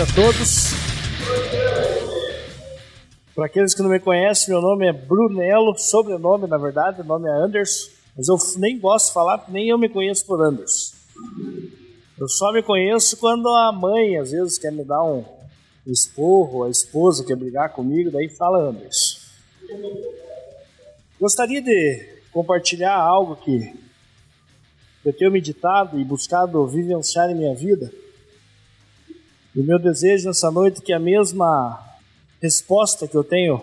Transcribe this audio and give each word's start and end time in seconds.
Noite 0.00 0.12
a 0.12 0.14
todos. 0.14 0.70
Para 3.34 3.46
aqueles 3.46 3.74
que 3.74 3.82
não 3.82 3.90
me 3.90 4.00
conhecem, 4.00 4.48
meu 4.48 4.62
nome 4.62 4.86
é 4.86 4.92
Brunello, 4.92 5.76
sobrenome 5.76 6.46
na 6.46 6.56
verdade, 6.56 7.02
o 7.02 7.04
nome 7.04 7.28
é 7.28 7.32
Anderson, 7.32 7.90
mas 8.16 8.28
eu 8.28 8.36
nem 8.58 8.78
gosto 8.78 9.08
de 9.08 9.12
falar, 9.12 9.44
nem 9.48 9.68
eu 9.68 9.76
me 9.76 9.90
conheço 9.90 10.24
por 10.24 10.40
Anderson. 10.42 10.94
Eu 12.18 12.28
só 12.28 12.50
me 12.52 12.62
conheço 12.62 13.16
quando 13.18 13.46
a 13.48 13.72
mãe 13.72 14.16
às 14.16 14.30
vezes 14.30 14.58
quer 14.58 14.72
me 14.72 14.84
dar 14.84 15.02
um 15.04 15.22
esporro, 15.86 16.64
a 16.64 16.70
esposa 16.70 17.24
quer 17.24 17.36
brigar 17.36 17.70
comigo, 17.70 18.10
daí 18.10 18.28
fala 18.30 18.70
Anderson. 18.70 19.18
Gostaria 21.20 21.60
de 21.60 22.08
compartilhar 22.32 22.96
algo 22.96 23.36
que 23.36 23.74
eu 25.04 25.12
tenho 25.12 25.30
meditado 25.30 26.00
e 26.00 26.04
buscado 26.04 26.66
vivenciar 26.66 27.30
em 27.30 27.34
minha 27.34 27.54
vida. 27.54 27.92
E 29.54 29.60
meu 29.62 29.80
desejo 29.80 30.28
nessa 30.28 30.50
noite 30.50 30.80
é 30.80 30.84
que 30.84 30.92
a 30.92 30.98
mesma 30.98 31.78
resposta 32.40 33.08
que 33.08 33.16
eu 33.16 33.24
tenho 33.24 33.62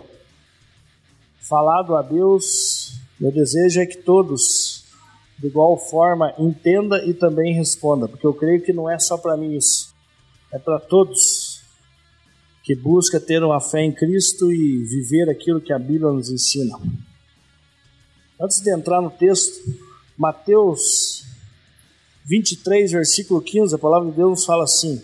falado 1.40 1.96
a 1.96 2.02
Deus, 2.02 3.00
meu 3.18 3.32
desejo 3.32 3.80
é 3.80 3.86
que 3.86 3.96
todos, 3.96 4.84
de 5.38 5.46
igual 5.46 5.78
forma, 5.78 6.34
entenda 6.38 7.02
e 7.06 7.14
também 7.14 7.54
responda, 7.54 8.06
porque 8.06 8.26
eu 8.26 8.34
creio 8.34 8.62
que 8.62 8.72
não 8.72 8.88
é 8.88 8.98
só 8.98 9.16
para 9.16 9.36
mim 9.36 9.56
isso, 9.56 9.94
é 10.52 10.58
para 10.58 10.78
todos 10.78 11.62
que 12.62 12.74
busca 12.74 13.18
ter 13.18 13.42
uma 13.42 13.58
fé 13.58 13.80
em 13.80 13.92
Cristo 13.92 14.52
e 14.52 14.84
viver 14.84 15.30
aquilo 15.30 15.58
que 15.58 15.72
a 15.72 15.78
Bíblia 15.78 16.12
nos 16.12 16.28
ensina. 16.28 16.78
Antes 18.38 18.60
de 18.60 18.70
entrar 18.70 19.00
no 19.00 19.10
texto, 19.10 19.74
Mateus 20.18 21.24
23, 22.26 22.92
versículo 22.92 23.40
15, 23.40 23.74
a 23.74 23.78
palavra 23.78 24.10
de 24.10 24.16
Deus 24.16 24.30
nos 24.30 24.44
fala 24.44 24.64
assim: 24.64 25.02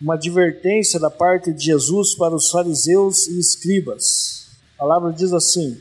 uma 0.00 0.14
advertência 0.14 0.98
da 1.00 1.10
parte 1.10 1.52
de 1.52 1.64
Jesus 1.64 2.14
para 2.14 2.34
os 2.34 2.50
fariseus 2.50 3.26
e 3.26 3.38
escribas. 3.38 4.48
A 4.76 4.78
palavra 4.78 5.12
diz 5.12 5.32
assim: 5.32 5.80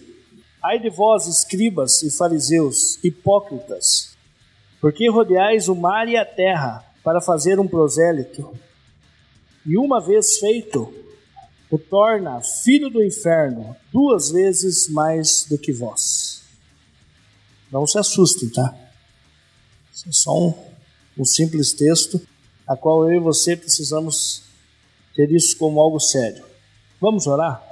Ai 0.63 0.79
de 0.79 0.89
vós, 0.89 1.27
escribas 1.27 2.01
e 2.01 2.09
fariseus, 2.09 2.97
hipócritas, 3.03 4.15
porque 4.81 5.09
rodeais 5.09 5.67
o 5.67 5.75
mar 5.75 6.07
e 6.07 6.17
a 6.17 6.25
terra 6.25 6.83
para 7.03 7.21
fazer 7.21 7.59
um 7.59 7.67
prosélito, 7.67 8.57
e 9.65 9.77
uma 9.77 10.01
vez 10.01 10.39
feito, 10.39 10.93
o 11.69 11.77
torna 11.77 12.41
filho 12.41 12.89
do 12.89 13.03
inferno 13.03 13.75
duas 13.91 14.31
vezes 14.31 14.87
mais 14.89 15.45
do 15.49 15.57
que 15.57 15.71
vós. 15.71 16.41
Não 17.71 17.85
se 17.85 17.97
assustem, 17.99 18.49
tá? 18.49 18.73
Isso 19.93 20.07
é 20.07 20.11
só 20.11 20.31
um, 20.31 20.53
um 21.17 21.25
simples 21.25 21.73
texto, 21.73 22.21
a 22.67 22.75
qual 22.75 23.09
eu 23.09 23.17
e 23.17 23.23
você 23.23 23.55
precisamos 23.55 24.43
ter 25.15 25.31
isso 25.31 25.57
como 25.57 25.79
algo 25.79 25.99
sério. 25.99 26.43
Vamos 26.99 27.27
orar? 27.27 27.63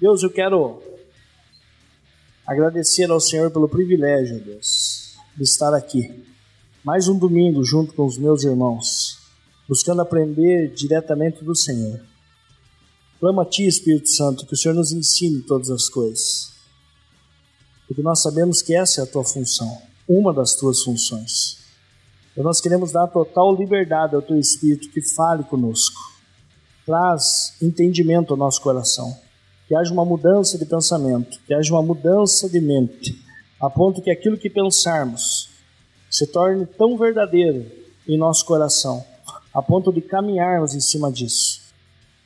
Deus, 0.00 0.22
eu 0.22 0.30
quero 0.30 0.82
agradecer 2.46 3.10
ao 3.10 3.18
Senhor 3.18 3.50
pelo 3.50 3.68
privilégio, 3.68 4.38
Deus, 4.38 5.16
de 5.36 5.42
estar 5.42 5.74
aqui. 5.74 6.24
Mais 6.84 7.08
um 7.08 7.18
domingo 7.18 7.64
junto 7.64 7.92
com 7.94 8.04
os 8.04 8.16
meus 8.16 8.44
irmãos, 8.44 9.18
buscando 9.68 10.02
aprender 10.02 10.72
diretamente 10.72 11.42
do 11.44 11.54
Senhor. 11.54 12.00
Clamo 13.18 13.40
a 13.40 13.44
Ti, 13.44 13.66
Espírito 13.66 14.08
Santo, 14.08 14.46
que 14.46 14.54
o 14.54 14.56
Senhor 14.56 14.74
nos 14.74 14.92
ensine 14.92 15.42
todas 15.42 15.70
as 15.70 15.88
coisas. 15.88 16.52
Porque 17.88 18.02
nós 18.02 18.22
sabemos 18.22 18.62
que 18.62 18.74
essa 18.74 19.00
é 19.00 19.04
a 19.04 19.06
Tua 19.06 19.24
função 19.24 19.82
uma 20.08 20.32
das 20.32 20.54
tuas 20.54 20.82
funções. 20.82 21.58
E 22.36 22.42
nós 22.42 22.60
queremos 22.60 22.92
dar 22.92 23.06
total 23.06 23.54
liberdade 23.54 24.14
ao 24.14 24.22
teu 24.22 24.38
Espírito 24.38 24.90
que 24.90 25.00
fale 25.00 25.42
conosco. 25.44 25.98
Traz 26.84 27.56
entendimento 27.62 28.32
ao 28.32 28.36
nosso 28.36 28.60
coração. 28.60 29.16
Que 29.66 29.74
haja 29.74 29.92
uma 29.92 30.04
mudança 30.04 30.58
de 30.58 30.66
pensamento, 30.66 31.40
que 31.46 31.54
haja 31.54 31.72
uma 31.72 31.82
mudança 31.82 32.48
de 32.48 32.60
mente, 32.60 33.20
a 33.60 33.68
ponto 33.68 34.00
que 34.00 34.10
aquilo 34.10 34.38
que 34.38 34.48
pensarmos 34.48 35.48
se 36.08 36.26
torne 36.26 36.66
tão 36.66 36.96
verdadeiro 36.96 37.66
em 38.06 38.16
nosso 38.16 38.44
coração, 38.44 39.04
a 39.52 39.60
ponto 39.60 39.92
de 39.92 40.00
caminharmos 40.00 40.74
em 40.74 40.80
cima 40.80 41.10
disso. 41.10 41.62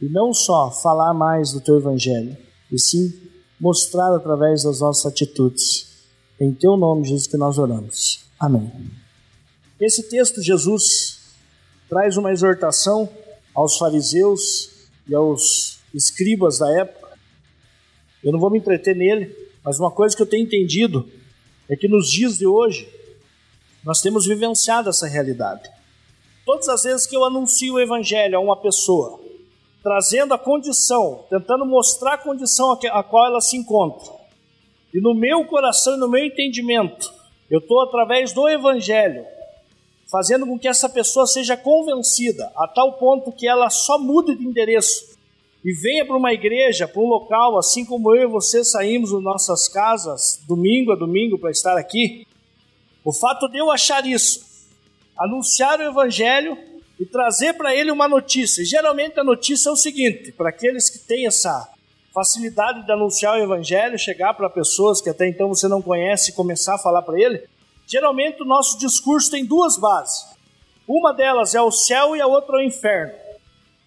E 0.02 0.06
não 0.06 0.34
só 0.34 0.70
falar 0.70 1.14
mais 1.14 1.52
do 1.52 1.60
teu 1.62 1.78
Evangelho, 1.78 2.36
e 2.70 2.78
sim 2.78 3.12
mostrar 3.58 4.14
através 4.14 4.64
das 4.64 4.80
nossas 4.80 5.06
atitudes 5.06 5.90
em 6.40 6.52
teu 6.52 6.76
nome, 6.76 7.04
Jesus, 7.04 7.26
que 7.26 7.36
nós 7.36 7.58
oramos. 7.58 8.24
Amém. 8.38 8.99
Esse 9.80 10.08
texto, 10.08 10.42
Jesus 10.42 11.20
traz 11.88 12.16
uma 12.16 12.30
exortação 12.30 13.08
aos 13.54 13.78
fariseus 13.78 14.70
e 15.08 15.14
aos 15.14 15.80
escribas 15.94 16.58
da 16.58 16.70
época. 16.78 17.18
Eu 18.22 18.30
não 18.32 18.38
vou 18.38 18.50
me 18.50 18.58
entreter 18.58 18.94
nele, 18.94 19.34
mas 19.64 19.80
uma 19.80 19.90
coisa 19.90 20.14
que 20.14 20.22
eu 20.22 20.26
tenho 20.26 20.44
entendido 20.44 21.08
é 21.68 21.76
que 21.76 21.88
nos 21.88 22.10
dias 22.10 22.38
de 22.38 22.46
hoje 22.46 22.88
nós 23.82 24.02
temos 24.02 24.26
vivenciado 24.26 24.90
essa 24.90 25.06
realidade. 25.06 25.70
Todas 26.44 26.68
as 26.68 26.82
vezes 26.82 27.06
que 27.06 27.16
eu 27.16 27.24
anuncio 27.24 27.74
o 27.74 27.80
evangelho 27.80 28.36
a 28.36 28.40
uma 28.40 28.56
pessoa, 28.56 29.18
trazendo 29.82 30.34
a 30.34 30.38
condição, 30.38 31.24
tentando 31.30 31.64
mostrar 31.64 32.14
a 32.14 32.18
condição 32.18 32.72
a 32.72 33.02
qual 33.02 33.26
ela 33.26 33.40
se 33.40 33.56
encontra, 33.56 34.12
e 34.92 35.00
no 35.00 35.14
meu 35.14 35.44
coração 35.46 35.94
e 35.94 35.98
no 35.98 36.08
meu 36.08 36.24
entendimento, 36.24 37.12
eu 37.50 37.60
estou 37.60 37.80
através 37.82 38.32
do 38.32 38.48
Evangelho, 38.48 39.24
fazendo 40.10 40.46
com 40.46 40.58
que 40.58 40.68
essa 40.68 40.88
pessoa 40.88 41.26
seja 41.26 41.56
convencida 41.56 42.50
a 42.56 42.66
tal 42.66 42.94
ponto 42.94 43.32
que 43.32 43.46
ela 43.46 43.70
só 43.70 43.98
mude 43.98 44.34
de 44.34 44.44
endereço 44.44 45.10
e 45.64 45.72
venha 45.72 46.06
para 46.06 46.16
uma 46.16 46.32
igreja, 46.32 46.88
para 46.88 47.00
um 47.00 47.06
local, 47.06 47.58
assim 47.58 47.84
como 47.84 48.14
eu 48.14 48.22
e 48.22 48.32
você 48.32 48.64
saímos 48.64 49.12
das 49.12 49.22
nossas 49.22 49.68
casas 49.68 50.40
domingo 50.48 50.92
a 50.92 50.96
domingo 50.96 51.38
para 51.38 51.50
estar 51.50 51.76
aqui. 51.76 52.26
O 53.04 53.12
fato 53.12 53.48
de 53.48 53.58
eu 53.58 53.70
achar 53.70 54.04
isso, 54.06 54.40
anunciar 55.18 55.78
o 55.78 55.82
Evangelho 55.82 56.56
e 56.98 57.06
trazer 57.06 57.54
para 57.54 57.74
ele 57.74 57.90
uma 57.90 58.08
notícia. 58.08 58.64
Geralmente 58.64 59.18
a 59.20 59.24
notícia 59.24 59.68
é 59.68 59.72
o 59.72 59.76
seguinte: 59.76 60.32
para 60.32 60.50
aqueles 60.50 60.90
que 60.90 60.98
têm 60.98 61.26
essa 61.26 61.68
facilidade 62.12 62.84
de 62.84 62.92
anunciar 62.92 63.38
o 63.38 63.42
evangelho, 63.42 63.98
chegar 63.98 64.34
para 64.34 64.50
pessoas 64.50 65.00
que 65.00 65.08
até 65.08 65.28
então 65.28 65.48
você 65.48 65.68
não 65.68 65.80
conhece 65.80 66.30
e 66.30 66.34
começar 66.34 66.74
a 66.74 66.78
falar 66.78 67.02
para 67.02 67.18
ele. 67.18 67.42
Geralmente 67.90 68.40
o 68.40 68.46
nosso 68.46 68.78
discurso 68.78 69.30
tem 69.30 69.44
duas 69.44 69.76
bases. 69.76 70.24
Uma 70.86 71.12
delas 71.12 71.56
é 71.56 71.60
o 71.60 71.72
céu 71.72 72.14
e 72.14 72.20
a 72.20 72.26
outra 72.26 72.56
é 72.56 72.64
o 72.64 72.66
inferno. 72.66 73.12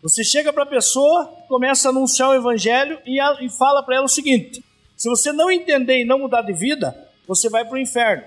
Você 0.01 0.25
chega 0.25 0.51
para 0.51 0.63
a 0.63 0.65
pessoa, 0.65 1.25
começa 1.47 1.87
a 1.87 1.91
anunciar 1.91 2.29
o 2.29 2.33
evangelho 2.33 2.99
e, 3.05 3.17
a, 3.17 3.37
e 3.39 3.49
fala 3.49 3.81
para 3.81 3.95
ela 3.95 4.05
o 4.05 4.09
seguinte: 4.09 4.61
se 4.97 5.07
você 5.07 5.31
não 5.31 5.49
entender 5.49 6.01
e 6.01 6.05
não 6.05 6.19
mudar 6.19 6.41
de 6.41 6.51
vida, 6.51 6.93
você 7.25 7.49
vai 7.49 7.63
para 7.63 7.75
o 7.75 7.79
inferno. 7.79 8.23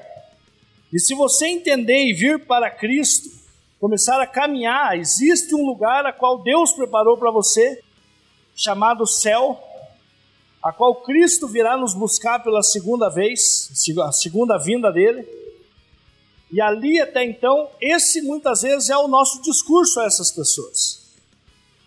E 0.91 0.99
se 0.99 1.15
você 1.15 1.47
entender 1.47 2.07
e 2.07 2.15
vir 2.15 2.47
para 2.47 2.71
Cristo, 2.71 3.29
começar 3.79 4.19
a 4.19 4.27
caminhar, 4.27 4.99
existe 4.99 5.55
um 5.55 5.67
lugar 5.67 6.07
a 6.07 6.13
qual 6.13 6.43
Deus 6.43 6.73
preparou 6.73 7.19
para 7.19 7.31
você, 7.31 7.83
chamado 8.55 9.07
céu, 9.07 9.63
a 10.63 10.73
qual 10.73 11.03
Cristo 11.03 11.47
virá 11.47 11.77
nos 11.77 11.93
buscar 11.93 12.43
pela 12.43 12.63
segunda 12.63 13.11
vez, 13.11 13.71
a 14.03 14.13
segunda 14.13 14.57
vinda 14.57 14.91
dele. 14.91 15.36
E 16.53 16.61
ali 16.61 17.01
até 17.01 17.25
então, 17.25 17.69
esse 17.81 18.23
muitas 18.23 18.63
vezes 18.63 18.89
é 18.89 18.97
o 18.97 19.09
nosso 19.09 19.43
discurso 19.43 20.01
a 20.01 20.07
essas 20.07 20.31
pessoas. 20.31 21.07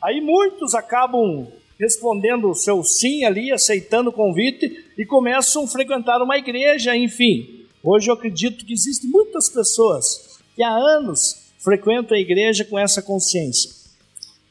Aí 0.04 0.22
muitos 0.22 0.76
acabam 0.76 1.48
respondendo 1.80 2.50
o 2.50 2.56
seu 2.56 2.84
sim 2.84 3.24
ali, 3.24 3.52
aceitando 3.52 4.10
o 4.10 4.14
convite 4.14 4.86
e 4.98 5.06
começam 5.06 5.64
a 5.64 5.68
frequentar 5.68 6.22
uma 6.22 6.38
igreja, 6.38 6.96
enfim. 6.96 7.66
Hoje 7.82 8.10
eu 8.10 8.14
acredito 8.14 8.66
que 8.66 8.74
existem 8.74 9.10
muitas 9.10 9.48
pessoas 9.48 10.40
que 10.56 10.62
há 10.62 10.72
anos 10.72 11.38
frequentam 11.60 12.18
a 12.18 12.20
igreja 12.20 12.66
com 12.66 12.78
essa 12.78 13.02
consciência. 13.02 13.72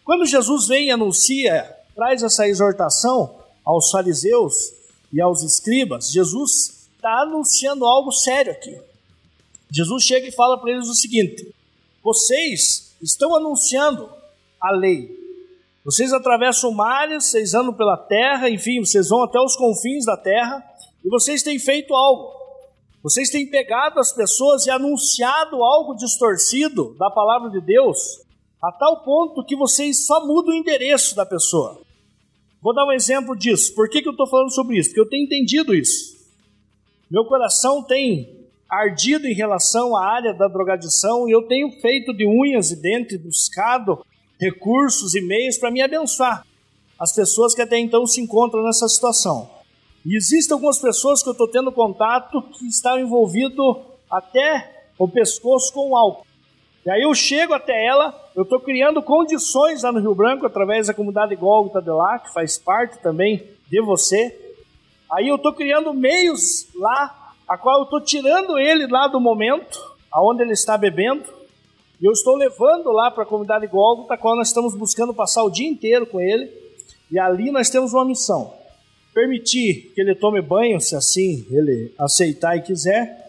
Quando 0.05 0.25
Jesus 0.25 0.69
vem 0.69 0.87
e 0.87 0.91
anuncia, 0.91 1.77
traz 1.95 2.23
essa 2.23 2.49
exortação, 2.49 3.39
aos 3.69 3.91
fariseus 3.91 4.73
e 5.13 5.21
aos 5.21 5.43
escribas, 5.43 6.11
Jesus 6.11 6.87
está 6.97 7.21
anunciando 7.21 7.85
algo 7.85 8.11
sério 8.11 8.53
aqui. 8.53 8.81
Jesus 9.71 10.05
chega 10.05 10.29
e 10.29 10.33
fala 10.33 10.59
para 10.59 10.71
eles 10.71 10.89
o 10.89 10.95
seguinte: 10.95 11.55
vocês 12.03 12.97
estão 13.03 13.35
anunciando 13.37 14.11
a 14.61 14.71
lei. 14.71 15.17
Vocês 15.85 16.13
atravessam 16.13 16.73
mares, 16.73 17.27
vocês 17.27 17.55
andam 17.55 17.73
pela 17.73 17.97
terra, 17.97 18.51
enfim, 18.51 18.81
vocês 18.81 19.09
vão 19.09 19.23
até 19.23 19.41
os 19.41 19.57
confins 19.57 20.05
da 20.05 20.17
terra 20.17 20.63
e 21.05 21.09
vocês 21.09 21.43
têm 21.43 21.59
feito 21.59 21.95
algo. 21.95 22.37
Vocês 23.03 23.31
têm 23.31 23.49
pegado 23.49 23.99
as 24.01 24.13
pessoas 24.13 24.67
e 24.67 24.71
anunciado 24.71 25.63
algo 25.63 25.95
distorcido 25.95 26.95
da 26.99 27.11
palavra 27.11 27.49
de 27.49 27.61
Deus, 27.61 28.21
a 28.63 28.73
tal 28.73 29.03
ponto 29.03 29.45
que 29.45 29.57
vocês 29.57 30.05
só 30.05 30.27
mudam 30.27 30.53
o 30.53 30.57
endereço 30.59 31.15
da 31.15 31.25
pessoa. 31.25 31.81
Vou 32.61 32.75
dar 32.75 32.85
um 32.85 32.93
exemplo 32.93 33.37
disso. 33.37 33.75
Por 33.75 33.89
que, 33.89 34.03
que 34.03 34.09
eu 34.09 34.13
estou 34.13 34.27
falando 34.27 34.53
sobre 34.53 34.79
isso? 34.79 34.91
Porque 34.91 35.01
eu 35.01 35.09
tenho 35.09 35.25
entendido 35.25 35.75
isso. 35.75 36.19
Meu 37.11 37.25
coração 37.25 37.83
tem 37.83 38.38
ardido 38.69 39.27
em 39.27 39.35
relação 39.35 39.97
à 39.97 40.05
área 40.07 40.35
da 40.35 40.47
drogadição 40.47 41.29
e 41.29 41.33
eu 41.33 41.43
tenho 41.43 41.71
feito 41.81 42.13
de 42.13 42.27
unhas 42.27 42.71
e 42.71 42.77
dentes, 42.77 43.21
buscado 43.21 44.05
recursos 44.39 45.15
e 45.15 45.21
meios 45.21 45.57
para 45.57 45.71
me 45.71 45.83
abençoar 45.83 46.45
as 46.99 47.13
pessoas 47.13 47.55
que 47.55 47.63
até 47.63 47.79
então 47.79 48.07
se 48.07 48.21
encontram 48.21 48.65
nessa 48.65 48.89
situação. 48.89 49.49
E 50.05 50.17
existem 50.17 50.55
algumas 50.55 50.79
pessoas 50.79 51.23
que 51.23 51.29
eu 51.29 51.33
estou 51.33 51.49
tendo 51.49 51.71
contato 51.71 52.43
que 52.43 52.67
estão 52.67 52.99
envolvidas 52.99 53.77
até 54.11 54.89
o 54.99 55.07
pescoço 55.07 55.73
com 55.73 55.97
álcool. 55.97 56.27
E 56.85 56.91
aí 56.91 57.03
eu 57.03 57.15
chego 57.15 57.55
até 57.55 57.87
ela, 57.87 58.15
eu 58.35 58.43
estou 58.43 58.59
criando 58.59 59.03
condições 59.03 59.83
lá 59.83 59.93
no 59.93 60.01
Rio 60.01 60.15
Branco, 60.15 60.47
através 60.47 60.87
da 60.87 60.95
comunidade 60.95 61.37
Gólgota 61.37 61.81
de 61.81 61.91
lá, 61.91 62.19
que 62.19 62.33
faz 62.33 62.59
parte 62.59 62.99
também 62.99 63.45
de 63.71 63.81
você. 63.83 64.55
Aí 65.13 65.29
eu 65.29 65.37
estou 65.37 65.53
criando 65.53 65.93
meios 65.93 66.67
lá, 66.75 67.28
a 67.49 67.57
qual 67.57 67.79
eu 67.79 67.85
estou 67.85 68.01
tirando 68.01 68.59
ele 68.59 68.87
lá 68.87 69.09
do 69.09 69.21
momento, 69.21 69.79
aonde 70.13 70.43
ele 70.43 70.53
está 70.53 70.77
bebendo, 70.77 71.25
e 72.01 72.05
eu 72.05 72.13
estou 72.13 72.37
levando 72.37 72.91
lá 72.93 73.11
para 73.11 73.25
a 73.25 73.27
comunidade 73.27 73.67
Gólgota, 73.67 74.15
a 74.15 74.19
qual 74.19 74.37
nós 74.37 74.49
estamos 74.49 74.75
buscando 74.75 75.15
passar 75.15 75.43
o 75.43 75.51
dia 75.51 75.69
inteiro 75.69 76.07
com 76.07 76.21
ele, 76.21 76.53
e 77.11 77.19
ali 77.19 77.51
nós 77.51 77.71
temos 77.71 77.93
uma 77.93 78.05
missão. 78.05 78.53
Permitir 79.15 79.93
que 79.95 80.01
ele 80.01 80.15
tome 80.15 80.41
banho, 80.41 80.81
se 80.81 80.95
assim 80.95 81.47
ele 81.51 81.93
aceitar 81.99 82.57
e 82.57 82.63
quiser, 82.63 83.27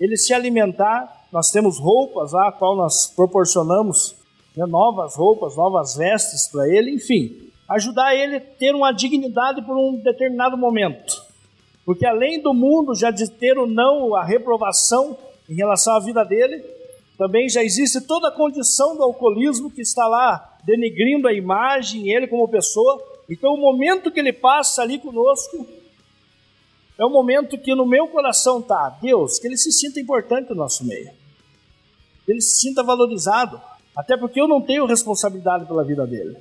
ele 0.00 0.16
se 0.16 0.32
alimentar 0.32 1.18
nós 1.32 1.50
temos 1.50 1.78
roupas 1.78 2.32
lá, 2.32 2.48
a 2.48 2.52
qual 2.52 2.74
nós 2.74 3.06
proporcionamos 3.06 4.14
né, 4.56 4.64
novas 4.66 5.14
roupas, 5.14 5.56
novas 5.56 5.96
vestes 5.96 6.48
para 6.48 6.66
ele, 6.68 6.92
enfim, 6.92 7.50
ajudar 7.68 8.14
ele 8.14 8.36
a 8.36 8.40
ter 8.40 8.74
uma 8.74 8.92
dignidade 8.92 9.62
por 9.62 9.76
um 9.76 9.96
determinado 9.96 10.56
momento. 10.56 11.27
Porque 11.88 12.04
além 12.04 12.42
do 12.42 12.52
mundo 12.52 12.94
já 12.94 13.10
de 13.10 13.30
ter 13.30 13.56
o 13.56 13.66
não, 13.66 14.14
a 14.14 14.22
reprovação 14.22 15.16
em 15.48 15.54
relação 15.54 15.94
à 15.94 16.00
vida 16.00 16.22
dele, 16.22 16.62
também 17.16 17.48
já 17.48 17.64
existe 17.64 18.02
toda 18.02 18.28
a 18.28 18.32
condição 18.32 18.94
do 18.94 19.02
alcoolismo 19.02 19.70
que 19.70 19.80
está 19.80 20.06
lá 20.06 20.58
denegrindo 20.64 21.26
a 21.26 21.32
imagem, 21.32 22.12
ele 22.12 22.26
como 22.26 22.46
pessoa. 22.46 23.02
Então, 23.30 23.54
o 23.54 23.56
momento 23.56 24.10
que 24.12 24.20
ele 24.20 24.34
passa 24.34 24.82
ali 24.82 24.98
conosco 24.98 25.66
é 26.98 27.06
o 27.06 27.08
momento 27.08 27.56
que 27.56 27.74
no 27.74 27.86
meu 27.86 28.08
coração 28.08 28.60
tá, 28.60 28.98
Deus, 29.00 29.38
que 29.38 29.46
ele 29.46 29.56
se 29.56 29.72
sinta 29.72 29.98
importante 29.98 30.50
no 30.50 30.56
nosso 30.56 30.84
meio 30.84 31.16
ele 32.28 32.42
se 32.42 32.60
sinta 32.60 32.82
valorizado, 32.82 33.58
até 33.96 34.16
porque 34.16 34.38
eu 34.38 34.46
não 34.46 34.60
tenho 34.60 34.84
responsabilidade 34.84 35.64
pela 35.64 35.82
vida 35.82 36.06
dele. 36.06 36.36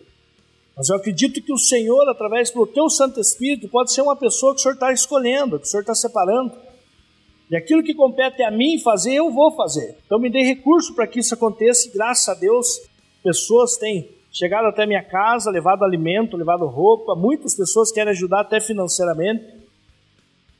Mas 0.78 0.90
eu 0.90 0.96
acredito 0.96 1.42
que 1.42 1.52
o 1.52 1.58
Senhor, 1.58 2.08
através 2.08 2.52
do 2.52 2.68
teu 2.68 2.88
Santo 2.88 3.20
Espírito, 3.20 3.68
pode 3.68 3.92
ser 3.92 4.04
uma 4.04 4.16
pessoa 4.16 4.54
que 4.54 4.60
o 4.60 4.62
Senhor 4.62 4.76
está 4.76 4.94
escolhendo, 4.94 5.60
que 5.60 5.66
o 5.66 5.68
Senhor 5.68 5.82
está 5.82 5.96
separando. 5.96 6.54
E 7.50 7.56
aquilo 7.56 7.82
que 7.82 7.96
compete 7.96 8.44
a 8.44 8.52
mim 8.52 8.80
fazer, 8.80 9.16
eu 9.16 9.32
vou 9.32 9.56
fazer. 9.56 9.98
Então 10.06 10.20
me 10.20 10.30
dê 10.30 10.44
recurso 10.44 10.94
para 10.94 11.08
que 11.08 11.20
isso 11.20 11.34
aconteça 11.34 11.90
graças 11.92 12.30
a 12.30 12.40
Deus, 12.40 12.80
pessoas 13.24 13.76
têm 13.78 14.08
chegado 14.32 14.68
até 14.68 14.86
minha 14.86 15.04
casa, 15.04 15.50
levado 15.50 15.84
alimento, 15.84 16.38
levado 16.38 16.68
roupa, 16.68 17.16
muitas 17.16 17.56
pessoas 17.56 17.92
querem 17.92 18.12
ajudar 18.12 18.42
até 18.42 18.60
financeiramente. 18.60 19.46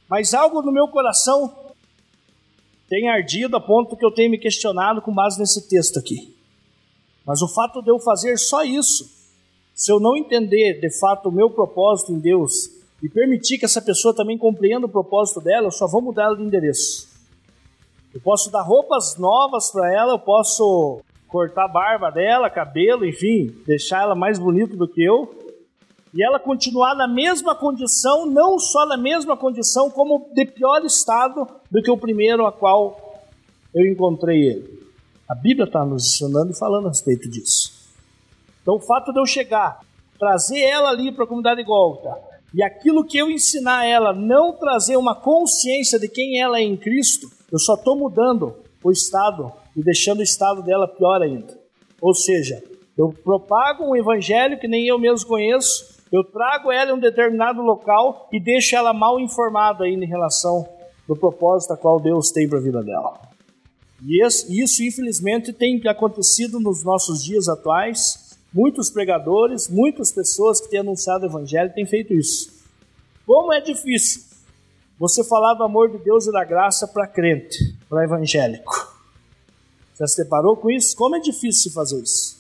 Mas 0.10 0.34
algo 0.34 0.64
no 0.64 0.72
meu 0.72 0.88
coração 0.88 1.54
tem 2.90 3.08
ardido 3.10 3.56
a 3.56 3.62
ponto 3.62 3.96
que 3.96 4.06
eu 4.06 4.12
tenho 4.12 4.32
me 4.32 4.40
questionado 4.40 5.00
com 5.00 5.14
base 5.14 5.40
nesse 5.40 5.70
texto 5.70 6.00
aqui. 6.00 6.36
Mas 7.24 7.42
o 7.42 7.48
fato 7.54 7.84
de 7.84 7.92
eu 7.92 8.00
fazer 8.00 8.36
só 8.38 8.64
isso, 8.64 9.17
se 9.78 9.92
eu 9.92 10.00
não 10.00 10.18
entender 10.18 10.80
de 10.82 10.90
fato 10.90 11.30
o 11.30 11.32
meu 11.32 11.52
propósito 11.52 12.12
em 12.12 12.18
Deus 12.18 12.72
e 13.02 13.08
permitir 13.08 13.60
que 13.60 13.66
essa 13.66 13.80
pessoa 13.80 14.12
também 14.12 14.36
compreenda 14.36 14.88
o 14.88 14.90
propósito 14.90 15.40
dela, 15.40 15.68
eu 15.68 15.72
só 15.72 15.86
vou 15.88 16.02
mudar 16.02 16.24
ela 16.24 16.36
de 16.36 16.42
endereço. 16.42 17.08
Eu 18.12 18.20
posso 18.20 18.50
dar 18.50 18.64
roupas 18.64 19.18
novas 19.20 19.70
para 19.70 19.94
ela, 19.94 20.14
eu 20.14 20.20
posso 20.20 21.00
cortar 21.28 21.66
a 21.66 21.68
barba 21.68 22.10
dela, 22.10 22.50
cabelo, 22.50 23.06
enfim, 23.06 23.56
deixar 23.68 24.02
ela 24.02 24.16
mais 24.16 24.40
bonita 24.40 24.76
do 24.76 24.88
que 24.88 25.04
eu, 25.04 25.30
e 26.12 26.24
ela 26.24 26.40
continuar 26.40 26.96
na 26.96 27.08
mesma 27.08 27.54
condição, 27.54 28.26
não 28.26 28.58
só 28.58 28.84
na 28.88 28.98
mesma 28.98 29.38
condição, 29.38 29.92
como 29.92 30.32
de 30.34 30.46
pior 30.46 30.84
estado 30.84 31.48
do 31.70 31.84
que 31.84 31.92
o 31.92 31.98
primeiro 31.98 32.48
a 32.48 32.52
qual 32.52 33.22
eu 33.76 33.86
encontrei 33.86 34.42
ele. 34.42 34.80
A 35.30 35.36
Bíblia 35.36 35.66
está 35.66 35.86
nos 35.86 36.08
ensinando 36.08 36.52
e 36.52 36.58
falando 36.58 36.88
a 36.88 36.90
respeito 36.90 37.30
disso. 37.30 37.77
Então, 38.68 38.76
o 38.76 38.82
fato 38.82 39.14
de 39.14 39.20
eu 39.22 39.26
chegar, 39.26 39.80
trazer 40.20 40.60
ela 40.60 40.90
ali 40.90 41.10
para 41.10 41.24
a 41.24 41.28
comunidade 41.28 41.64
Gólgota, 41.64 42.22
e 42.54 42.62
aquilo 42.62 43.06
que 43.06 43.18
eu 43.18 43.32
ensinar 43.32 43.86
ela, 43.86 44.12
não 44.12 44.52
trazer 44.52 44.98
uma 44.98 45.16
consciência 45.16 45.98
de 45.98 46.10
quem 46.10 46.42
ela 46.42 46.60
é 46.60 46.64
em 46.64 46.76
Cristo, 46.76 47.30
eu 47.50 47.58
só 47.60 47.76
estou 47.76 47.98
mudando 47.98 48.58
o 48.84 48.92
estado 48.92 49.54
e 49.74 49.82
deixando 49.82 50.20
o 50.20 50.24
estado 50.24 50.62
dela 50.62 50.86
pior 50.86 51.22
ainda. 51.22 51.58
Ou 52.02 52.14
seja, 52.14 52.62
eu 52.98 53.16
propago 53.24 53.86
um 53.86 53.96
evangelho 53.96 54.60
que 54.60 54.68
nem 54.68 54.86
eu 54.86 55.00
mesmo 55.00 55.30
conheço, 55.30 56.04
eu 56.12 56.22
trago 56.26 56.70
ela 56.70 56.92
em 56.92 56.96
um 56.96 57.00
determinado 57.00 57.62
local 57.62 58.28
e 58.34 58.38
deixo 58.38 58.76
ela 58.76 58.92
mal 58.92 59.18
informada 59.18 59.86
ainda 59.86 60.04
em 60.04 60.10
relação 60.10 60.68
do 61.08 61.16
propósito 61.16 61.72
a 61.72 61.78
qual 61.78 62.02
Deus 62.02 62.32
tem 62.32 62.50
para 62.50 62.60
a 62.60 62.62
vida 62.62 62.84
dela. 62.84 63.18
E 64.06 64.22
isso, 64.22 64.84
infelizmente, 64.84 65.54
tem 65.54 65.82
acontecido 65.88 66.60
nos 66.60 66.84
nossos 66.84 67.24
dias 67.24 67.48
atuais. 67.48 68.27
Muitos 68.58 68.90
pregadores, 68.90 69.68
muitas 69.68 70.12
pessoas 70.12 70.60
que 70.60 70.68
têm 70.68 70.80
anunciado 70.80 71.28
o 71.28 71.30
Evangelho 71.30 71.72
têm 71.76 71.86
feito 71.86 72.12
isso. 72.12 72.52
Como 73.24 73.54
é 73.54 73.62
difícil 73.62 74.24
você 74.98 75.24
falar 75.24 75.54
do 75.54 75.64
amor 75.64 75.92
de 75.92 76.00
Deus 76.00 76.26
e 76.26 76.32
da 76.32 76.44
graça 76.44 76.88
para 76.88 77.06
crente, 77.06 77.78
para 77.88 78.04
evangélico. 78.04 78.74
Já 80.00 80.08
se 80.08 80.24
deparou 80.24 80.58
com 80.58 80.72
isso? 80.72 80.98
Como 80.98 81.16
é 81.16 81.20
difícil 81.20 81.72
fazer 81.72 82.02
isso? 82.02 82.36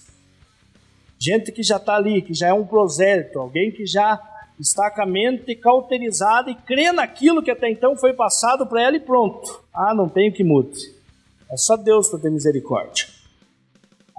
gente 1.20 1.52
que 1.52 1.62
já 1.62 1.78
está 1.78 1.96
ali, 1.96 2.24
que 2.24 2.34
já 2.34 2.48
é 2.48 2.54
um 2.54 2.66
prosélito, 2.66 3.38
alguém 3.38 3.72
que 3.72 3.86
já 3.86 4.20
está 4.60 4.90
com 4.90 5.04
a 5.04 5.06
mente 5.06 5.54
cauterizada 5.54 6.50
e 6.50 6.56
crê 6.56 6.92
naquilo 6.92 7.44
que 7.44 7.52
até 7.52 7.70
então 7.70 7.96
foi 7.96 8.14
passado 8.14 8.66
para 8.66 8.82
ela 8.82 8.98
e 8.98 9.00
pronto. 9.00 9.64
Ah, 9.72 9.94
não 9.94 10.10
tenho 10.10 10.34
que 10.34 10.44
mude. 10.44 10.96
É 11.52 11.58
só 11.58 11.78
Deus 11.78 12.10
para 12.10 12.18
ter 12.18 12.32
misericórdia. 12.32 13.17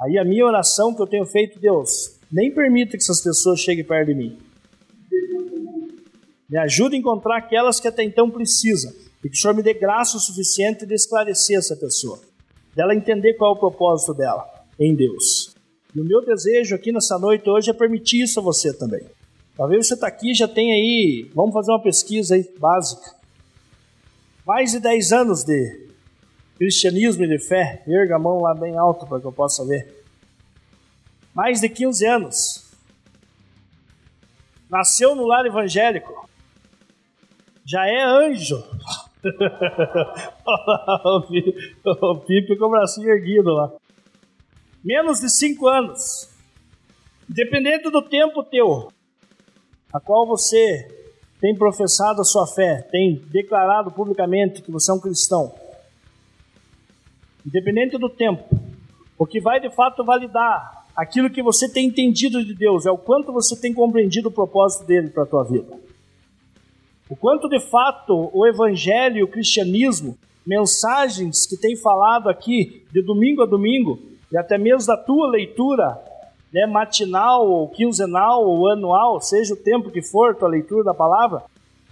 Aí 0.00 0.16
a 0.16 0.24
minha 0.24 0.46
oração 0.46 0.94
que 0.94 1.02
eu 1.02 1.06
tenho 1.06 1.26
feito, 1.26 1.58
Deus, 1.58 2.18
nem 2.30 2.52
permita 2.52 2.92
que 2.92 3.02
essas 3.02 3.20
pessoas 3.20 3.60
cheguem 3.60 3.84
perto 3.84 4.08
de 4.08 4.14
mim. 4.14 4.38
Me 6.48 6.56
ajude 6.58 6.96
a 6.96 6.98
encontrar 6.98 7.38
aquelas 7.38 7.78
que 7.80 7.88
até 7.88 8.02
então 8.02 8.30
precisam. 8.30 8.92
E 9.24 9.28
que 9.28 9.36
o 9.36 9.40
Senhor 9.40 9.54
me 9.54 9.62
dê 9.62 9.74
graça 9.74 10.16
o 10.16 10.20
suficiente 10.20 10.86
de 10.86 10.94
esclarecer 10.94 11.58
essa 11.58 11.76
pessoa. 11.76 12.20
Dela 12.74 12.94
entender 12.94 13.34
qual 13.34 13.54
é 13.54 13.56
o 13.56 13.58
propósito 13.58 14.14
dela 14.14 14.46
em 14.78 14.94
Deus. 14.94 15.54
E 15.94 16.00
o 16.00 16.04
meu 16.04 16.24
desejo 16.24 16.76
aqui 16.76 16.92
nessa 16.92 17.18
noite 17.18 17.50
hoje 17.50 17.70
é 17.70 17.74
permitir 17.74 18.22
isso 18.22 18.38
a 18.38 18.42
você 18.42 18.72
também. 18.72 19.04
Talvez 19.56 19.88
você 19.88 19.94
está 19.94 20.06
aqui 20.06 20.32
já 20.32 20.46
tem 20.46 20.72
aí, 20.72 21.28
vamos 21.34 21.52
fazer 21.52 21.72
uma 21.72 21.82
pesquisa 21.82 22.36
aí 22.36 22.48
básica. 22.58 23.16
Mais 24.46 24.70
de 24.70 24.78
10 24.78 25.12
anos 25.12 25.42
de 25.42 25.88
cristianismo 26.58 27.24
e 27.24 27.28
de 27.28 27.38
fé. 27.38 27.82
Erga 27.86 28.16
a 28.16 28.18
mão 28.18 28.40
lá 28.40 28.54
bem 28.54 28.76
alto 28.76 29.06
para 29.06 29.20
que 29.20 29.26
eu 29.26 29.32
possa 29.32 29.64
ver. 29.64 30.04
Mais 31.34 31.60
de 31.60 31.68
15 31.68 32.06
anos. 32.06 32.68
Nasceu 34.68 35.14
no 35.14 35.26
lar 35.26 35.46
evangélico. 35.46 36.28
Já 37.64 37.86
é 37.86 38.02
anjo. 38.02 38.62
o 41.84 42.18
Pipe 42.20 42.58
com 42.58 42.66
o 42.66 42.70
bracinho 42.70 43.08
erguido 43.08 43.52
lá 43.52 43.72
menos 44.84 45.20
de 45.20 45.28
cinco 45.28 45.66
anos, 45.66 46.28
dependendo 47.28 47.90
do 47.90 48.02
tempo 48.02 48.42
teu, 48.42 48.88
a 49.92 50.00
qual 50.00 50.26
você 50.26 50.88
tem 51.40 51.54
professado 51.54 52.20
a 52.20 52.24
sua 52.24 52.46
fé, 52.46 52.82
tem 52.90 53.16
declarado 53.30 53.90
publicamente 53.90 54.62
que 54.62 54.70
você 54.70 54.90
é 54.90 54.94
um 54.94 55.00
cristão, 55.00 55.54
independente 57.48 57.96
do 57.96 58.10
tempo, 58.10 58.44
o 59.18 59.26
que 59.26 59.40
vai 59.40 59.58
de 59.58 59.74
fato 59.74 60.04
validar 60.04 60.84
aquilo 60.94 61.30
que 61.30 61.42
você 61.42 61.72
tem 61.72 61.86
entendido 61.86 62.44
de 62.44 62.54
Deus 62.54 62.84
é 62.84 62.90
o 62.90 62.98
quanto 62.98 63.32
você 63.32 63.58
tem 63.58 63.72
compreendido 63.72 64.28
o 64.28 64.32
propósito 64.32 64.84
dele 64.84 65.08
para 65.08 65.22
a 65.22 65.26
tua 65.26 65.44
vida. 65.44 65.78
O 67.08 67.16
quanto 67.16 67.48
de 67.48 67.58
fato 67.58 68.30
o 68.34 68.46
evangelho 68.46 69.24
o 69.24 69.28
cristianismo, 69.28 70.18
mensagens 70.46 71.46
que 71.46 71.56
tem 71.56 71.74
falado 71.74 72.28
aqui 72.28 72.84
de 72.92 73.00
domingo 73.02 73.42
a 73.42 73.46
domingo, 73.46 73.98
e 74.30 74.36
até 74.36 74.58
mesmo 74.58 74.86
da 74.86 74.96
tua 74.96 75.30
leitura 75.30 75.98
né, 76.52 76.66
matinal, 76.66 77.48
ou 77.48 77.68
quinzenal, 77.68 78.44
ou 78.44 78.70
anual, 78.70 79.22
seja 79.22 79.54
o 79.54 79.56
tempo 79.56 79.90
que 79.90 80.02
for 80.02 80.34
tua 80.34 80.48
leitura 80.48 80.84
da 80.84 80.92
palavra, 80.92 81.44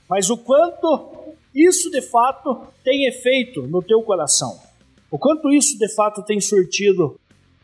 mas 0.09 0.29
o 0.29 0.37
quanto 0.37 1.33
isso 1.55 1.91
de 1.91 2.03
fato 2.03 2.61
tem 2.85 3.07
efeito 3.07 3.63
no 3.63 3.83
teu 3.83 4.03
coração, 4.03 4.59
o 5.11 5.19
quanto 5.19 5.53
isso 5.53 5.79
de 5.79 5.89
fato 5.95 6.23
tem 6.23 6.41
surtido 6.41 7.19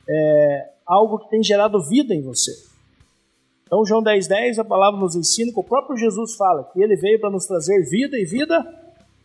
é, 0.09 0.71
algo 0.87 1.19
que 1.19 1.31
tem 1.31 1.43
gerado 1.43 1.83
vida 1.83 2.15
em 2.15 2.23
você. 2.23 2.53
Então, 3.67 3.85
João 3.87 4.03
10,10, 4.03 4.29
10, 4.29 4.59
a 4.59 4.65
palavra 4.65 5.01
nos 5.01 5.17
ensina 5.17 5.51
que 5.51 5.59
o 5.59 5.65
próprio 5.65 5.97
Jesus 5.97 6.35
fala 6.35 6.65
que 6.73 6.83
ele 6.83 6.95
veio 6.95 7.19
para 7.19 7.31
nos 7.31 7.47
trazer 7.47 7.83
vida 7.89 8.19
e 8.19 8.25
vida 8.25 8.63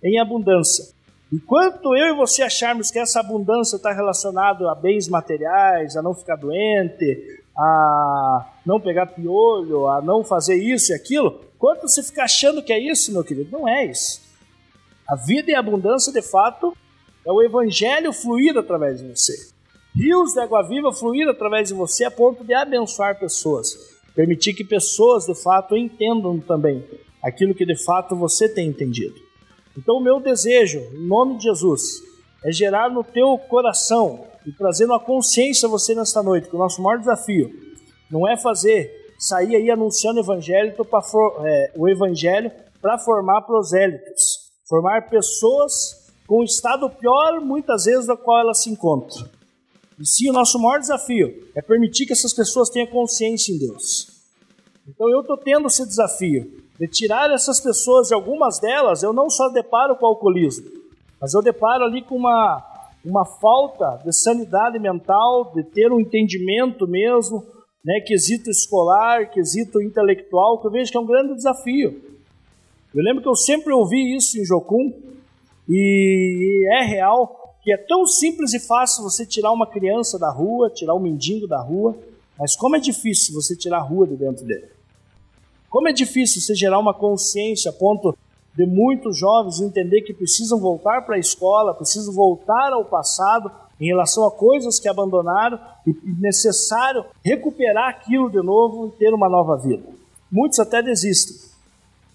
em 0.04 0.20
abundância. 0.20 0.86
Enquanto 1.32 1.94
eu 1.96 2.14
e 2.14 2.16
você 2.16 2.42
acharmos 2.42 2.90
que 2.90 2.98
essa 2.98 3.20
abundância 3.20 3.76
está 3.76 3.92
relacionada 3.92 4.72
a 4.72 4.76
bens 4.76 5.10
materiais, 5.10 5.98
a 5.98 6.02
não 6.02 6.14
ficar 6.14 6.38
doente, 6.38 7.42
a 7.58 8.54
não 8.66 8.80
pegar 8.80 9.08
piolho, 9.08 9.88
a 9.88 10.02
não 10.02 10.24
fazer 10.24 10.56
isso 10.56 10.94
e 10.94 10.96
aquilo, 10.96 11.42
quanto 11.60 11.82
você 11.82 12.02
fica 12.02 12.24
achando 12.24 12.64
que 12.64 12.72
é 12.72 12.80
isso, 12.80 13.12
meu 13.12 13.26
querido? 13.26 13.52
Não 13.52 13.68
é 13.68 13.86
isso. 13.86 14.22
A 15.06 15.16
vida 15.16 15.52
e 15.52 15.56
a 15.56 15.60
abundância, 15.60 16.14
de 16.14 16.22
fato, 16.22 16.74
é 17.28 17.32
o 17.32 17.42
evangelho 17.44 18.14
fluir 18.14 18.58
através 18.58 19.02
de 19.02 19.10
você. 19.10 19.34
Rios 19.94 20.32
de 20.32 20.40
água 20.40 20.64
viva 20.64 20.94
fluir 20.94 21.28
através 21.28 21.68
de 21.68 21.74
você 21.74 22.06
a 22.06 22.12
ponto 22.12 22.42
de 22.46 22.54
abençoar 22.54 23.20
pessoas. 23.20 23.78
Permitir 24.16 24.54
que 24.54 24.64
pessoas, 24.64 25.26
de 25.26 25.36
fato, 25.36 25.76
entendam 25.76 26.40
também 26.40 26.88
aquilo 27.22 27.54
que 27.54 27.66
de 27.66 27.76
fato 27.84 28.16
você 28.16 28.48
tem 28.48 28.70
entendido. 28.70 29.16
Então, 29.78 29.98
o 29.98 30.02
meu 30.02 30.22
desejo, 30.22 30.80
em 30.80 31.06
nome 31.06 31.38
de 31.38 31.44
Jesus, 31.44 32.02
é 32.46 32.52
gerar 32.52 32.90
no 32.90 33.04
teu 33.04 33.38
coração 33.38 34.26
e 34.46 34.52
trazer 34.54 34.86
uma 34.86 35.00
consciência 35.00 35.68
a 35.68 35.70
você 35.70 35.94
nesta 35.94 36.24
noite, 36.24 36.48
que 36.48 36.56
o 36.56 36.60
nosso 36.60 36.82
maior 36.82 36.98
desafio 37.00 37.52
não 38.10 38.26
é 38.26 38.38
fazer, 38.38 38.90
sair 39.20 39.54
aí 39.54 39.70
anunciando 39.70 40.22
evangelho 40.22 40.74
para 40.86 41.04
é, 41.44 41.72
o 41.76 41.90
evangelho 41.90 42.50
para 42.82 42.98
formar 42.98 43.42
prosélitos, 43.42 44.50
formar 44.70 45.10
pessoas 45.10 46.07
com 46.28 46.40
o 46.40 46.44
estado 46.44 46.90
pior, 46.90 47.40
muitas 47.40 47.86
vezes, 47.86 48.06
da 48.06 48.18
qual 48.18 48.42
elas 48.42 48.62
se 48.62 48.70
encontram. 48.70 49.28
E 49.98 50.06
sim, 50.06 50.30
o 50.30 50.34
nosso 50.34 50.60
maior 50.60 50.80
desafio 50.80 51.48
é 51.56 51.62
permitir 51.62 52.06
que 52.06 52.14
essas 52.14 52.34
pessoas 52.34 52.70
tenham 52.70 52.88
consciência 52.88 53.52
em 53.52 53.58
Deus. 53.58 54.08
Então 54.88 55.10
eu 55.10 55.22
estou 55.22 55.38
tendo 55.38 55.68
esse 55.68 55.86
desafio 55.86 56.52
de 56.80 56.88
tirar 56.88 57.32
essas 57.32 57.60
pessoas, 57.60 58.12
e 58.12 58.14
algumas 58.14 58.60
delas 58.60 59.02
eu 59.02 59.12
não 59.12 59.30
só 59.30 59.50
deparo 59.50 59.96
com 59.96 60.06
alcoolismo, 60.06 60.70
mas 61.20 61.34
eu 61.34 61.42
deparo 61.42 61.84
ali 61.84 62.04
com 62.04 62.16
uma, 62.16 62.64
uma 63.04 63.26
falta 63.26 64.00
de 64.06 64.14
sanidade 64.14 64.78
mental, 64.78 65.52
de 65.56 65.64
ter 65.64 65.92
um 65.92 66.00
entendimento 66.00 66.88
mesmo, 66.88 67.44
né, 67.84 68.02
quesito 68.06 68.50
escolar, 68.52 69.32
quesito 69.32 69.82
intelectual, 69.82 70.60
que 70.60 70.68
eu 70.68 70.72
vejo 70.72 70.92
que 70.92 70.98
é 70.98 71.02
um 71.02 71.08
grande 71.08 71.34
desafio. 71.34 72.02
Eu 72.94 73.04
lembro 73.04 73.24
que 73.24 73.30
eu 73.30 73.36
sempre 73.36 73.74
ouvi 73.74 74.16
isso 74.16 74.40
em 74.40 74.46
Jocum, 74.46 75.07
e 75.68 76.68
é 76.72 76.84
real 76.84 77.56
que 77.62 77.72
é 77.74 77.78
tão 77.78 78.06
simples 78.06 78.54
e 78.54 78.60
fácil 78.60 79.04
você 79.04 79.26
tirar 79.26 79.52
uma 79.52 79.68
criança 79.68 80.18
da 80.18 80.32
rua, 80.32 80.70
tirar 80.70 80.96
um 80.96 81.00
mendigo 81.00 81.48
da 81.48 81.62
rua, 81.62 81.98
mas 82.40 82.56
como 82.56 82.78
é 82.78 82.80
difícil 82.80 83.34
você 83.34 83.56
tirar 83.56 83.80
a 83.80 83.84
rua 83.84 84.08
de 84.08 84.16
dentro 84.16 84.46
dele. 84.46 84.70
Como 85.70 85.90
é 85.90 85.92
difícil 85.92 86.42
você 86.42 86.56
gerar 86.56 86.80
uma 86.80 86.94
consciência 86.94 87.72
a 87.72 87.74
ponto 87.74 88.18
de 88.56 88.66
muitos 88.66 89.18
jovens 89.18 89.60
entender 89.60 90.02
que 90.02 90.14
precisam 90.14 90.60
voltar 90.60 91.02
para 91.06 91.16
a 91.16 91.20
escola, 91.20 91.74
precisam 91.74 92.14
voltar 92.14 92.72
ao 92.72 92.86
passado 92.86 93.52
em 93.80 93.88
relação 93.88 94.26
a 94.26 94.32
coisas 94.32 94.80
que 94.80 94.88
abandonaram 94.88 95.60
e 95.86 95.94
necessário 96.20 97.06
recuperar 97.24 97.90
aquilo 97.90 98.30
de 98.32 98.42
novo 98.42 98.88
e 98.88 98.98
ter 98.98 99.14
uma 99.14 99.30
nova 99.30 99.58
vida. 99.58 99.84
Muitos 100.32 100.58
até 100.60 100.82
desistem. 100.82 101.36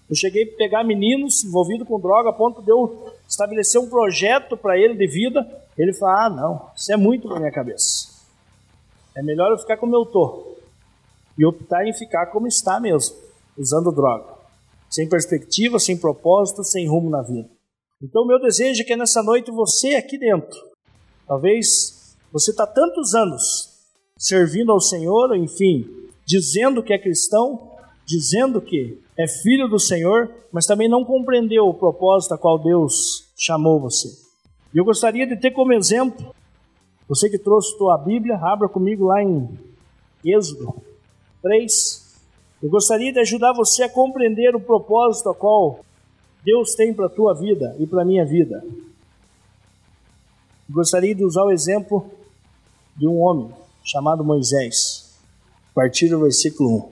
Eu 0.09 0.15
cheguei 0.15 0.43
a 0.43 0.57
pegar 0.57 0.83
meninos 0.83 1.43
envolvidos 1.43 1.87
com 1.87 1.99
droga 1.99 2.29
a 2.29 2.33
ponto 2.33 2.61
de 2.61 2.69
eu 2.69 3.13
estabelecer 3.27 3.79
um 3.79 3.89
projeto 3.89 4.55
para 4.57 4.77
ele 4.77 4.95
de 4.95 5.07
vida. 5.07 5.45
Ele 5.77 5.93
falou: 5.93 6.15
Ah, 6.15 6.29
não, 6.29 6.71
isso 6.75 6.91
é 6.91 6.97
muito 6.97 7.27
para 7.27 7.39
minha 7.39 7.51
cabeça. 7.51 8.09
É 9.15 9.21
melhor 9.21 9.51
eu 9.51 9.57
ficar 9.57 9.77
como 9.77 9.95
eu 9.95 10.03
estou 10.03 10.57
e 11.37 11.45
optar 11.45 11.85
em 11.85 11.93
ficar 11.93 12.27
como 12.27 12.47
está 12.47 12.79
mesmo 12.79 13.15
usando 13.57 13.91
droga, 13.91 14.33
sem 14.89 15.07
perspectiva, 15.07 15.79
sem 15.79 15.97
propósito, 15.97 16.63
sem 16.63 16.87
rumo 16.87 17.09
na 17.09 17.21
vida. 17.21 17.49
Então, 18.01 18.25
meu 18.25 18.39
desejo 18.39 18.81
é 18.81 18.85
que 18.85 18.95
nessa 18.95 19.21
noite 19.23 19.51
você 19.51 19.95
aqui 19.95 20.17
dentro, 20.17 20.59
talvez 21.27 22.15
você 22.31 22.51
está 22.51 22.65
tantos 22.65 23.13
anos 23.13 23.73
servindo 24.17 24.71
ao 24.71 24.81
Senhor, 24.81 25.35
enfim, 25.35 25.87
dizendo 26.25 26.81
que 26.81 26.93
é 26.93 26.97
cristão, 26.97 27.71
dizendo 28.05 28.61
que 28.61 29.02
é 29.17 29.27
filho 29.27 29.67
do 29.67 29.79
Senhor, 29.79 30.31
mas 30.51 30.65
também 30.65 30.89
não 30.89 31.05
compreendeu 31.05 31.67
o 31.67 31.73
propósito 31.73 32.33
a 32.33 32.37
qual 32.37 32.57
Deus 32.57 33.31
chamou 33.37 33.79
você. 33.79 34.07
E 34.73 34.77
eu 34.77 34.85
gostaria 34.85 35.27
de 35.27 35.35
ter 35.35 35.51
como 35.51 35.73
exemplo, 35.73 36.33
você 37.07 37.29
que 37.29 37.37
trouxe 37.37 37.77
tua 37.77 37.97
Bíblia, 37.97 38.37
abra 38.37 38.67
comigo 38.67 39.05
lá 39.05 39.21
em 39.21 39.47
Êxodo 40.25 40.81
3, 41.41 42.03
eu 42.63 42.69
gostaria 42.69 43.11
de 43.11 43.19
ajudar 43.19 43.53
você 43.53 43.83
a 43.83 43.89
compreender 43.89 44.55
o 44.55 44.59
propósito 44.59 45.29
a 45.29 45.35
qual 45.35 45.83
Deus 46.43 46.73
tem 46.75 46.93
para 46.93 47.07
a 47.07 47.09
tua 47.09 47.33
vida 47.33 47.75
e 47.77 47.85
para 47.85 48.01
a 48.01 48.05
minha 48.05 48.25
vida. 48.25 48.63
Eu 50.69 50.75
gostaria 50.75 51.13
de 51.13 51.23
usar 51.23 51.43
o 51.43 51.51
exemplo 51.51 52.09
de 52.95 53.07
um 53.07 53.19
homem 53.19 53.51
chamado 53.83 54.23
Moisés. 54.23 55.19
A 55.71 55.73
partir 55.75 56.07
do 56.07 56.21
versículo 56.21 56.87
1. 56.87 56.91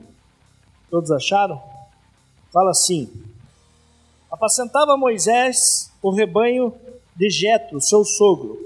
Todos 0.90 1.12
acharam? 1.12 1.71
Fala 2.52 2.72
assim: 2.72 3.10
Apacentava 4.32 4.98
Moisés 4.98 5.92
o 6.02 6.12
rebanho 6.12 6.74
de 7.16 7.30
Jetro, 7.30 7.80
seu 7.82 8.04
sogro, 8.04 8.60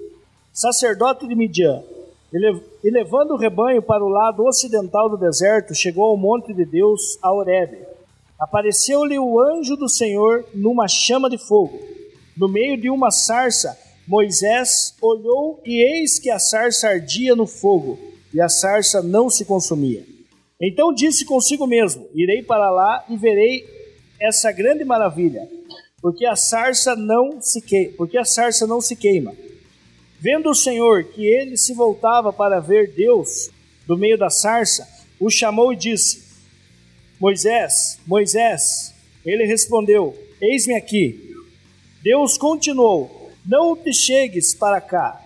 sacerdote 0.54 1.27
de 1.27 1.36
Midian 1.36 1.84
e 2.84 2.89
levando 2.89 3.32
o 3.32 3.38
rebanho 3.38 3.82
para 3.82 4.04
o 4.04 4.10
lado 4.10 4.44
ocidental 4.44 5.10
do 5.10 5.18
deserto, 5.18 5.74
chegou 5.74 6.06
ao 6.06 6.18
monte 6.18 6.54
de 6.54 6.65
Deus, 6.65 7.18
a 7.22 7.32
Horebe. 7.32 7.77
Apareceu-lhe 8.38 9.18
o 9.18 9.39
anjo 9.39 9.77
do 9.77 9.88
Senhor 9.88 10.44
numa 10.54 10.86
chama 10.86 11.30
de 11.30 11.38
fogo. 11.38 11.80
No 12.36 12.50
meio 12.50 12.75
de 12.75 12.89
uma 12.89 13.10
sarça, 13.10 13.80
Moisés 14.06 14.94
olhou 15.01 15.62
e 15.65 15.82
eis 15.82 16.20
que 16.20 16.30
a 16.30 16.38
sarça 16.38 16.89
ardia 16.89 17.36
no 17.36 17.48
fogo, 17.48 17.98
e 18.34 18.42
a 18.42 18.50
sarça 18.50 19.01
não 19.01 19.30
se 19.30 19.46
consumia. 19.46 20.06
Então 20.60 20.94
disse 20.94 21.24
consigo 21.24 21.65
mesmo: 21.65 22.06
Irei 22.13 22.44
para 22.44 22.70
lá 22.70 23.06
e 23.08 23.15
verei 23.15 23.63
essa 24.19 24.51
grande 24.51 24.84
maravilha, 24.84 25.48
porque 26.01 26.25
a 26.25 26.36
sarça 26.36 26.95
não 26.95 27.41
se 27.41 27.62
queima, 27.62 27.93
porque 27.98 28.17
a 28.17 28.25
sarça 28.25 28.67
não 28.67 28.81
se 28.81 28.95
queima. 28.95 29.34
Vendo 30.19 30.50
o 30.50 30.55
Senhor 30.55 31.03
que 31.03 31.25
ele 31.25 31.57
se 31.57 31.74
voltava 31.74 32.31
para 32.31 32.60
ver 32.60 32.93
Deus 32.93 33.50
do 33.86 33.98
meio 33.98 34.17
da 34.17 34.29
sarça, 34.29 34.88
o 35.19 35.29
chamou 35.29 35.74
e 35.74 35.75
disse: 35.75 36.24
Moisés, 37.19 38.00
Moisés. 38.05 38.93
Ele 39.25 39.45
respondeu: 39.45 40.15
Eis-me 40.41 40.75
aqui. 40.75 41.34
Deus 42.03 42.38
continuou: 42.38 43.31
Não 43.45 43.75
te 43.75 43.93
chegues 43.93 44.53
para 44.53 44.81
cá. 44.81 45.22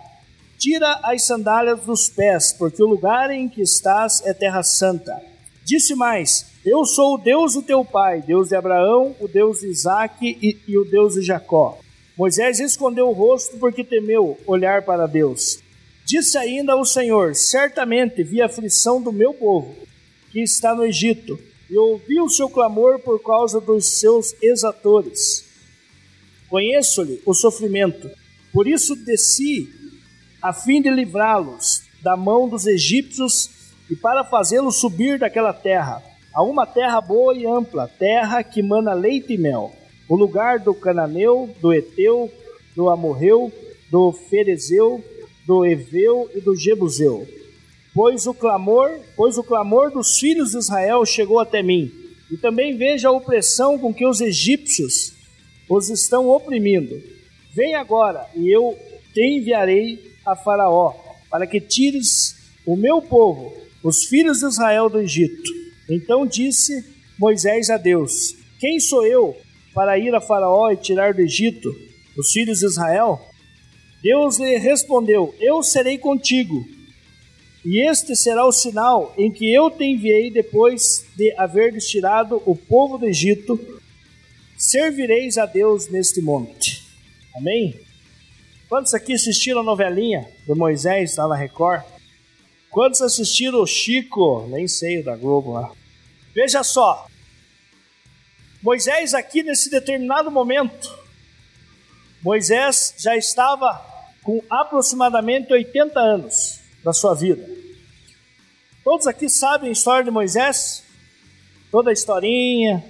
Tira 0.58 1.00
as 1.03 1.24
sandálias 1.24 1.81
dos 1.81 2.10
pés, 2.10 2.53
porque 2.53 2.81
o 2.84 2.88
lugar 2.88 3.31
em 3.31 3.48
que 3.48 3.62
estás 3.62 4.22
é 4.25 4.34
terra 4.34 4.63
santa. 4.63 5.22
Disse 5.63 5.96
mais: 5.96 6.46
Eu 6.71 6.85
sou 6.85 7.15
o 7.15 7.17
Deus 7.17 7.55
do 7.55 7.63
teu 7.63 7.83
pai, 7.83 8.21
Deus 8.21 8.49
de 8.49 8.55
Abraão, 8.55 9.15
o 9.19 9.27
Deus 9.27 9.61
de 9.61 9.69
Isaque 9.69 10.38
e, 10.39 10.55
e 10.67 10.77
o 10.77 10.85
Deus 10.85 11.15
de 11.15 11.23
Jacó. 11.23 11.79
Moisés 12.15 12.59
escondeu 12.59 13.09
o 13.09 13.11
rosto 13.11 13.57
porque 13.57 13.83
temeu 13.83 14.38
olhar 14.45 14.83
para 14.83 15.07
Deus. 15.07 15.63
Disse 16.05 16.38
ainda 16.38 16.73
ao 16.73 16.85
Senhor: 16.85 17.33
Certamente 17.33 18.21
vi 18.21 18.39
a 18.39 18.45
aflição 18.45 19.01
do 19.01 19.11
meu 19.11 19.33
povo, 19.33 19.75
que 20.31 20.43
está 20.43 20.75
no 20.75 20.85
Egito, 20.85 21.39
e 21.71 21.75
ouvi 21.75 22.21
o 22.21 22.29
seu 22.29 22.47
clamor 22.47 22.99
por 22.99 23.19
causa 23.19 23.59
dos 23.59 23.99
seus 23.99 24.35
exatores. 24.39 25.45
Conheço-lhe 26.47 27.19
o 27.25 27.33
sofrimento, 27.33 28.11
por 28.53 28.67
isso 28.67 28.95
desci, 28.95 29.67
a 30.39 30.53
fim 30.53 30.83
de 30.83 30.91
livrá-los 30.91 31.81
da 32.03 32.15
mão 32.15 32.47
dos 32.47 32.67
egípcios 32.67 33.49
e 33.89 33.95
para 33.95 34.23
fazê-los 34.23 34.79
subir 34.79 35.17
daquela 35.17 35.51
terra, 35.51 36.03
a 36.39 36.41
uma 36.41 36.65
terra 36.65 37.01
boa 37.01 37.36
e 37.36 37.46
ampla, 37.46 37.86
terra 38.00 38.41
que 38.41 38.62
mana 38.63 38.93
leite 38.93 39.34
e 39.34 39.38
mel 39.38 39.74
o 40.08 40.15
lugar 40.15 40.58
do 40.58 40.74
cananeu, 40.74 41.53
do 41.60 41.74
eteu, 41.74 42.31
do 42.74 42.89
amorreu, 42.89 43.51
do 43.91 44.13
ferezeu, 44.13 45.03
do 45.46 45.65
eveu 45.65 46.31
e 46.34 46.39
do 46.39 46.55
jebuseu. 46.55 47.27
Pois 47.93 48.25
o 48.25 48.34
clamor, 48.34 48.89
pois 49.17 49.38
o 49.38 49.43
clamor 49.43 49.91
dos 49.91 50.17
filhos 50.17 50.51
de 50.51 50.60
Israel 50.60 51.05
chegou 51.05 51.41
até 51.41 51.62
mim. 51.62 51.91
E 52.31 52.38
também 52.38 52.77
veja 52.77 53.10
a 53.10 53.12
opressão 53.12 53.77
com 53.77 53.93
que 53.93 54.05
os 54.05 54.22
egípcios 54.22 55.12
os 55.69 55.89
estão 55.89 56.29
oprimindo. 56.29 57.03
Vem 57.53 57.75
agora, 57.75 58.25
e 58.34 58.50
eu 58.50 58.79
te 59.13 59.22
enviarei 59.22 60.10
a 60.25 60.38
Faraó, 60.38 60.93
para 61.29 61.46
que 61.46 61.60
tires 61.60 62.34
o 62.65 62.77
meu 62.77 63.01
povo, 63.01 63.53
os 63.84 64.05
filhos 64.05 64.39
de 64.39 64.46
Israel, 64.46 64.89
do 64.89 65.00
Egito. 65.00 65.60
Então 65.89 66.25
disse 66.25 66.86
Moisés 67.17 67.69
a 67.69 67.77
Deus: 67.77 68.36
Quem 68.60 68.79
sou 68.79 69.05
eu 69.05 69.36
para 69.74 69.98
ir 69.98 70.13
a 70.13 70.22
Faraó 70.22 70.72
e 70.72 70.77
tirar 70.77 71.13
do 71.13 71.22
Egito 71.22 71.74
os 72.17 72.31
filhos 72.31 72.60
de 72.60 72.65
Israel? 72.65 73.19
Deus 74.01 74.38
lhe 74.38 74.58
respondeu: 74.58 75.34
Eu 75.39 75.63
serei 75.63 75.98
contigo, 75.98 76.65
e 77.65 77.86
este 77.89 78.15
será 78.15 78.46
o 78.46 78.51
sinal 78.51 79.13
em 79.17 79.31
que 79.31 79.51
eu 79.53 79.69
te 79.69 79.84
enviei 79.84 80.31
depois 80.31 81.05
de 81.15 81.34
haveres 81.38 81.88
tirado 81.88 82.41
o 82.46 82.55
povo 82.55 82.98
do 82.98 83.05
Egito. 83.05 83.60
Servireis 84.58 85.38
a 85.38 85.46
Deus 85.46 85.88
neste 85.88 86.22
monte. 86.22 86.84
Amém? 87.36 87.79
Quantos 88.67 88.93
aqui 88.93 89.13
assistiram 89.13 89.62
a 89.62 89.63
novelinha 89.63 90.29
do 90.46 90.55
Moisés 90.55 91.15
lá 91.15 91.27
na 91.27 91.36
Record? 91.36 91.84
Quantos 92.69 93.01
assistiram 93.01 93.62
o 93.62 93.65
Chico? 93.65 94.46
Nem 94.50 94.67
sei 94.67 95.01
da 95.01 95.15
Globo 95.15 95.53
lá. 95.53 95.72
Veja 96.39 96.63
só. 96.63 97.05
Moisés 98.63 99.13
aqui 99.13 99.43
nesse 99.43 99.69
determinado 99.69 100.31
momento, 100.31 100.98
Moisés 102.24 102.96
já 102.98 103.13
estava 103.17 103.86
com 104.24 104.41
aproximadamente 104.50 105.51
80 105.51 106.00
anos 106.00 106.62
da 106.81 106.93
sua 106.93 107.13
vida. 107.13 107.46
Todos 108.86 109.05
aqui 109.05 109.27
sabem 109.27 109.67
a 109.67 109.74
história 109.74 110.05
de 110.05 110.12
Moisés? 110.12 110.86
Toda 111.69 111.89
a 111.89 111.93
historinha, 111.93 112.86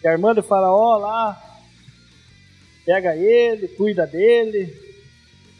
que 0.00 0.06
a 0.06 0.12
irmã 0.12 0.32
do 0.32 0.44
faraó 0.44 0.98
lá 0.98 1.60
pega 2.86 3.16
ele, 3.16 3.66
cuida 3.66 4.06
dele, 4.06 4.72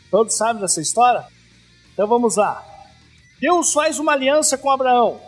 Todos 0.08 0.36
sabem 0.36 0.62
dessa 0.62 0.80
história? 0.80 1.26
Então 1.92 2.06
vamos 2.06 2.36
lá. 2.36 2.64
Deus 3.40 3.72
faz 3.72 3.98
uma 3.98 4.12
aliança 4.12 4.56
com 4.56 4.70
Abraão. 4.70 5.27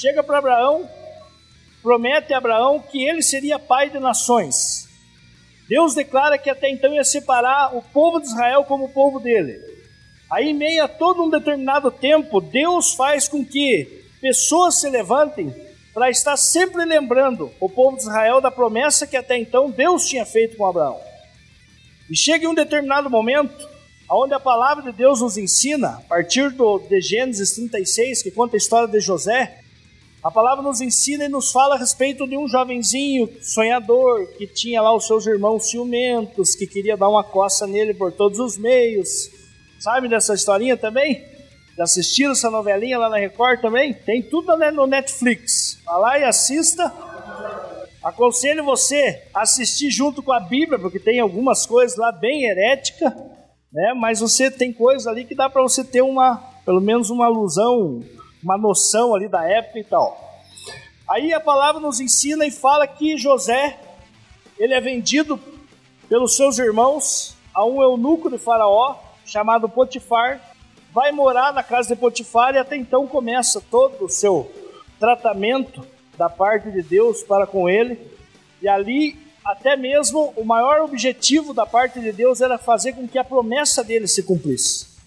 Chega 0.00 0.22
para 0.22 0.38
Abraão, 0.38 0.88
promete 1.82 2.32
a 2.32 2.38
Abraão 2.38 2.78
que 2.78 3.02
ele 3.02 3.20
seria 3.20 3.58
pai 3.58 3.90
de 3.90 3.98
nações. 3.98 4.88
Deus 5.68 5.92
declara 5.92 6.38
que 6.38 6.48
até 6.48 6.70
então 6.70 6.94
ia 6.94 7.02
separar 7.02 7.76
o 7.76 7.82
povo 7.82 8.20
de 8.20 8.28
Israel 8.28 8.62
como 8.62 8.84
o 8.84 8.92
povo 8.92 9.18
dele. 9.18 9.60
Aí, 10.30 10.50
em 10.50 10.54
meio 10.54 10.84
a 10.84 10.88
todo 10.88 11.24
um 11.24 11.28
determinado 11.28 11.90
tempo, 11.90 12.40
Deus 12.40 12.94
faz 12.94 13.26
com 13.26 13.44
que 13.44 14.04
pessoas 14.20 14.78
se 14.78 14.88
levantem 14.88 15.52
para 15.92 16.08
estar 16.08 16.36
sempre 16.36 16.84
lembrando 16.84 17.50
o 17.58 17.68
povo 17.68 17.96
de 17.96 18.04
Israel 18.04 18.40
da 18.40 18.52
promessa 18.52 19.04
que 19.04 19.16
até 19.16 19.36
então 19.36 19.68
Deus 19.68 20.06
tinha 20.06 20.24
feito 20.24 20.56
com 20.56 20.64
Abraão. 20.64 21.00
E 22.08 22.16
chega 22.16 22.44
em 22.44 22.48
um 22.48 22.54
determinado 22.54 23.10
momento, 23.10 23.68
onde 24.08 24.32
a 24.32 24.38
palavra 24.38 24.84
de 24.84 24.92
Deus 24.92 25.20
nos 25.22 25.36
ensina, 25.36 25.96
a 25.96 26.02
partir 26.02 26.50
do, 26.52 26.78
de 26.78 27.00
Gênesis 27.00 27.50
36, 27.50 28.22
que 28.22 28.30
conta 28.30 28.54
a 28.54 28.58
história 28.58 28.86
de 28.86 29.00
José, 29.00 29.64
a 30.22 30.30
palavra 30.30 30.62
nos 30.62 30.80
ensina 30.80 31.24
e 31.24 31.28
nos 31.28 31.52
fala 31.52 31.76
a 31.76 31.78
respeito 31.78 32.26
de 32.26 32.36
um 32.36 32.48
jovenzinho 32.48 33.28
sonhador 33.40 34.26
que 34.36 34.46
tinha 34.46 34.82
lá 34.82 34.94
os 34.94 35.06
seus 35.06 35.26
irmãos 35.26 35.70
ciumentos, 35.70 36.54
que 36.54 36.66
queria 36.66 36.96
dar 36.96 37.08
uma 37.08 37.22
coça 37.22 37.66
nele 37.66 37.94
por 37.94 38.12
todos 38.12 38.38
os 38.38 38.58
meios. 38.58 39.30
Sabe 39.78 40.08
dessa 40.08 40.34
historinha 40.34 40.76
também? 40.76 41.24
Já 41.76 41.84
assistiram 41.84 42.32
essa 42.32 42.50
novelinha 42.50 42.98
lá 42.98 43.08
na 43.08 43.18
Record 43.18 43.60
também? 43.60 43.94
Tem 43.94 44.20
tudo 44.20 44.56
no 44.72 44.86
Netflix. 44.86 45.78
Vá 45.84 45.96
lá 45.96 46.18
e 46.18 46.24
assista 46.24 46.92
Aconselho 48.02 48.64
você 48.64 49.22
a 49.34 49.42
assistir 49.42 49.90
junto 49.90 50.22
com 50.22 50.32
a 50.32 50.40
Bíblia, 50.40 50.78
porque 50.78 50.98
tem 50.98 51.18
algumas 51.20 51.66
coisas 51.66 51.96
lá 51.96 52.12
bem 52.12 52.44
herética, 52.44 53.10
né? 53.72 53.92
Mas 53.94 54.20
você 54.20 54.50
tem 54.50 54.72
coisas 54.72 55.06
ali 55.06 55.24
que 55.24 55.34
dá 55.34 55.50
para 55.50 55.62
você 55.62 55.84
ter 55.84 56.00
uma, 56.00 56.36
pelo 56.64 56.80
menos 56.80 57.10
uma 57.10 57.26
alusão, 57.26 58.00
uma 58.42 58.56
noção 58.56 59.14
ali 59.14 59.28
da 59.28 59.44
época 59.44 59.78
e 59.78 59.84
tal. 59.84 60.28
Aí 61.08 61.32
a 61.32 61.40
palavra 61.40 61.80
nos 61.80 62.00
ensina 62.00 62.46
e 62.46 62.50
fala 62.50 62.86
que 62.86 63.16
José, 63.16 63.78
ele 64.58 64.74
é 64.74 64.80
vendido 64.80 65.40
pelos 66.08 66.36
seus 66.36 66.58
irmãos 66.58 67.34
a 67.54 67.64
um 67.64 67.82
eunuco 67.82 68.30
de 68.30 68.38
Faraó 68.38 68.96
chamado 69.24 69.68
Potifar, 69.68 70.40
vai 70.92 71.12
morar 71.12 71.52
na 71.52 71.62
casa 71.62 71.94
de 71.94 72.00
Potifar 72.00 72.54
e 72.54 72.58
até 72.58 72.76
então 72.76 73.06
começa 73.06 73.60
todo 73.70 74.04
o 74.04 74.08
seu 74.08 74.50
tratamento 74.98 75.86
da 76.16 76.28
parte 76.28 76.70
de 76.70 76.82
Deus 76.82 77.22
para 77.22 77.46
com 77.46 77.68
ele. 77.68 77.98
E 78.60 78.68
ali, 78.68 79.16
até 79.44 79.76
mesmo, 79.76 80.32
o 80.36 80.44
maior 80.44 80.80
objetivo 80.80 81.54
da 81.54 81.64
parte 81.64 82.00
de 82.00 82.12
Deus 82.12 82.40
era 82.40 82.58
fazer 82.58 82.92
com 82.94 83.06
que 83.06 83.18
a 83.18 83.24
promessa 83.24 83.84
dele 83.84 84.08
se 84.08 84.22
cumprisse. 84.22 84.97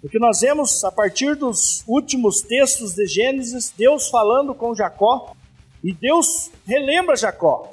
O 0.00 0.08
que 0.08 0.18
nós 0.20 0.40
vemos 0.40 0.84
a 0.84 0.92
partir 0.92 1.34
dos 1.34 1.82
últimos 1.84 2.40
textos 2.40 2.94
de 2.94 3.04
Gênesis, 3.04 3.74
Deus 3.76 4.08
falando 4.08 4.54
com 4.54 4.72
Jacó, 4.72 5.34
e 5.82 5.92
Deus 5.92 6.52
relembra 6.64 7.16
Jacó: 7.16 7.68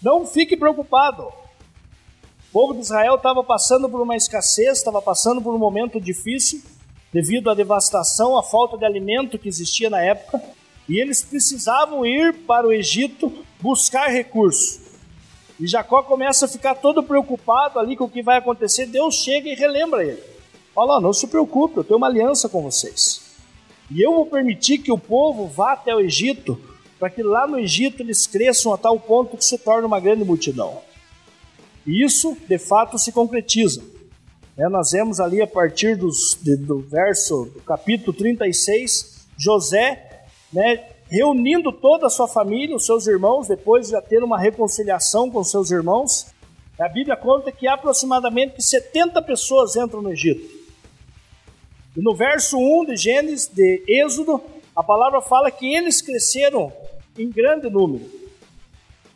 não 0.00 0.24
fique 0.24 0.56
preocupado. 0.56 1.24
O 1.24 2.52
povo 2.52 2.74
de 2.74 2.80
Israel 2.80 3.16
estava 3.16 3.42
passando 3.42 3.88
por 3.88 4.00
uma 4.00 4.14
escassez, 4.14 4.78
estava 4.78 5.02
passando 5.02 5.42
por 5.42 5.52
um 5.52 5.58
momento 5.58 6.00
difícil, 6.00 6.62
devido 7.12 7.50
à 7.50 7.54
devastação, 7.54 8.38
à 8.38 8.42
falta 8.42 8.78
de 8.78 8.84
alimento 8.84 9.36
que 9.36 9.48
existia 9.48 9.90
na 9.90 10.00
época. 10.00 10.40
E 10.88 11.00
eles 11.00 11.24
precisavam 11.24 12.06
ir 12.06 12.34
para 12.46 12.68
o 12.68 12.72
Egito 12.72 13.44
buscar 13.60 14.06
recursos. 14.06 14.80
E 15.58 15.66
Jacó 15.66 16.04
começa 16.04 16.44
a 16.44 16.48
ficar 16.48 16.76
todo 16.76 17.02
preocupado 17.02 17.80
ali 17.80 17.96
com 17.96 18.04
o 18.04 18.10
que 18.10 18.22
vai 18.22 18.38
acontecer. 18.38 18.86
Deus 18.86 19.16
chega 19.16 19.48
e 19.48 19.56
relembra 19.56 20.04
ele: 20.04 20.35
Olha, 20.76 21.00
não 21.00 21.12
se 21.12 21.26
preocupe, 21.26 21.78
eu 21.78 21.84
tenho 21.84 21.96
uma 21.96 22.06
aliança 22.06 22.48
com 22.50 22.62
vocês. 22.62 23.22
E 23.90 24.02
eu 24.02 24.12
vou 24.12 24.26
permitir 24.26 24.78
que 24.78 24.92
o 24.92 24.98
povo 24.98 25.46
vá 25.46 25.72
até 25.72 25.94
o 25.94 26.00
Egito, 26.00 26.60
para 26.98 27.08
que 27.08 27.22
lá 27.22 27.46
no 27.46 27.58
Egito 27.58 28.02
eles 28.02 28.26
cresçam 28.26 28.74
a 28.74 28.78
tal 28.78 29.00
ponto 29.00 29.36
que 29.36 29.44
se 29.44 29.56
torne 29.56 29.86
uma 29.86 29.98
grande 29.98 30.24
multidão. 30.24 30.82
E 31.86 32.04
isso, 32.04 32.36
de 32.46 32.58
fato, 32.58 32.98
se 32.98 33.10
concretiza. 33.10 33.82
É, 34.58 34.68
nós 34.68 34.90
vemos 34.90 35.20
ali 35.20 35.40
a 35.40 35.46
partir 35.46 35.96
dos, 35.96 36.36
de, 36.42 36.56
do 36.56 36.80
verso 36.80 37.46
do 37.54 37.60
capítulo 37.60 38.12
36, 38.12 39.26
José 39.38 40.24
né, 40.52 40.88
reunindo 41.08 41.70
toda 41.70 42.06
a 42.06 42.10
sua 42.10 42.26
família, 42.26 42.74
os 42.74 42.86
seus 42.86 43.06
irmãos, 43.06 43.48
depois 43.48 43.86
de 43.86 43.92
já 43.92 44.00
ter 44.00 44.22
uma 44.22 44.38
reconciliação 44.38 45.30
com 45.30 45.44
seus 45.44 45.70
irmãos. 45.70 46.26
A 46.78 46.88
Bíblia 46.88 47.16
conta 47.16 47.52
que 47.52 47.66
aproximadamente 47.68 48.62
70 48.62 49.22
pessoas 49.22 49.76
entram 49.76 50.02
no 50.02 50.10
Egito. 50.10 50.55
E 51.96 52.02
no 52.02 52.14
verso 52.14 52.58
1 52.58 52.84
de 52.84 52.96
Gênesis, 52.96 53.46
de 53.46 53.82
Êxodo, 53.88 54.42
a 54.74 54.82
palavra 54.82 55.22
fala 55.22 55.50
que 55.50 55.74
eles 55.74 56.02
cresceram 56.02 56.70
em 57.18 57.30
grande 57.30 57.70
número. 57.70 58.04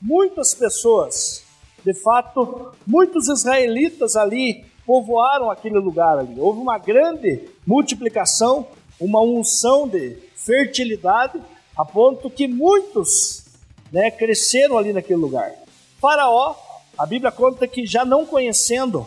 Muitas 0.01 0.55
pessoas, 0.55 1.45
de 1.85 1.93
fato, 1.93 2.73
muitos 2.87 3.29
israelitas 3.29 4.17
ali 4.17 4.65
povoaram 4.87 5.51
aquele 5.51 5.79
lugar 5.79 6.19
ali. 6.19 6.41
Houve 6.41 6.59
uma 6.59 6.79
grande 6.79 7.51
multiplicação, 7.67 8.67
uma 8.99 9.21
unção 9.21 9.87
de 9.87 10.17
fertilidade, 10.35 11.39
a 11.77 11.85
ponto 11.85 12.31
que 12.31 12.49
muitos 12.49 13.45
né, 13.93 14.11
cresceram 14.11 14.79
ali 14.79 14.95
naquele 14.95 15.21
lugar. 15.21 15.53
Faraó, 16.01 16.55
a 16.97 17.05
Bíblia 17.05 17.31
conta 17.31 17.69
que 17.69 17.85
já 17.85 18.07
não 18.07 18.25
conhecendo 18.25 19.07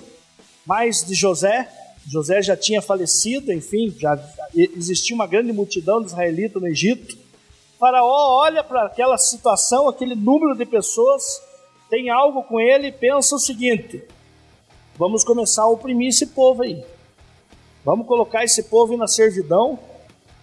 mais 0.64 1.04
de 1.04 1.16
José, 1.16 1.68
José 2.08 2.42
já 2.42 2.56
tinha 2.56 2.82
falecido, 2.82 3.52
enfim, 3.52 3.94
já 3.98 4.20
existia 4.54 5.16
uma 5.16 5.26
grande 5.26 5.54
multidão 5.54 6.02
de 6.02 6.08
israelitas 6.08 6.62
no 6.62 6.68
Egito. 6.68 7.18
Faraó 7.80 8.39
olha 8.39 8.63
para 8.63 8.86
aquela 8.86 9.18
situação, 9.18 9.88
aquele 9.88 10.16
número 10.16 10.56
de 10.56 10.66
pessoas, 10.66 11.42
tem 11.89 12.10
algo 12.10 12.44
com 12.44 12.60
ele 12.60 12.88
e 12.88 12.92
pensa 12.92 13.36
o 13.36 13.39
seguinte: 13.39 14.04
vamos 14.98 15.24
começar 15.24 15.63
a 15.63 15.68
oprimir 15.68 16.10
esse 16.10 16.28
povo 16.28 16.63
aí. 16.63 16.84
Vamos 17.86 18.08
colocar 18.08 18.44
esse 18.44 18.63
povo 18.63 18.96
na 18.98 19.08
servidão, 19.08 19.78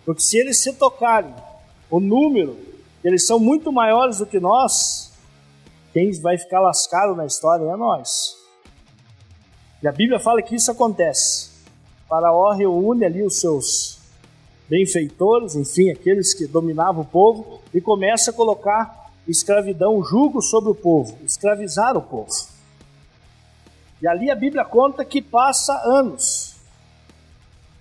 porque 0.05 0.23
se 0.23 0.37
eles 0.37 0.59
se 0.59 0.73
tocarem 0.75 1.35
o 1.91 1.99
número, 1.99 2.59
eles 3.03 3.27
são 3.27 3.39
muito 3.39 3.73
maiores 3.73 4.19
do 4.19 4.27
que 4.27 4.39
nós, 4.39 5.11
quem 5.93 6.13
vai 6.21 6.39
ficar 6.39 6.61
lascado 6.61 7.17
na 7.17 7.27
história 7.27 7.65
é 7.65 7.77
nós. 7.77 8.37
E 9.83 9.89
a 9.89 9.93
Bíblia 9.93 10.21
fala 10.21 10.43
que 10.43 10.55
isso 10.55 10.71
acontece. 10.71 11.50
Faraó 12.11 12.51
reúne 12.51 13.05
ali 13.05 13.23
os 13.23 13.39
seus 13.39 14.01
benfeitores, 14.69 15.55
enfim, 15.55 15.91
aqueles 15.91 16.35
que 16.35 16.45
dominavam 16.45 17.03
o 17.03 17.07
povo, 17.07 17.61
e 17.73 17.81
começa 17.81 18.33
a 18.33 18.35
colocar 18.35 19.13
escravidão, 19.29 20.03
jugo 20.03 20.43
sobre 20.43 20.71
o 20.71 20.75
povo, 20.75 21.17
escravizar 21.25 21.97
o 21.97 22.03
povo. 22.03 22.33
E 24.03 24.09
ali 24.09 24.29
a 24.29 24.35
Bíblia 24.35 24.65
conta 24.65 25.05
que 25.05 25.23
passa 25.23 25.73
anos. 25.85 26.57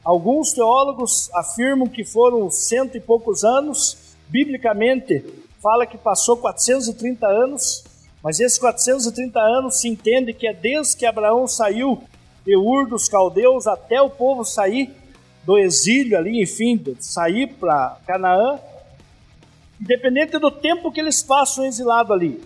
Alguns 0.03 0.53
teólogos 0.53 1.29
afirmam 1.33 1.87
que 1.87 2.05
foram 2.05 2.51
cento 2.51 2.95
e 2.97 3.01
poucos 3.01 3.43
anos, 3.43 3.97
biblicamente 4.27 5.25
fala 5.59 5.87
que 5.87 5.97
passou 5.97 6.37
430 6.37 7.25
anos, 7.25 7.83
mas 8.23 8.39
esses 8.39 8.59
430 8.59 9.39
anos 9.39 9.79
se 9.79 9.87
entende 9.87 10.33
que 10.33 10.47
é 10.47 10.53
desde 10.53 10.95
que 10.97 11.05
Abraão 11.07 11.47
saiu 11.47 12.03
de 12.45 12.55
Ur 12.55 12.87
dos 12.87 13.07
Caldeus 13.07 13.67
até 13.67 14.01
o 14.01 14.09
povo 14.09 14.43
sair 14.43 14.93
do 15.43 15.57
exílio 15.57 16.17
ali, 16.17 16.41
enfim, 16.41 16.83
sair 16.99 17.47
para 17.47 17.97
Canaã, 18.05 18.59
independente 19.81 20.37
do 20.37 20.51
tempo 20.51 20.91
que 20.91 20.99
eles 20.99 21.23
passam 21.23 21.65
exilado 21.65 22.13
ali, 22.13 22.41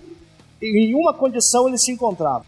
em 0.62 0.96
uma 0.96 1.14
condição 1.14 1.68
eles 1.68 1.82
se 1.82 1.92
encontravam. 1.92 2.46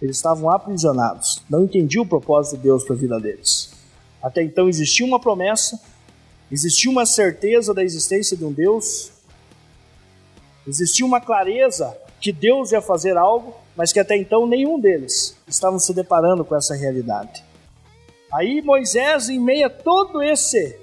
Eles 0.00 0.16
estavam 0.16 0.50
aprisionados, 0.50 1.42
não 1.48 1.64
entendiam 1.64 2.02
o 2.02 2.06
propósito 2.06 2.56
de 2.56 2.64
Deus 2.64 2.84
para 2.84 2.96
a 2.96 2.98
vida 2.98 3.20
deles. 3.20 3.72
Até 4.22 4.42
então 4.42 4.68
existia 4.68 5.06
uma 5.06 5.20
promessa, 5.20 5.80
existia 6.50 6.90
uma 6.90 7.06
certeza 7.06 7.72
da 7.72 7.84
existência 7.84 8.36
de 8.36 8.44
um 8.44 8.52
Deus, 8.52 9.12
existia 10.66 11.06
uma 11.06 11.20
clareza 11.20 11.96
que 12.20 12.32
Deus 12.32 12.72
ia 12.72 12.82
fazer 12.82 13.16
algo, 13.16 13.54
mas 13.76 13.92
que 13.92 14.00
até 14.00 14.16
então 14.16 14.46
nenhum 14.46 14.78
deles 14.78 15.36
estavam 15.46 15.78
se 15.78 15.94
deparando 15.94 16.44
com 16.44 16.56
essa 16.56 16.74
realidade. 16.74 17.42
Aí 18.32 18.62
Moisés, 18.62 19.28
em 19.28 19.38
meio 19.38 19.66
a 19.66 19.70
todo 19.70 20.22
esse 20.22 20.80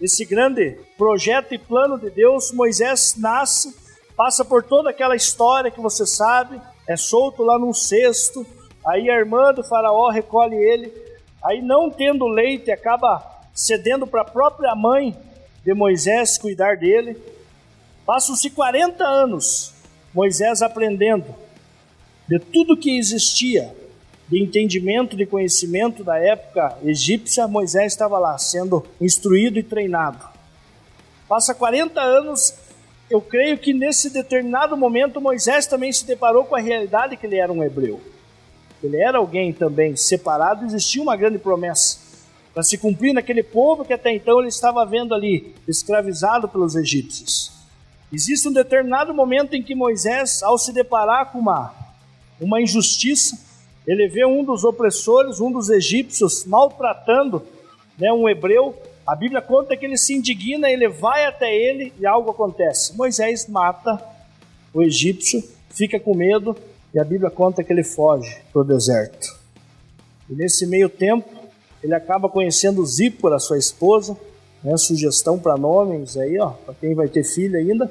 esse 0.00 0.24
grande 0.24 0.76
projeto 0.98 1.54
e 1.54 1.58
plano 1.58 1.98
de 1.98 2.10
Deus, 2.10 2.52
Moisés 2.52 3.14
nasce, 3.16 3.74
passa 4.16 4.44
por 4.44 4.62
toda 4.62 4.90
aquela 4.90 5.14
história 5.14 5.70
que 5.70 5.80
você 5.80 6.04
sabe, 6.04 6.60
é 6.86 6.96
solto 6.96 7.42
lá 7.42 7.58
num 7.58 7.72
cesto, 7.72 8.44
aí 8.86 9.08
a 9.08 9.16
irmã 9.16 9.54
do 9.54 9.64
faraó 9.64 10.10
recolhe 10.10 10.56
ele, 10.56 10.92
aí 11.42 11.62
não 11.62 11.90
tendo 11.90 12.26
leite, 12.26 12.70
acaba 12.70 13.22
cedendo 13.54 14.06
para 14.06 14.22
a 14.22 14.26
própria 14.26 14.74
mãe 14.74 15.16
de 15.64 15.72
Moisés 15.72 16.36
cuidar 16.36 16.76
dele. 16.76 17.16
Passam-se 18.04 18.50
40 18.50 19.04
anos, 19.04 19.72
Moisés 20.12 20.60
aprendendo 20.60 21.43
de 22.28 22.38
tudo 22.38 22.76
que 22.76 22.96
existia 22.98 23.74
de 24.28 24.42
entendimento, 24.42 25.16
de 25.16 25.26
conhecimento 25.26 26.02
da 26.02 26.18
época 26.18 26.78
egípcia, 26.82 27.46
Moisés 27.46 27.92
estava 27.92 28.18
lá 28.18 28.36
sendo 28.38 28.84
instruído 29.00 29.58
e 29.58 29.62
treinado. 29.62 30.24
Passa 31.28 31.54
40 31.54 32.00
anos, 32.00 32.54
eu 33.10 33.20
creio 33.20 33.58
que 33.58 33.74
nesse 33.74 34.10
determinado 34.10 34.76
momento 34.76 35.20
Moisés 35.20 35.66
também 35.66 35.92
se 35.92 36.06
deparou 36.06 36.44
com 36.44 36.56
a 36.56 36.60
realidade 36.60 37.16
que 37.16 37.26
ele 37.26 37.36
era 37.36 37.52
um 37.52 37.62
hebreu. 37.62 38.00
Ele 38.82 38.96
era 38.96 39.18
alguém 39.18 39.52
também 39.52 39.96
separado, 39.96 40.64
existia 40.64 41.02
uma 41.02 41.16
grande 41.16 41.38
promessa 41.38 41.98
para 42.52 42.62
se 42.62 42.78
cumprir 42.78 43.12
naquele 43.12 43.42
povo 43.42 43.84
que 43.84 43.92
até 43.92 44.14
então 44.14 44.38
ele 44.38 44.48
estava 44.48 44.84
vendo 44.86 45.14
ali, 45.14 45.54
escravizado 45.66 46.48
pelos 46.48 46.76
egípcios. 46.76 47.52
Existe 48.12 48.48
um 48.48 48.52
determinado 48.52 49.12
momento 49.12 49.54
em 49.54 49.62
que 49.62 49.74
Moisés, 49.74 50.42
ao 50.42 50.56
se 50.56 50.72
deparar 50.72 51.32
com 51.32 51.40
uma, 51.40 51.74
uma 52.40 52.60
injustiça, 52.60 53.38
ele 53.86 54.08
vê 54.08 54.24
um 54.24 54.42
dos 54.42 54.64
opressores, 54.64 55.40
um 55.40 55.52
dos 55.52 55.68
egípcios, 55.68 56.44
maltratando 56.44 57.42
né, 57.98 58.12
um 58.12 58.28
hebreu. 58.28 58.74
A 59.06 59.14
Bíblia 59.14 59.42
conta 59.42 59.76
que 59.76 59.84
ele 59.84 59.98
se 59.98 60.14
indigna, 60.14 60.70
ele 60.70 60.88
vai 60.88 61.26
até 61.26 61.54
ele 61.54 61.92
e 61.98 62.06
algo 62.06 62.30
acontece. 62.30 62.96
Moisés 62.96 63.46
mata 63.46 64.02
o 64.72 64.82
egípcio, 64.82 65.42
fica 65.70 66.00
com 66.00 66.14
medo 66.14 66.56
e 66.92 66.98
a 66.98 67.04
Bíblia 67.04 67.30
conta 67.30 67.62
que 67.62 67.72
ele 67.72 67.84
foge 67.84 68.38
para 68.52 68.62
o 68.62 68.64
deserto. 68.64 69.38
E 70.30 70.34
nesse 70.34 70.66
meio 70.66 70.88
tempo, 70.88 71.28
ele 71.82 71.94
acaba 71.94 72.28
conhecendo 72.28 72.84
Zípora, 72.86 73.38
sua 73.38 73.58
esposa, 73.58 74.16
né, 74.62 74.74
sugestão 74.78 75.38
para 75.38 75.58
nomes 75.58 76.16
aí, 76.16 76.38
ó, 76.38 76.50
para 76.50 76.74
quem 76.74 76.94
vai 76.94 77.08
ter 77.08 77.24
filho 77.24 77.58
ainda. 77.58 77.90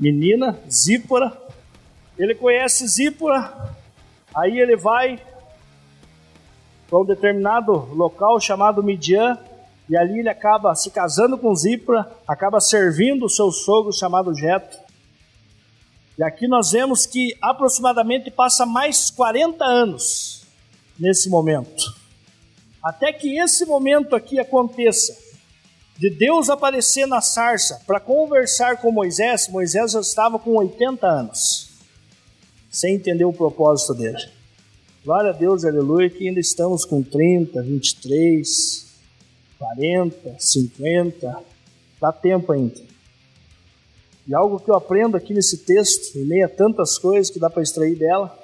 Menina, 0.00 0.58
Zípora. 0.70 1.47
Ele 2.18 2.34
conhece 2.34 2.86
Zípora, 2.86 3.76
Aí 4.34 4.58
ele 4.58 4.76
vai 4.76 5.20
para 6.88 6.98
um 6.98 7.04
determinado 7.04 7.72
local 7.94 8.40
chamado 8.40 8.82
Midian, 8.82 9.38
e 9.88 9.96
ali 9.96 10.20
ele 10.20 10.28
acaba 10.28 10.74
se 10.74 10.90
casando 10.90 11.36
com 11.36 11.54
Zipra, 11.54 12.10
acaba 12.26 12.60
servindo 12.60 13.24
o 13.24 13.28
seu 13.28 13.50
sogro 13.50 13.92
chamado 13.92 14.34
Jeto. 14.34 14.78
E 16.16 16.22
aqui 16.22 16.46
nós 16.46 16.72
vemos 16.72 17.06
que 17.06 17.36
aproximadamente 17.40 18.30
passa 18.30 18.66
mais 18.66 19.10
40 19.10 19.64
anos 19.64 20.42
nesse 20.98 21.28
momento. 21.28 21.96
Até 22.82 23.12
que 23.12 23.38
esse 23.38 23.64
momento 23.66 24.14
aqui 24.14 24.38
aconteça, 24.38 25.16
de 25.96 26.10
Deus 26.10 26.48
aparecer 26.48 27.06
na 27.06 27.20
sarça 27.20 27.82
para 27.86 27.98
conversar 27.98 28.76
com 28.76 28.92
Moisés, 28.92 29.48
Moisés 29.48 29.92
já 29.92 30.00
estava 30.00 30.38
com 30.38 30.56
80 30.56 31.06
anos 31.06 31.67
sem 32.70 32.96
entender 32.96 33.24
o 33.24 33.32
propósito 33.32 33.94
dele. 33.94 34.18
Glória 35.04 35.30
a 35.30 35.32
Deus, 35.32 35.64
aleluia, 35.64 36.10
que 36.10 36.28
ainda 36.28 36.40
estamos 36.40 36.84
com 36.84 37.02
30, 37.02 37.62
23, 37.62 38.86
40, 39.58 40.36
50, 40.38 41.42
dá 42.00 42.12
tempo 42.12 42.52
ainda. 42.52 42.80
E 44.26 44.34
algo 44.34 44.60
que 44.60 44.70
eu 44.70 44.74
aprendo 44.74 45.16
aqui 45.16 45.32
nesse 45.32 45.58
texto, 45.58 46.18
em 46.18 46.24
meio 46.24 46.44
a 46.44 46.48
tantas 46.48 46.98
coisas 46.98 47.30
que 47.30 47.38
dá 47.38 47.48
para 47.48 47.62
extrair 47.62 47.96
dela, 47.96 48.38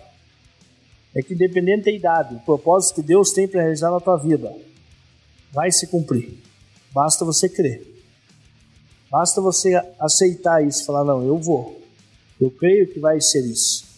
é 1.15 1.23
que 1.23 1.35
independente 1.35 1.85
da 1.85 1.93
idade, 1.93 2.35
o 2.37 2.41
propósito 2.41 2.97
que 2.97 3.03
Deus 3.03 3.33
tem 3.33 3.47
para 3.47 3.61
realizar 3.61 3.91
na 3.91 4.01
tua 4.01 4.17
vida 4.17 4.53
vai 5.53 5.71
se 5.71 5.87
cumprir. 5.87 6.39
Basta 6.93 7.25
você 7.25 7.49
crer. 7.49 7.87
Basta 9.11 9.41
você 9.41 9.75
aceitar 10.01 10.67
isso, 10.67 10.85
falar, 10.85 11.05
não, 11.05 11.25
eu 11.25 11.39
vou. 11.39 11.81
Eu 12.41 12.51
creio 12.51 12.93
que 12.93 12.99
vai 12.99 13.21
ser 13.21 13.45
isso. 13.45 13.94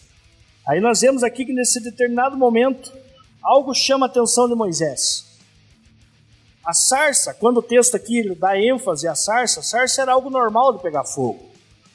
Aí 0.67 0.81
nós 0.81 0.99
vemos 0.99 1.23
aqui 1.23 1.45
que 1.45 1.53
nesse 1.53 1.81
determinado 1.81 2.35
momento, 2.35 2.91
algo 3.41 3.73
chama 3.73 4.05
a 4.05 4.09
atenção 4.09 4.49
de 4.49 4.55
Moisés. 4.55 5.25
A 6.65 6.73
sarça, 6.73 7.33
quando 7.33 7.59
o 7.59 7.63
texto 7.63 7.95
aqui 7.95 8.35
dá 8.35 8.59
ênfase 8.59 9.07
à 9.07 9.15
sarça, 9.15 9.61
a 9.61 9.63
sarça 9.63 10.01
era 10.01 10.11
algo 10.11 10.29
normal 10.29 10.73
de 10.73 10.81
pegar 10.81 11.05
fogo. 11.05 11.39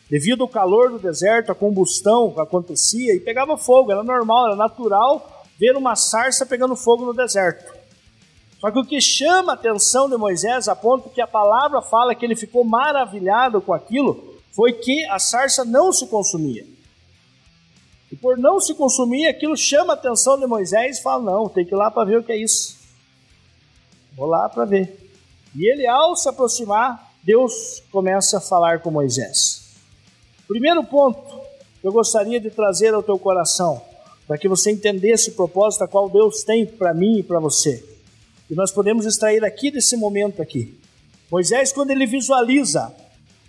Devido 0.09 0.43
ao 0.43 0.49
calor 0.49 0.91
do 0.91 0.99
deserto, 0.99 1.53
a 1.53 1.55
combustão 1.55 2.33
acontecia 2.39 3.15
e 3.15 3.21
pegava 3.21 3.59
fogo, 3.59 3.93
era 3.93 4.03
normal, 4.03 4.47
era 4.47 4.57
natural 4.57 5.45
ver 5.59 5.77
uma 5.77 5.95
sarça 5.95 6.47
pegando 6.47 6.75
fogo 6.75 7.05
no 7.05 7.13
deserto. 7.13 7.71
Só 8.59 8.71
que 8.71 8.79
o 8.79 8.85
que 8.87 9.01
chama 9.03 9.53
a 9.53 9.55
atenção 9.55 10.09
de 10.09 10.17
Moisés, 10.17 10.69
a 10.69 10.75
ponto 10.75 11.11
que 11.11 11.21
a 11.21 11.27
palavra 11.27 11.83
fala 11.83 12.15
que 12.15 12.25
ele 12.25 12.37
ficou 12.37 12.65
maravilhado 12.65 13.61
com 13.61 13.75
aquilo, 13.75 14.39
foi 14.51 14.73
que 14.73 15.05
a 15.07 15.19
sarça 15.19 15.63
não 15.63 15.93
se 15.93 16.07
consumia. 16.07 16.72
E 18.13 18.17
por 18.17 18.37
não 18.37 18.61
se 18.61 18.75
consumir, 18.75 19.27
aquilo 19.27 19.57
chama 19.57 19.95
a 19.95 19.97
atenção 19.97 20.39
de 20.39 20.47
Moisés 20.47 20.99
e 20.99 21.03
fala: 21.03 21.33
não, 21.33 21.49
tem 21.49 21.65
que 21.65 21.75
ir 21.75 21.79
lá 21.79 21.91
para 21.91 22.05
ver 22.05 22.19
o 22.19 22.23
que 22.23 22.31
é 22.31 22.37
isso. 22.37 22.77
Vou 24.15 24.27
lá 24.27 24.51
para 24.51 24.67
ver. 24.67 25.11
E 25.57 25.67
ele, 25.67 25.87
ao 25.87 26.15
se 26.15 26.29
aproximar, 26.29 27.11
Deus 27.23 27.83
começa 27.91 28.37
a 28.37 28.41
falar 28.41 28.81
com 28.81 28.91
Moisés. 28.91 29.63
Primeiro 30.47 30.85
ponto 30.85 31.41
que 31.81 31.87
eu 31.87 31.93
gostaria 31.93 32.39
de 32.39 32.51
trazer 32.51 32.93
ao 32.93 33.03
teu 33.03 33.19
coração, 33.19 33.81
para 34.27 34.37
que 34.37 34.47
você 34.47 34.71
entendesse 34.71 35.31
o 35.31 35.35
propósito 35.35 35.85
a 35.85 35.89
qual 35.89 36.11
Deus 36.11 36.45
tem 36.45 36.67
para 36.67 36.93
mim 36.93 37.21
e 37.21 37.23
para 37.23 37.41
você. 37.41 37.83
E 38.51 38.55
nós 38.55 38.71
podemos 38.71 39.07
extrair 39.07 39.43
aqui 39.43 39.71
desse 39.71 39.97
momento 39.97 40.43
aqui. 40.43 40.79
Moisés, 41.31 41.73
quando 41.73 41.91
ele 41.91 42.05
visualiza 42.05 42.95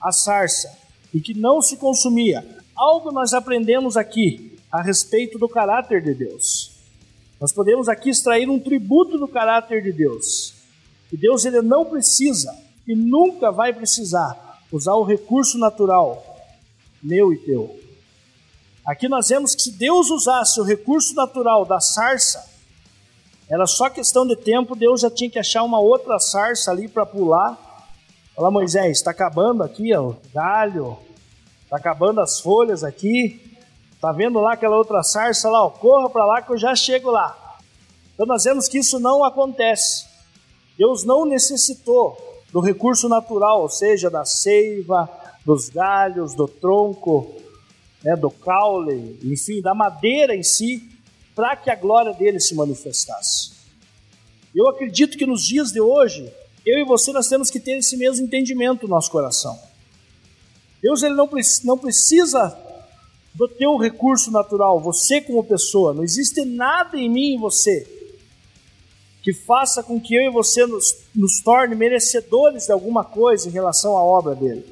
a 0.01 0.13
sarça 0.13 0.71
e 1.13 1.19
que 1.19 1.33
não 1.33 1.61
se 1.61 1.75
consumia, 1.75 2.45
algo 2.73 3.11
nós 3.11 3.33
aprendemos 3.33 3.97
aqui 3.97 4.52
a 4.73 4.81
respeito 4.81 5.37
do 5.37 5.47
caráter 5.47 6.01
de 6.01 6.15
Deus. 6.15 6.71
Nós 7.39 7.53
podemos 7.53 7.87
aqui 7.87 8.09
extrair 8.09 8.49
um 8.49 8.59
tributo 8.59 9.19
do 9.19 9.27
caráter 9.27 9.83
de 9.83 9.91
Deus. 9.91 10.55
E 11.11 11.17
Deus 11.17 11.45
ele 11.45 11.61
não 11.61 11.85
precisa 11.85 12.51
e 12.87 12.95
nunca 12.95 13.51
vai 13.51 13.71
precisar 13.71 14.59
usar 14.71 14.95
o 14.95 15.03
recurso 15.03 15.59
natural 15.59 16.31
meu 17.03 17.31
e 17.31 17.37
teu. 17.37 17.79
Aqui 18.83 19.07
nós 19.07 19.27
vemos 19.27 19.53
que 19.53 19.61
se 19.61 19.71
Deus 19.71 20.09
usasse 20.09 20.59
o 20.59 20.63
recurso 20.63 21.13
natural 21.13 21.65
da 21.65 21.79
sarça, 21.79 22.43
era 23.47 23.67
só 23.67 23.89
questão 23.89 24.25
de 24.25 24.35
tempo, 24.35 24.75
Deus 24.75 25.01
já 25.01 25.11
tinha 25.11 25.29
que 25.29 25.37
achar 25.37 25.63
uma 25.63 25.79
outra 25.79 26.17
sarça 26.17 26.71
ali 26.71 26.87
para 26.87 27.05
pular. 27.05 27.59
Fala, 28.35 28.49
Moisés, 28.49 28.97
está 28.97 29.11
acabando 29.11 29.61
aqui 29.61 29.93
ó, 29.93 30.09
o 30.09 30.17
galho, 30.33 30.97
está 31.63 31.77
acabando 31.77 32.21
as 32.21 32.39
folhas 32.39 32.83
aqui, 32.83 33.42
Tá 34.03 34.11
vendo 34.11 34.41
lá 34.41 34.51
aquela 34.51 34.75
outra 34.75 35.01
sarça 35.01 35.49
lá? 35.49 35.63
Ó, 35.63 35.69
corra 35.69 36.09
para 36.09 36.25
lá 36.25 36.41
que 36.41 36.51
eu 36.51 36.57
já 36.57 36.75
chego 36.75 37.09
lá. 37.09 37.57
Então 38.13 38.25
nós 38.25 38.43
vemos 38.43 38.67
que 38.67 38.79
isso 38.79 38.99
não 38.99 39.23
acontece. 39.23 40.05
Deus 40.77 41.05
não 41.05 41.25
necessitou 41.25 42.17
do 42.51 42.59
recurso 42.59 43.07
natural, 43.07 43.61
ou 43.61 43.69
seja, 43.69 44.09
da 44.09 44.25
seiva, 44.25 45.09
dos 45.45 45.69
galhos, 45.69 46.35
do 46.35 46.49
tronco, 46.49 47.33
né, 48.03 48.13
do 48.17 48.29
caule, 48.29 49.17
enfim, 49.23 49.61
da 49.61 49.73
madeira 49.73 50.35
em 50.35 50.43
si, 50.43 50.85
para 51.33 51.55
que 51.55 51.71
a 51.71 51.75
glória 51.75 52.11
dele 52.11 52.41
se 52.41 52.53
manifestasse. 52.55 53.53
Eu 54.53 54.67
acredito 54.67 55.17
que 55.17 55.25
nos 55.25 55.45
dias 55.45 55.71
de 55.71 55.79
hoje, 55.79 56.29
eu 56.65 56.77
e 56.77 56.83
você 56.83 57.13
nós 57.13 57.29
temos 57.29 57.49
que 57.49 57.57
ter 57.57 57.77
esse 57.77 57.95
mesmo 57.95 58.25
entendimento 58.25 58.83
no 58.83 58.89
nosso 58.89 59.09
coração. 59.09 59.57
Deus 60.81 61.01
ele 61.03 61.15
não, 61.15 61.29
não 61.63 61.77
precisa 61.77 62.49
do 63.33 63.47
teu 63.47 63.77
recurso 63.77 64.31
natural, 64.31 64.79
você 64.79 65.21
como 65.21 65.43
pessoa. 65.43 65.93
Não 65.93 66.03
existe 66.03 66.45
nada 66.45 66.97
em 66.97 67.09
mim 67.09 67.35
e 67.35 67.37
você 67.37 67.87
que 69.23 69.33
faça 69.33 69.81
com 69.81 69.99
que 69.99 70.13
eu 70.13 70.23
e 70.23 70.29
você 70.29 70.65
nos, 70.65 70.97
nos 71.15 71.41
torne 71.41 71.75
merecedores 71.75 72.65
de 72.65 72.73
alguma 72.73 73.05
coisa 73.05 73.47
em 73.47 73.51
relação 73.51 73.97
à 73.97 74.03
obra 74.03 74.35
dele. 74.35 74.65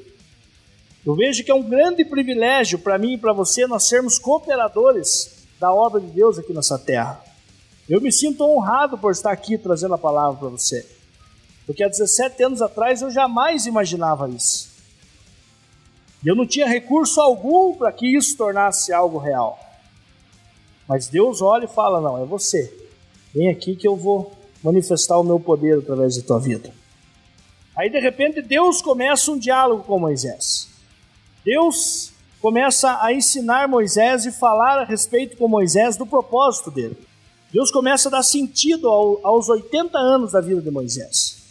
Eu 1.04 1.14
vejo 1.14 1.42
que 1.42 1.50
é 1.50 1.54
um 1.54 1.62
grande 1.62 2.04
privilégio 2.04 2.78
para 2.78 2.98
mim 2.98 3.14
e 3.14 3.18
para 3.18 3.32
você 3.32 3.66
nós 3.66 3.88
sermos 3.88 4.18
cooperadores 4.18 5.46
da 5.58 5.72
obra 5.72 6.00
de 6.00 6.08
Deus 6.08 6.38
aqui 6.38 6.52
nessa 6.52 6.78
terra. 6.78 7.24
Eu 7.88 8.00
me 8.00 8.12
sinto 8.12 8.44
honrado 8.44 8.96
por 8.98 9.10
estar 9.10 9.32
aqui 9.32 9.58
trazendo 9.58 9.94
a 9.94 9.98
palavra 9.98 10.38
para 10.38 10.48
você. 10.50 10.86
Porque 11.66 11.82
há 11.82 11.88
17 11.88 12.42
anos 12.44 12.62
atrás 12.62 13.02
eu 13.02 13.10
jamais 13.10 13.66
imaginava 13.66 14.28
isso. 14.28 14.71
Eu 16.24 16.36
não 16.36 16.46
tinha 16.46 16.68
recurso 16.68 17.20
algum 17.20 17.74
para 17.74 17.92
que 17.92 18.16
isso 18.16 18.36
tornasse 18.36 18.92
algo 18.92 19.18
real. 19.18 19.58
Mas 20.88 21.08
Deus 21.08 21.42
olha 21.42 21.64
e 21.64 21.68
fala: 21.68 22.00
Não, 22.00 22.22
é 22.22 22.24
você. 22.24 22.72
Vem 23.34 23.48
aqui 23.48 23.74
que 23.74 23.88
eu 23.88 23.96
vou 23.96 24.32
manifestar 24.62 25.18
o 25.18 25.24
meu 25.24 25.40
poder 25.40 25.78
através 25.78 26.16
da 26.16 26.22
tua 26.22 26.38
vida. 26.38 26.72
Aí 27.76 27.88
de 27.88 27.98
repente 27.98 28.42
Deus 28.42 28.82
começa 28.82 29.30
um 29.30 29.38
diálogo 29.38 29.84
com 29.84 29.98
Moisés. 29.98 30.68
Deus 31.44 32.12
começa 32.40 32.98
a 33.02 33.12
ensinar 33.12 33.66
Moisés 33.66 34.26
e 34.26 34.32
falar 34.32 34.78
a 34.78 34.84
respeito 34.84 35.36
com 35.36 35.48
Moisés 35.48 35.96
do 35.96 36.06
propósito 36.06 36.70
dele. 36.70 36.96
Deus 37.52 37.70
começa 37.70 38.08
a 38.08 38.12
dar 38.12 38.22
sentido 38.22 38.88
ao, 38.88 39.20
aos 39.22 39.48
80 39.48 39.98
anos 39.98 40.32
da 40.32 40.40
vida 40.40 40.60
de 40.60 40.70
Moisés. 40.70 41.42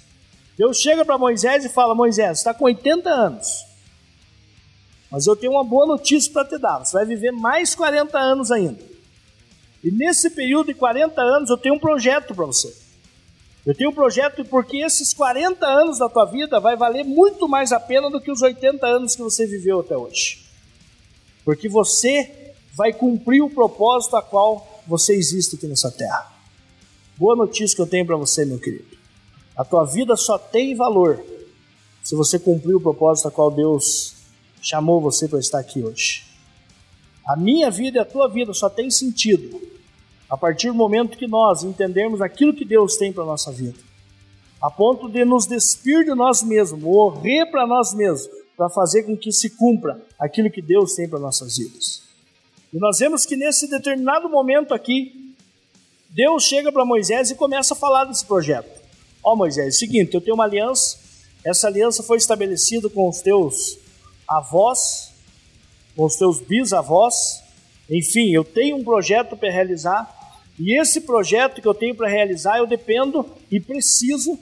Deus 0.58 0.78
chega 0.78 1.04
para 1.04 1.18
Moisés 1.18 1.66
e 1.66 1.70
fala: 1.70 1.96
Moisés, 1.96 2.40
está 2.40 2.54
com 2.54 2.66
80 2.66 3.10
anos, 3.10 3.66
mas 5.12 5.28
eu 5.28 5.36
tenho 5.36 5.52
uma 5.52 5.64
boa 5.64 5.86
notícia 5.86 6.32
para 6.32 6.48
te 6.48 6.58
dar. 6.58 6.80
Você 6.80 6.94
vai 6.94 7.06
viver 7.06 7.32
mais 7.32 7.76
40 7.76 8.18
anos 8.18 8.50
ainda. 8.50 8.80
E 9.84 9.92
nesse 9.92 10.30
período 10.30 10.68
de 10.68 10.74
40 10.74 11.22
anos 11.22 11.50
eu 11.50 11.58
tenho 11.58 11.76
um 11.76 11.80
projeto 11.80 12.34
para 12.34 12.46
você. 12.46 12.74
Eu 13.66 13.76
tenho 13.76 13.90
um 13.90 13.94
projeto 13.94 14.46
porque 14.46 14.78
esses 14.78 15.14
40 15.14 15.68
anos 15.68 16.00
da 16.00 16.08
tua 16.08 16.26
vida 16.26 16.60
vai 16.60 16.78
valer 16.78 17.04
muito 17.04 17.48
mais 17.48 17.72
a 17.72 17.80
pena 17.80 18.10
do 18.10 18.22
que 18.22 18.32
os 18.32 18.42
80 18.42 18.88
anos 18.88 19.16
que 19.16 19.22
você 19.22 19.46
viveu 19.46 19.82
até 19.82 19.98
hoje. 19.98 20.46
Porque 21.44 21.68
você 21.68 22.54
vai 22.74 22.94
cumprir 22.94 23.42
o 23.42 23.50
propósito 23.50 24.16
a 24.16 24.22
qual 24.22 24.82
você 24.88 25.14
existe 25.14 25.58
aqui 25.58 25.68
nessa 25.68 25.92
terra. 25.92 26.32
Boa 27.18 27.36
notícia 27.36 27.76
que 27.76 27.82
eu 27.82 27.88
tenho 27.88 28.06
para 28.06 28.16
você, 28.16 28.46
meu 28.46 28.60
querido. 28.60 28.98
A 29.56 29.66
tua 29.66 29.84
vida 29.84 30.16
só 30.16 30.38
tem 30.38 30.74
valor 30.74 31.24
se 32.02 32.16
você 32.16 32.40
cumprir 32.40 32.76
o 32.76 32.82
propósito 32.82 33.28
a 33.28 33.32
qual 33.32 33.52
Deus 33.52 34.21
chamou 34.62 35.02
você 35.02 35.28
para 35.28 35.40
estar 35.40 35.60
aqui 35.60 35.84
hoje. 35.84 36.24
A 37.26 37.36
minha 37.36 37.70
vida 37.72 37.98
e 37.98 38.02
a 38.02 38.06
tua 38.06 38.28
vida 38.28 38.54
só 38.54 38.70
tem 38.70 38.90
sentido 38.90 39.62
a 40.30 40.38
partir 40.38 40.68
do 40.68 40.74
momento 40.74 41.18
que 41.18 41.28
nós 41.28 41.64
entendermos 41.64 42.22
aquilo 42.22 42.54
que 42.54 42.64
Deus 42.64 42.96
tem 42.96 43.12
para 43.12 43.24
a 43.24 43.26
nossa 43.26 43.52
vida, 43.52 43.78
a 44.62 44.72
ponto 44.72 45.10
de 45.10 45.26
nos 45.26 45.46
despir 45.46 46.06
de 46.06 46.16
nós 46.16 46.42
mesmos, 46.42 46.82
morrer 46.82 47.48
para 47.48 47.68
nós 47.68 47.94
mesmos, 47.94 48.30
para 48.56 48.70
fazer 48.70 49.04
com 49.04 49.18
que 49.18 49.32
se 49.32 49.50
cumpra 49.50 50.02
aquilo 50.18 50.50
que 50.50 50.62
Deus 50.62 50.94
tem 50.96 51.10
para 51.10 51.20
nossas 51.20 51.58
vidas. 51.58 52.04
E 52.72 52.78
nós 52.78 53.00
vemos 53.00 53.26
que 53.26 53.36
nesse 53.36 53.68
determinado 53.68 54.30
momento 54.30 54.74
aqui, 54.74 55.36
Deus 56.10 56.44
chega 56.44 56.72
para 56.72 56.86
Moisés 56.86 57.30
e 57.30 57.36
começa 57.36 57.74
a 57.74 57.78
falar 57.78 58.06
desse 58.06 58.26
projeto. 58.26 58.82
Ó 59.24 59.34
oh, 59.34 59.36
Moisés, 59.36 59.66
é 59.66 59.70
o 59.70 59.80
seguinte, 59.80 60.14
eu 60.14 60.22
tenho 60.22 60.36
uma 60.36 60.46
aliança, 60.46 60.98
essa 61.44 61.68
aliança 61.68 62.04
foi 62.04 62.18
estabelecida 62.18 62.90
com 62.90 63.10
os 63.10 63.20
teus 63.20 63.81
avós, 64.38 65.12
com 65.96 66.06
os 66.06 66.16
teus 66.16 66.40
bisavós, 66.40 67.44
enfim, 67.90 68.32
eu 68.32 68.44
tenho 68.44 68.78
um 68.78 68.84
projeto 68.84 69.36
para 69.36 69.52
realizar, 69.52 70.10
e 70.60 70.80
esse 70.80 71.02
projeto 71.02 71.62
que 71.62 71.68
eu 71.68 71.74
tenho 71.74 71.96
para 71.96 72.08
realizar, 72.08 72.58
eu 72.58 72.68
dependo 72.68 73.26
e 73.52 73.60
preciso 73.60 74.38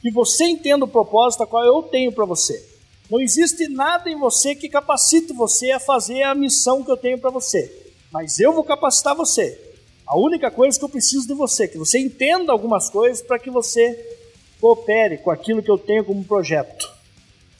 que 0.00 0.10
você 0.10 0.44
entenda 0.44 0.84
o 0.84 0.88
propósito 0.88 1.46
qual 1.46 1.64
eu 1.64 1.82
tenho 1.82 2.10
para 2.12 2.24
você. 2.24 2.64
Não 3.10 3.20
existe 3.20 3.68
nada 3.68 4.10
em 4.10 4.18
você 4.18 4.54
que 4.54 4.68
capacite 4.68 5.32
você 5.32 5.70
a 5.70 5.80
fazer 5.80 6.22
a 6.22 6.34
missão 6.34 6.82
que 6.82 6.90
eu 6.90 6.96
tenho 6.96 7.18
para 7.18 7.30
você. 7.30 7.70
Mas 8.12 8.38
eu 8.38 8.52
vou 8.52 8.64
capacitar 8.64 9.14
você. 9.14 9.58
A 10.06 10.16
única 10.16 10.50
coisa 10.50 10.78
que 10.78 10.84
eu 10.84 10.88
preciso 10.88 11.26
de 11.26 11.34
você 11.34 11.64
é 11.64 11.68
que 11.68 11.78
você 11.78 11.98
entenda 11.98 12.52
algumas 12.52 12.88
coisas 12.88 13.22
para 13.22 13.38
que 13.38 13.50
você 13.50 14.16
coopere 14.60 15.18
com 15.18 15.30
aquilo 15.30 15.62
que 15.62 15.70
eu 15.70 15.78
tenho 15.78 16.04
como 16.04 16.24
projeto. 16.24 16.97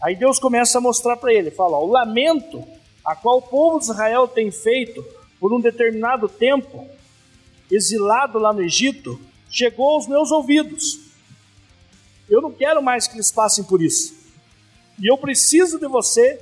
Aí 0.03 0.15
Deus 0.15 0.39
começa 0.39 0.79
a 0.79 0.81
mostrar 0.81 1.17
para 1.17 1.33
ele, 1.33 1.51
fala, 1.51 1.77
ó, 1.77 1.85
o 1.85 1.91
lamento 1.91 2.65
a 3.05 3.17
qual 3.17 3.39
o 3.39 3.43
povo 3.43 3.79
de 3.79 3.87
Israel 3.87 4.29
tem 4.29 4.51
feito 4.51 5.05
por 5.41 5.53
um 5.53 5.61
determinado 5.61 6.29
tempo 6.29 6.87
exilado 7.71 8.39
lá 8.39 8.53
no 8.53 8.63
Egito, 8.63 9.21
chegou 9.51 9.91
aos 9.91 10.07
meus 10.07 10.31
ouvidos. 10.31 11.01
Eu 12.29 12.43
não 12.43 12.53
quero 12.53 12.83
mais 12.83 13.07
que 13.07 13.17
eles 13.17 13.33
passem 13.33 13.65
por 13.65 13.83
isso. 13.83 14.15
E 15.01 15.11
eu 15.11 15.17
preciso 15.17 15.79
de 15.79 15.89
você 15.89 16.39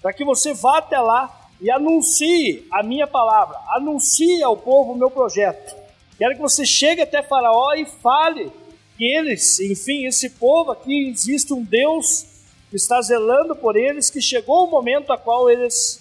para 0.00 0.12
que 0.12 0.24
você 0.24 0.54
vá 0.54 0.78
até 0.78 0.98
lá 1.00 1.50
e 1.60 1.70
anuncie 1.70 2.66
a 2.70 2.82
minha 2.82 3.06
palavra, 3.06 3.58
anuncie 3.70 4.42
ao 4.42 4.56
povo 4.56 4.92
o 4.92 4.96
meu 4.96 5.10
projeto. 5.10 5.76
Quero 6.16 6.36
que 6.36 6.40
você 6.40 6.64
chegue 6.64 7.02
até 7.02 7.22
Faraó 7.22 7.74
e 7.74 7.84
fale 7.84 8.52
que 8.96 9.04
eles, 9.04 9.58
enfim, 9.60 10.06
esse 10.06 10.30
povo 10.30 10.70
aqui, 10.70 11.08
existe 11.08 11.52
um 11.52 11.62
Deus 11.62 12.26
está 12.76 13.00
zelando 13.00 13.56
por 13.56 13.76
eles, 13.76 14.10
que 14.10 14.20
chegou 14.20 14.66
o 14.66 14.70
momento 14.70 15.12
a 15.12 15.18
qual 15.18 15.50
eles 15.50 16.00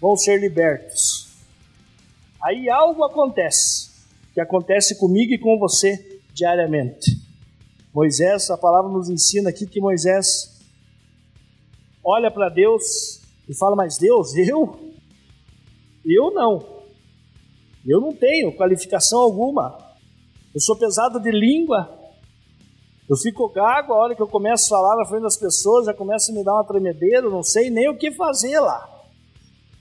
vão 0.00 0.16
ser 0.16 0.40
libertos. 0.40 1.28
Aí 2.42 2.68
algo 2.68 3.04
acontece, 3.04 3.90
que 4.32 4.40
acontece 4.40 4.98
comigo 4.98 5.32
e 5.32 5.38
com 5.38 5.58
você 5.58 6.20
diariamente. 6.32 7.18
Moisés, 7.92 8.50
a 8.50 8.58
palavra 8.58 8.90
nos 8.90 9.08
ensina 9.08 9.50
aqui 9.50 9.66
que 9.66 9.80
Moisés 9.80 10.60
olha 12.02 12.30
para 12.30 12.48
Deus 12.48 13.20
e 13.48 13.54
fala: 13.54 13.76
Mas 13.76 13.96
Deus, 13.96 14.34
eu? 14.36 14.92
Eu 16.04 16.30
não. 16.32 16.74
Eu 17.86 18.00
não 18.00 18.12
tenho 18.12 18.54
qualificação 18.56 19.20
alguma. 19.20 19.78
Eu 20.54 20.60
sou 20.60 20.76
pesado 20.76 21.20
de 21.20 21.30
língua. 21.30 22.03
Eu 23.08 23.16
fico 23.16 23.48
gago 23.50 23.92
a 23.92 23.98
hora 23.98 24.14
que 24.14 24.22
eu 24.22 24.26
começo 24.26 24.66
a 24.66 24.78
falar 24.78 24.96
na 24.96 25.04
frente 25.06 25.22
das 25.22 25.36
pessoas, 25.36 25.86
já 25.86 25.92
começa 25.92 26.32
a 26.32 26.34
me 26.34 26.42
dar 26.42 26.54
uma 26.54 26.64
tremedeira, 26.64 27.28
não 27.28 27.42
sei 27.42 27.68
nem 27.68 27.88
o 27.88 27.96
que 27.96 28.10
fazer 28.12 28.58
lá. 28.58 28.88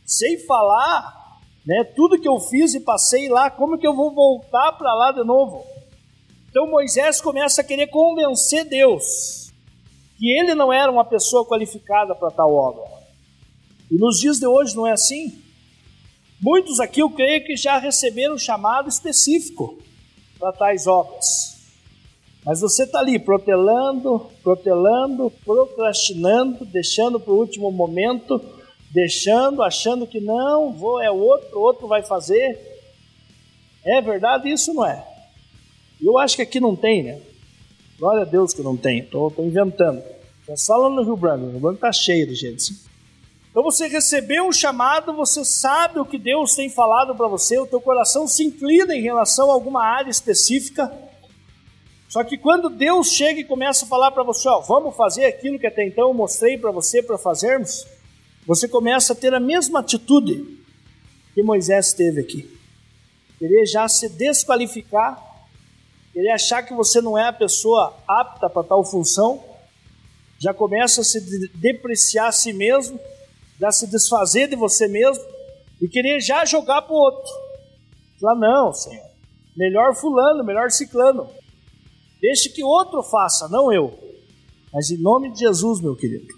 Sei 0.05 0.37
falar, 0.39 1.39
né? 1.65 1.85
Tudo 1.95 2.19
que 2.19 2.27
eu 2.27 2.39
fiz 2.39 2.73
e 2.73 2.81
passei 2.81 3.29
lá, 3.29 3.49
como 3.49 3.77
que 3.77 3.87
eu 3.87 3.95
vou 3.95 4.13
voltar 4.13 4.73
para 4.73 4.93
lá 4.93 5.11
de 5.13 5.23
novo? 5.23 5.65
Então 6.49 6.67
Moisés 6.67 7.21
começa 7.21 7.61
a 7.61 7.63
querer 7.63 7.87
convencer 7.87 8.65
Deus 8.65 9.51
que 10.17 10.29
ele 10.39 10.53
não 10.53 10.71
era 10.71 10.91
uma 10.91 11.05
pessoa 11.05 11.45
qualificada 11.45 12.13
para 12.13 12.29
tal 12.29 12.53
obra. 12.53 12.83
E 13.89 13.95
nos 13.95 14.19
dias 14.19 14.37
de 14.37 14.45
hoje 14.45 14.75
não 14.75 14.85
é 14.85 14.91
assim? 14.91 15.41
Muitos 16.41 16.79
aqui 16.79 16.99
eu 16.99 17.09
creio 17.09 17.43
que 17.45 17.55
já 17.55 17.77
receberam 17.77 18.35
um 18.35 18.37
chamado 18.37 18.89
específico 18.89 19.77
para 20.37 20.51
tais 20.51 20.87
obras. 20.87 21.52
Mas 22.45 22.61
você 22.61 22.83
está 22.83 22.99
ali 22.99 23.17
protelando, 23.17 24.27
protelando, 24.43 25.31
procrastinando, 25.45 26.65
deixando 26.65 27.19
para 27.19 27.33
o 27.33 27.37
último 27.37 27.71
momento 27.71 28.41
deixando, 28.93 29.63
achando 29.63 30.05
que 30.05 30.21
não, 30.21 30.71
vou 30.71 31.01
é 31.01 31.09
outro, 31.09 31.59
outro 31.59 31.87
vai 31.87 32.03
fazer. 32.03 32.59
É 33.83 33.99
verdade 33.99 34.49
isso, 34.49 34.71
não 34.73 34.85
é? 34.85 35.03
Eu 35.99 36.17
acho 36.19 36.35
que 36.35 36.43
aqui 36.43 36.59
não 36.59 36.75
tem, 36.75 37.01
né? 37.01 37.19
Glória 37.97 38.21
a 38.21 38.25
Deus 38.25 38.53
que 38.53 38.61
não 38.61 38.77
tem, 38.77 38.99
estou 38.99 39.33
inventando. 39.39 40.01
É 40.47 40.55
só 40.55 40.77
lá 40.77 40.89
no 40.89 41.03
Rio 41.03 41.17
Branco, 41.17 41.45
o 41.45 41.49
Rio 41.49 41.59
Branco 41.59 41.75
está 41.75 41.91
cheio 41.91 42.27
de 42.27 42.35
gente. 42.35 42.75
Então 43.49 43.63
você 43.63 43.87
recebeu 43.87 44.47
um 44.47 44.51
chamado, 44.51 45.13
você 45.13 45.43
sabe 45.43 45.99
o 45.99 46.05
que 46.05 46.17
Deus 46.17 46.55
tem 46.55 46.69
falado 46.69 47.15
para 47.15 47.27
você, 47.27 47.57
o 47.57 47.67
teu 47.67 47.81
coração 47.81 48.27
se 48.27 48.43
inclina 48.43 48.95
em 48.95 49.01
relação 49.01 49.49
a 49.49 49.53
alguma 49.53 49.83
área 49.83 50.09
específica. 50.09 50.91
Só 52.13 52.23
que 52.23 52.37
quando 52.37 52.69
Deus 52.69 53.07
chega 53.07 53.39
e 53.39 53.43
começa 53.43 53.85
a 53.85 53.87
falar 53.87 54.11
para 54.11 54.21
você, 54.21 54.47
ó, 54.47 54.59
vamos 54.59 54.95
fazer 54.95 55.25
aquilo 55.25 55.57
que 55.57 55.65
até 55.65 55.83
então 55.83 56.09
eu 56.09 56.13
mostrei 56.13 56.59
para 56.59 56.69
você 56.69 57.01
para 57.01 57.17
fazermos, 57.17 57.87
você 58.45 58.67
começa 58.67 59.13
a 59.13 59.15
ter 59.15 59.33
a 59.33 59.39
mesma 59.39 59.79
atitude 59.79 60.59
que 61.33 61.41
Moisés 61.41 61.91
teve 61.91 62.21
aqui. 62.21 62.55
Querer 63.39 63.65
já 63.65 63.87
se 63.87 64.09
desqualificar, 64.09 65.19
querer 66.13 66.29
achar 66.29 66.61
que 66.61 66.75
você 66.75 67.01
não 67.01 67.17
é 67.17 67.29
a 67.29 67.33
pessoa 67.33 67.97
apta 68.07 68.47
para 68.47 68.63
tal 68.63 68.85
função, 68.85 69.43
já 70.37 70.53
começa 70.53 71.01
a 71.01 71.03
se 71.03 71.19
depreciar 71.55 72.27
a 72.27 72.31
si 72.31 72.53
mesmo, 72.53 72.99
já 73.59 73.71
se 73.71 73.87
desfazer 73.87 74.47
de 74.47 74.55
você 74.55 74.87
mesmo 74.87 75.25
e 75.81 75.87
querer 75.87 76.19
já 76.19 76.45
jogar 76.45 76.83
para 76.83 76.93
o 76.93 76.95
outro. 76.95 77.33
Falar, 78.21 78.35
não, 78.35 78.71
Senhor, 78.71 79.03
melhor 79.57 79.95
fulano, 79.95 80.43
melhor 80.43 80.69
ciclano. 80.69 81.27
Deixe 82.23 82.47
que 82.47 82.63
outro 82.63 83.03
faça, 83.03 83.49
não 83.49 83.69
eu. 83.69 83.93
Mas 84.71 84.89
em 84.89 84.97
nome 84.97 85.29
de 85.33 85.39
Jesus, 85.39 85.81
meu 85.81 85.93
querido, 85.93 86.33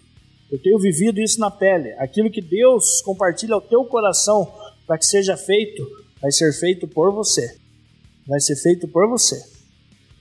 eu 0.52 0.58
tenho 0.58 0.80
vivido 0.80 1.21
isso 1.21 1.39
na 1.39 1.52
pele. 1.52 1.91
Aquilo 2.00 2.32
que 2.32 2.41
Deus 2.41 3.04
compartilha 3.04 3.54
ao 3.54 3.62
teu 3.62 3.86
coração 3.86 4.52
para 4.88 4.98
que 4.98 5.06
seja 5.06 5.38
feito, 5.38 5.88
vai 6.19 6.32
ser 6.32 6.52
feito 6.54 6.88
por 6.88 7.13
você. 7.13 7.56
Vai 8.26 8.39
ser 8.39 8.56
feito 8.56 8.88
por 8.88 9.08
você. 9.08 9.39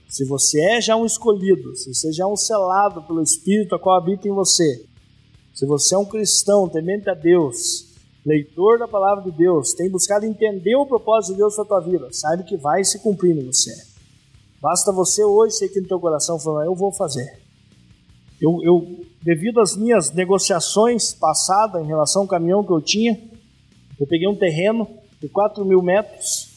Se 0.07 0.23
você 0.23 0.61
é 0.61 0.79
já 0.79 0.95
um 0.95 1.03
escolhido, 1.03 1.75
se 1.75 1.91
você 1.91 2.13
já 2.13 2.25
é 2.25 2.27
um 2.27 2.37
selado 2.37 3.01
pelo 3.01 3.23
Espírito 3.23 3.73
a 3.73 3.79
qual 3.79 3.97
habita 3.97 4.27
em 4.27 4.31
você, 4.31 4.85
se 5.51 5.65
você 5.65 5.95
é 5.95 5.97
um 5.97 6.05
cristão 6.05 6.69
temente 6.69 7.09
a 7.09 7.15
Deus, 7.15 7.87
leitor 8.23 8.77
da 8.77 8.87
palavra 8.87 9.23
de 9.23 9.35
Deus, 9.35 9.73
tem 9.73 9.89
buscado 9.89 10.27
entender 10.27 10.75
o 10.75 10.85
propósito 10.85 11.31
de 11.31 11.39
Deus 11.39 11.55
para 11.55 11.63
a 11.63 11.67
tua 11.67 11.79
vida, 11.79 12.07
saiba 12.11 12.43
que 12.43 12.55
vai 12.55 12.83
se 12.83 12.99
cumprir 12.99 13.35
em 13.35 13.47
você. 13.47 13.94
Basta 14.65 14.91
você 14.91 15.23
hoje 15.23 15.63
aqui 15.63 15.79
no 15.79 15.87
teu 15.87 15.99
coração 15.99 16.39
falar, 16.39 16.65
eu 16.65 16.73
vou 16.73 16.91
fazer. 16.91 17.37
Eu, 18.41 18.63
eu 18.63 19.05
devido 19.21 19.61
às 19.61 19.77
minhas 19.77 20.09
negociações 20.09 21.13
passadas 21.13 21.83
em 21.83 21.85
relação 21.85 22.23
ao 22.23 22.27
caminhão 22.27 22.63
que 22.63 22.71
eu 22.71 22.81
tinha, 22.81 23.15
eu 23.99 24.07
peguei 24.07 24.27
um 24.27 24.35
terreno, 24.35 24.89
de 25.21 25.29
4 25.29 25.63
mil 25.63 25.83
metros, 25.83 26.49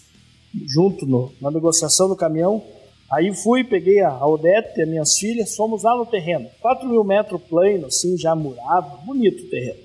junto 0.65 1.05
no, 1.05 1.31
na 1.39 1.51
negociação 1.51 2.09
do 2.09 2.17
caminhão. 2.17 2.63
Aí 3.13 3.31
fui, 3.37 3.63
peguei 3.63 4.01
a 4.01 4.27
Odete 4.27 4.79
e 4.79 4.83
as 4.85 4.89
minhas 4.89 5.19
filhas, 5.19 5.55
fomos 5.55 5.83
lá 5.83 5.95
no 5.95 6.07
terreno. 6.07 6.49
4 6.63 6.89
mil 6.89 7.05
metros 7.05 7.43
plano, 7.43 7.89
assim, 7.89 8.17
já 8.17 8.35
murado, 8.35 9.05
bonito 9.05 9.45
o 9.45 9.51
terreno. 9.51 9.81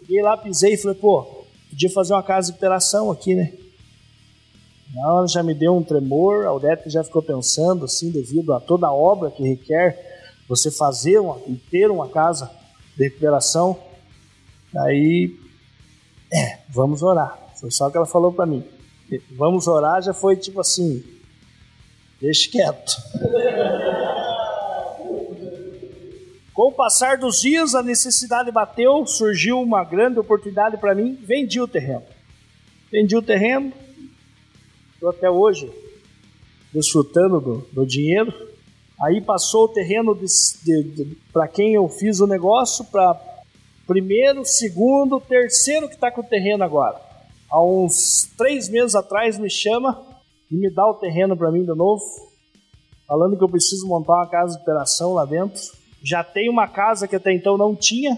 Cheguei 0.00 0.20
lá, 0.20 0.36
pisei 0.36 0.74
e 0.74 0.76
falei, 0.76 0.98
pô, 0.98 1.24
podia 1.70 1.88
fazer 1.88 2.12
uma 2.12 2.22
casa 2.22 2.52
de 2.52 2.58
operação 2.58 3.10
aqui, 3.10 3.34
né? 3.34 3.54
Hora 4.96 5.26
já 5.26 5.42
me 5.42 5.54
deu 5.54 5.76
um 5.76 5.82
tremor, 5.82 6.46
a 6.46 6.52
Odete 6.52 6.88
já 6.88 7.04
ficou 7.04 7.22
pensando, 7.22 7.84
assim, 7.84 8.10
devido 8.10 8.52
a 8.54 8.60
toda 8.60 8.86
a 8.86 8.92
obra 8.92 9.30
que 9.30 9.42
requer 9.42 10.08
você 10.48 10.70
fazer 10.70 11.18
uma, 11.18 11.38
e 11.46 11.54
ter 11.56 11.90
uma 11.90 12.08
casa 12.08 12.50
de 12.96 13.04
recuperação. 13.04 13.78
Aí, 14.76 15.36
é, 16.32 16.58
vamos 16.68 17.02
orar. 17.02 17.38
Foi 17.60 17.70
só 17.70 17.88
o 17.88 17.90
que 17.90 17.96
ela 17.96 18.06
falou 18.06 18.32
para 18.32 18.46
mim. 18.46 18.64
Vamos 19.32 19.66
orar 19.66 20.02
já 20.02 20.12
foi 20.12 20.36
tipo 20.36 20.60
assim, 20.60 21.02
deixe 22.20 22.50
quieto. 22.50 22.96
Com 26.52 26.68
o 26.68 26.72
passar 26.72 27.16
dos 27.16 27.40
dias, 27.40 27.74
a 27.74 27.82
necessidade 27.82 28.50
bateu, 28.50 29.06
surgiu 29.06 29.60
uma 29.60 29.84
grande 29.84 30.18
oportunidade 30.18 30.76
para 30.76 30.94
mim, 30.94 31.14
vendi 31.22 31.60
o 31.60 31.68
terreno. 31.68 32.02
Vendi 32.90 33.16
o 33.16 33.22
terreno, 33.22 33.72
estou 34.98 35.10
até 35.10 35.30
hoje 35.30 35.70
desfrutando 36.74 37.40
do, 37.40 37.66
do, 37.72 37.86
dinheiro. 37.86 38.32
Aí 39.00 39.20
passou 39.20 39.64
o 39.64 39.68
terreno 39.68 40.18
para 41.32 41.46
quem 41.46 41.74
eu 41.74 41.88
fiz 41.88 42.18
o 42.18 42.26
negócio, 42.26 42.84
para 42.84 43.18
primeiro, 43.86 44.44
segundo, 44.44 45.20
terceiro 45.20 45.88
que 45.88 45.94
está 45.94 46.10
com 46.10 46.20
o 46.20 46.24
terreno 46.24 46.64
agora. 46.64 47.00
Há 47.48 47.62
uns 47.62 48.28
três 48.36 48.68
meses 48.68 48.94
atrás 48.94 49.38
me 49.38 49.48
chama 49.48 50.04
e 50.50 50.56
me 50.56 50.68
dá 50.68 50.84
o 50.86 50.94
terreno 50.94 51.36
para 51.36 51.52
mim 51.52 51.62
de 51.62 51.74
novo, 51.74 52.04
falando 53.06 53.38
que 53.38 53.44
eu 53.44 53.48
preciso 53.48 53.86
montar 53.86 54.16
uma 54.16 54.26
casa 54.26 54.56
de 54.56 54.62
operação 54.62 55.14
lá 55.14 55.24
dentro 55.24 55.78
já 56.02 56.22
tem 56.22 56.48
uma 56.48 56.68
casa 56.68 57.08
que 57.08 57.16
até 57.16 57.32
então 57.32 57.56
não 57.56 57.74
tinha, 57.74 58.16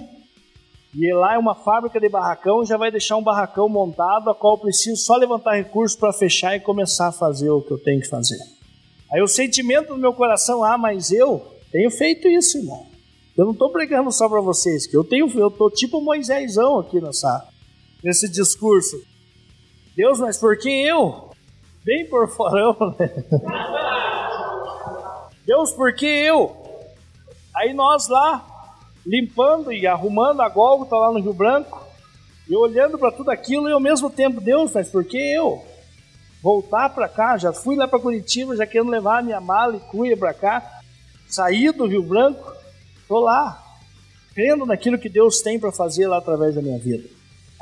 e 0.95 1.13
lá 1.15 1.35
é 1.35 1.39
uma 1.39 1.55
fábrica 1.55 2.01
de 2.01 2.09
barracão, 2.09 2.65
já 2.65 2.77
vai 2.77 2.91
deixar 2.91 3.17
um 3.17 3.23
barracão 3.23 3.69
montado, 3.69 4.29
a 4.29 4.35
qual 4.35 4.55
eu 4.55 4.61
preciso 4.61 4.97
só 4.97 5.17
levantar 5.17 5.53
recursos 5.53 5.97
para 5.97 6.13
fechar 6.13 6.57
e 6.57 6.61
começar 6.61 7.09
a 7.09 7.13
fazer 7.13 7.51
o 7.51 7.63
que 7.63 7.71
eu 7.71 7.79
tenho 7.79 8.01
que 8.01 8.09
fazer. 8.09 8.39
Aí 9.13 9.23
o 9.23 9.29
sentimento 9.29 9.95
do 9.95 9.99
meu 9.99 10.13
coração, 10.13 10.65
ah, 10.65 10.77
mas 10.77 11.13
eu 11.13 11.47
tenho 11.71 11.91
feito 11.91 12.27
isso, 12.27 12.59
irmão. 12.59 12.87
Eu 13.37 13.45
não 13.45 13.53
estou 13.53 13.71
pregando 13.71 14.11
só 14.11 14.29
para 14.29 14.41
vocês, 14.41 14.87
que 14.87 14.97
eu 14.97 15.05
tenho, 15.05 15.31
eu 15.39 15.51
tô 15.51 15.71
tipo 15.71 16.01
Moisésão 16.01 16.81
aqui 16.81 17.01
nessa, 17.01 17.49
nesse 18.03 18.29
discurso. 18.29 19.01
Deus, 19.97 20.19
mas 20.19 20.39
por 20.39 20.59
que 20.59 20.69
eu? 20.69 21.31
Bem 21.85 22.07
por 22.07 22.29
forão, 22.29 22.77
né? 22.99 23.25
Deus, 25.47 25.73
por 25.73 25.95
que 25.95 26.07
eu? 26.07 26.57
Aí 27.57 27.73
nós 27.73 28.09
lá, 28.09 28.50
limpando 29.07 29.73
e 29.73 29.87
arrumando 29.87 30.43
a 30.43 30.49
Gólgota 30.49 30.97
lá 30.97 31.13
no 31.13 31.21
Rio 31.21 31.33
Branco, 31.33 31.87
e 32.49 32.57
olhando 32.57 32.99
para 32.99 33.13
tudo 33.13 33.31
aquilo, 33.31 33.69
e 33.69 33.73
ao 33.73 33.81
mesmo 33.81 34.11
tempo, 34.11 34.41
Deus, 34.41 34.73
mas 34.73 34.89
por 34.89 35.05
que 35.05 35.17
eu? 35.17 35.65
Voltar 36.43 36.89
para 36.91 37.09
cá, 37.09 37.39
já 37.39 37.53
fui 37.53 37.77
lá 37.77 37.87
para 37.87 38.01
Curitiba, 38.01 38.57
já 38.57 38.67
querendo 38.67 38.91
levar 38.91 39.19
a 39.19 39.23
minha 39.23 39.41
mala 39.41 39.77
e 39.77 39.81
cuia 39.81 40.17
para 40.17 40.35
cá, 40.35 40.81
saí 41.29 41.71
do 41.71 41.87
Rio 41.87 42.03
Branco, 42.03 42.53
tô 43.07 43.21
lá, 43.21 43.63
crendo 44.35 44.67
naquilo 44.67 44.99
que 44.99 45.09
Deus 45.09 45.41
tem 45.43 45.61
para 45.61 45.71
fazer 45.71 46.09
lá 46.09 46.19
através 46.19 46.55
da 46.55 46.63
minha 46.63 46.79
vida. 46.79 47.09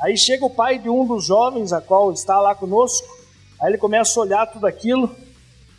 Aí 0.01 0.17
chega 0.17 0.45
o 0.45 0.49
pai 0.49 0.79
de 0.79 0.89
um 0.89 1.05
dos 1.05 1.25
jovens, 1.25 1.73
a 1.73 1.81
qual 1.81 2.11
está 2.11 2.39
lá 2.39 2.55
conosco, 2.55 3.07
aí 3.61 3.69
ele 3.69 3.77
começa 3.77 4.19
a 4.19 4.23
olhar 4.23 4.47
tudo 4.47 4.65
aquilo, 4.65 5.13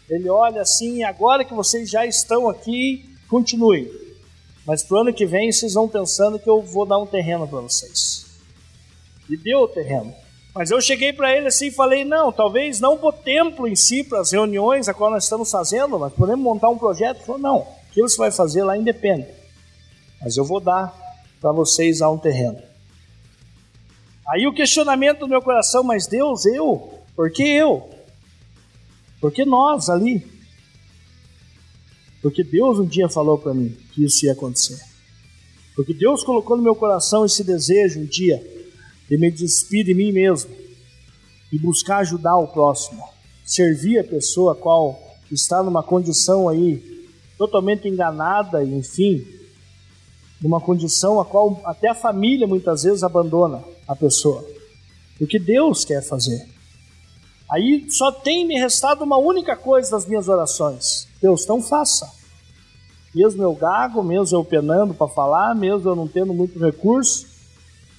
ele 0.09 0.29
olha 0.29 0.61
assim, 0.61 1.03
agora 1.03 1.45
que 1.45 1.55
vocês 1.55 1.89
já 1.91 2.05
estão 2.05 2.49
aqui, 2.49 3.09
continuem. 3.29 4.00
Mas 4.71 4.85
pro 4.85 5.01
ano 5.01 5.13
que 5.13 5.27
vem 5.27 5.51
vocês 5.51 5.75
vão 5.75 5.89
pensando 5.89 6.39
que 6.39 6.49
eu 6.49 6.63
vou 6.63 6.87
dar 6.87 6.97
um 6.97 7.05
terreno 7.05 7.49
para 7.49 7.59
vocês. 7.59 8.25
E 9.29 9.37
deu 9.37 9.63
o 9.63 9.69
terreno. 9.69 10.15
Mas 10.55 10.71
eu 10.71 10.81
cheguei 10.81 11.13
para 11.13 11.37
ele 11.37 11.49
assim 11.49 11.67
e 11.67 11.71
falei: 11.73 12.05
não, 12.05 12.31
talvez 12.31 12.79
não 12.79 12.95
o 12.95 13.13
templo 13.13 13.67
em 13.67 13.75
si, 13.75 14.05
para 14.05 14.21
as 14.21 14.31
reuniões 14.31 14.89
a 14.89 14.95
qual 14.95 15.11
nós 15.11 15.25
estamos 15.25 15.51
fazendo, 15.51 15.99
mas 15.99 16.13
podemos 16.13 16.45
montar 16.45 16.69
um 16.69 16.79
projeto. 16.79 17.17
Ele 17.17 17.27
falou: 17.27 17.41
não, 17.41 17.67
aquilo 17.91 18.09
você 18.09 18.17
vai 18.17 18.31
fazer 18.31 18.63
lá 18.63 18.77
independe. 18.77 19.27
Mas 20.23 20.37
eu 20.37 20.45
vou 20.45 20.61
dar 20.61 20.95
para 21.41 21.51
vocês 21.51 21.99
lá 21.99 22.09
um 22.09 22.19
terreno. 22.19 22.63
Aí 24.33 24.47
o 24.47 24.55
questionamento 24.55 25.19
do 25.19 25.29
meu 25.29 25.43
coração: 25.43 25.83
mas 25.83 26.07
Deus, 26.07 26.47
eu? 26.47 27.01
Por 27.17 27.33
que 27.33 27.43
eu? 27.43 27.91
Por 29.21 29.33
que 29.33 29.45
nós 29.45 29.91
ali? 29.91 30.25
Porque 32.23 32.45
Deus 32.45 32.79
um 32.79 32.87
dia 32.87 33.09
falou 33.09 33.39
para 33.39 33.55
mim 33.55 33.77
que 33.93 34.05
isso 34.05 34.27
ia 34.27 34.33
acontecer. 34.33 34.79
Porque 35.75 35.95
Deus 35.95 36.23
colocou 36.23 36.57
no 36.57 36.63
meu 36.63 36.75
coração 36.75 37.25
esse 37.25 37.43
desejo 37.43 38.01
um 38.01 38.05
dia 38.05 38.43
de 39.09 39.17
me 39.17 39.31
despedir 39.31 39.87
de 39.87 39.95
mim 39.95 40.13
mesmo 40.13 40.51
e 41.53 41.59
buscar 41.59 41.99
ajudar 41.99 42.37
o 42.37 42.49
próximo, 42.49 43.03
servir 43.45 43.99
a 43.99 44.05
pessoa 44.05 44.53
a 44.53 44.57
qual 44.57 45.01
está 45.31 45.63
numa 45.63 45.83
condição 45.83 46.49
aí 46.49 47.09
totalmente 47.39 47.89
enganada, 47.89 48.63
enfim, 48.63 49.27
numa 50.41 50.61
condição 50.61 51.21
a 51.21 51.25
qual 51.25 51.61
até 51.65 51.89
a 51.89 51.95
família 51.95 52.47
muitas 52.47 52.83
vezes 52.83 53.03
abandona 53.03 53.65
a 53.89 53.97
pessoa. 53.97 54.47
O 55.21 55.27
que 55.27 55.39
Deus 55.39 55.85
quer 55.85 56.03
fazer. 56.03 56.47
Aí 57.51 57.91
só 57.91 58.13
tem 58.13 58.47
me 58.47 58.55
restado 58.55 59.03
uma 59.03 59.17
única 59.17 59.57
coisa 59.57 59.91
das 59.91 60.07
minhas 60.07 60.29
orações: 60.29 61.09
Deus, 61.21 61.43
então 61.43 61.61
faça. 61.61 62.11
Mesmo 63.13 63.43
eu 63.43 63.53
gago, 63.55 64.03
mesmo 64.05 64.39
eu 64.39 64.45
penando 64.45 64.95
para 64.95 65.09
falar, 65.09 65.55
mesmo 65.55 65.91
eu 65.91 65.97
não 65.97 66.07
tendo 66.07 66.33
muito 66.33 66.59
recurso. 66.59 67.27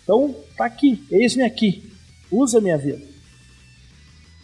Então, 0.04 0.34
tá 0.56 0.66
aqui, 0.66 1.06
eis-me 1.12 1.44
aqui. 1.44 1.92
Usa 2.32 2.62
minha 2.62 2.78
vida. 2.78 3.06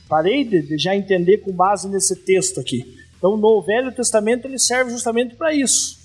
Parei 0.09 0.43
de, 0.43 0.61
de 0.61 0.77
já 0.77 0.93
entender 0.93 1.37
com 1.37 1.53
base 1.53 1.87
nesse 1.87 2.15
texto 2.17 2.59
aqui. 2.59 2.97
Então, 3.17 3.37
no 3.37 3.61
Velho 3.61 3.93
Testamento 3.93 4.45
ele 4.45 4.59
serve 4.59 4.91
justamente 4.91 5.35
para 5.35 5.53
isso. 5.53 5.97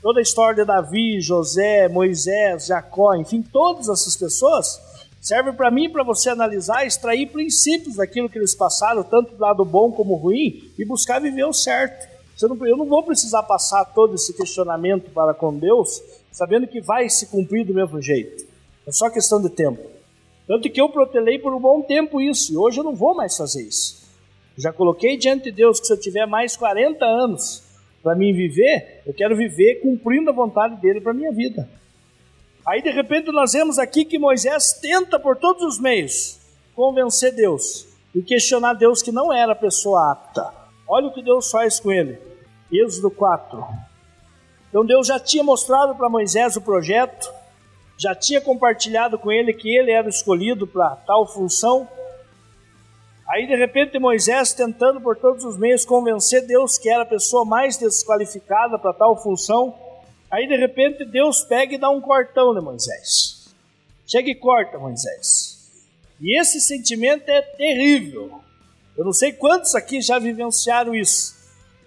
Toda 0.00 0.20
a 0.20 0.22
história 0.22 0.62
de 0.62 0.64
Davi, 0.64 1.20
José, 1.20 1.88
Moisés, 1.88 2.66
Jacó, 2.66 3.16
enfim, 3.16 3.42
todas 3.42 3.88
essas 3.88 4.16
pessoas 4.16 4.80
serve 5.24 5.54
para 5.54 5.70
mim 5.70 5.88
para 5.88 6.04
você 6.04 6.28
analisar, 6.28 6.86
extrair 6.86 7.30
princípios 7.30 7.96
daquilo 7.96 8.28
que 8.28 8.36
eles 8.36 8.54
passaram, 8.54 9.02
tanto 9.02 9.34
do 9.34 9.40
lado 9.40 9.64
bom 9.64 9.90
como 9.90 10.16
ruim, 10.16 10.70
e 10.78 10.84
buscar 10.84 11.18
viver 11.18 11.46
o 11.46 11.52
certo. 11.52 12.06
Não, 12.42 12.66
eu 12.66 12.76
não 12.76 12.84
vou 12.84 13.02
precisar 13.02 13.42
passar 13.44 13.86
todo 13.86 14.16
esse 14.16 14.34
questionamento 14.34 15.10
para 15.12 15.32
com 15.32 15.56
Deus, 15.58 16.02
sabendo 16.30 16.66
que 16.66 16.78
vai 16.82 17.08
se 17.08 17.28
cumprir 17.28 17.64
do 17.64 17.72
mesmo 17.72 18.02
jeito. 18.02 18.44
É 18.86 18.92
só 18.92 19.08
questão 19.08 19.40
de 19.40 19.48
tempo. 19.48 19.80
Tanto 20.46 20.68
que 20.68 20.78
eu 20.78 20.90
protelei 20.90 21.38
por 21.38 21.54
um 21.54 21.60
bom 21.60 21.80
tempo 21.80 22.20
isso, 22.20 22.52
e 22.52 22.58
hoje 22.58 22.80
eu 22.80 22.84
não 22.84 22.94
vou 22.94 23.14
mais 23.14 23.34
fazer 23.34 23.62
isso. 23.62 24.04
Já 24.58 24.74
coloquei 24.74 25.16
diante 25.16 25.44
de 25.44 25.52
Deus 25.52 25.80
que 25.80 25.86
se 25.86 25.92
eu 25.94 25.98
tiver 25.98 26.26
mais 26.26 26.54
40 26.54 27.02
anos 27.02 27.62
para 28.02 28.14
mim 28.14 28.34
viver, 28.34 29.00
eu 29.06 29.14
quero 29.14 29.34
viver 29.34 29.80
cumprindo 29.80 30.28
a 30.28 30.34
vontade 30.34 30.78
dele 30.82 31.00
para 31.00 31.14
minha 31.14 31.32
vida. 31.32 31.66
Aí 32.66 32.80
de 32.80 32.90
repente 32.90 33.30
nós 33.30 33.52
vemos 33.52 33.78
aqui 33.78 34.04
que 34.04 34.18
Moisés 34.18 34.72
tenta 34.80 35.18
por 35.18 35.36
todos 35.36 35.62
os 35.62 35.78
meios 35.78 36.40
convencer 36.74 37.34
Deus 37.34 37.86
e 38.14 38.22
questionar 38.22 38.74
Deus 38.74 39.02
que 39.02 39.12
não 39.12 39.32
era 39.32 39.54
pessoa 39.54 40.12
apta. 40.12 40.52
Olha 40.88 41.08
o 41.08 41.12
que 41.12 41.22
Deus 41.22 41.50
faz 41.50 41.78
com 41.78 41.92
ele. 41.92 42.18
Êxodo 42.72 43.10
4. 43.10 43.64
Então 44.68 44.84
Deus 44.84 45.06
já 45.06 45.20
tinha 45.20 45.44
mostrado 45.44 45.94
para 45.94 46.08
Moisés 46.08 46.56
o 46.56 46.60
projeto, 46.60 47.30
já 47.98 48.14
tinha 48.14 48.40
compartilhado 48.40 49.18
com 49.18 49.30
ele 49.30 49.52
que 49.52 49.68
ele 49.76 49.90
era 49.90 50.08
escolhido 50.08 50.66
para 50.66 50.96
tal 50.96 51.26
função. 51.26 51.86
Aí 53.28 53.46
de 53.46 53.54
repente 53.56 53.98
Moisés 53.98 54.52
tentando 54.54 55.00
por 55.00 55.16
todos 55.16 55.44
os 55.44 55.58
meios 55.58 55.84
convencer 55.84 56.46
Deus 56.46 56.78
que 56.78 56.88
era 56.88 57.02
a 57.02 57.06
pessoa 57.06 57.44
mais 57.44 57.76
desqualificada 57.76 58.78
para 58.78 58.92
tal 58.94 59.22
função. 59.22 59.74
Aí 60.30 60.46
de 60.48 60.56
repente 60.56 61.04
Deus 61.04 61.42
pega 61.42 61.74
e 61.74 61.78
dá 61.78 61.90
um 61.90 62.00
cortão 62.00 62.54
de 62.54 62.60
Moisés. 62.60 63.54
Chega 64.06 64.30
e 64.30 64.34
corta 64.34 64.78
Moisés. 64.78 65.54
E 66.20 66.38
esse 66.40 66.60
sentimento 66.60 67.28
é 67.28 67.42
terrível. 67.42 68.40
Eu 68.96 69.04
não 69.04 69.12
sei 69.12 69.32
quantos 69.32 69.74
aqui 69.74 70.00
já 70.00 70.18
vivenciaram 70.18 70.94
isso. 70.94 71.34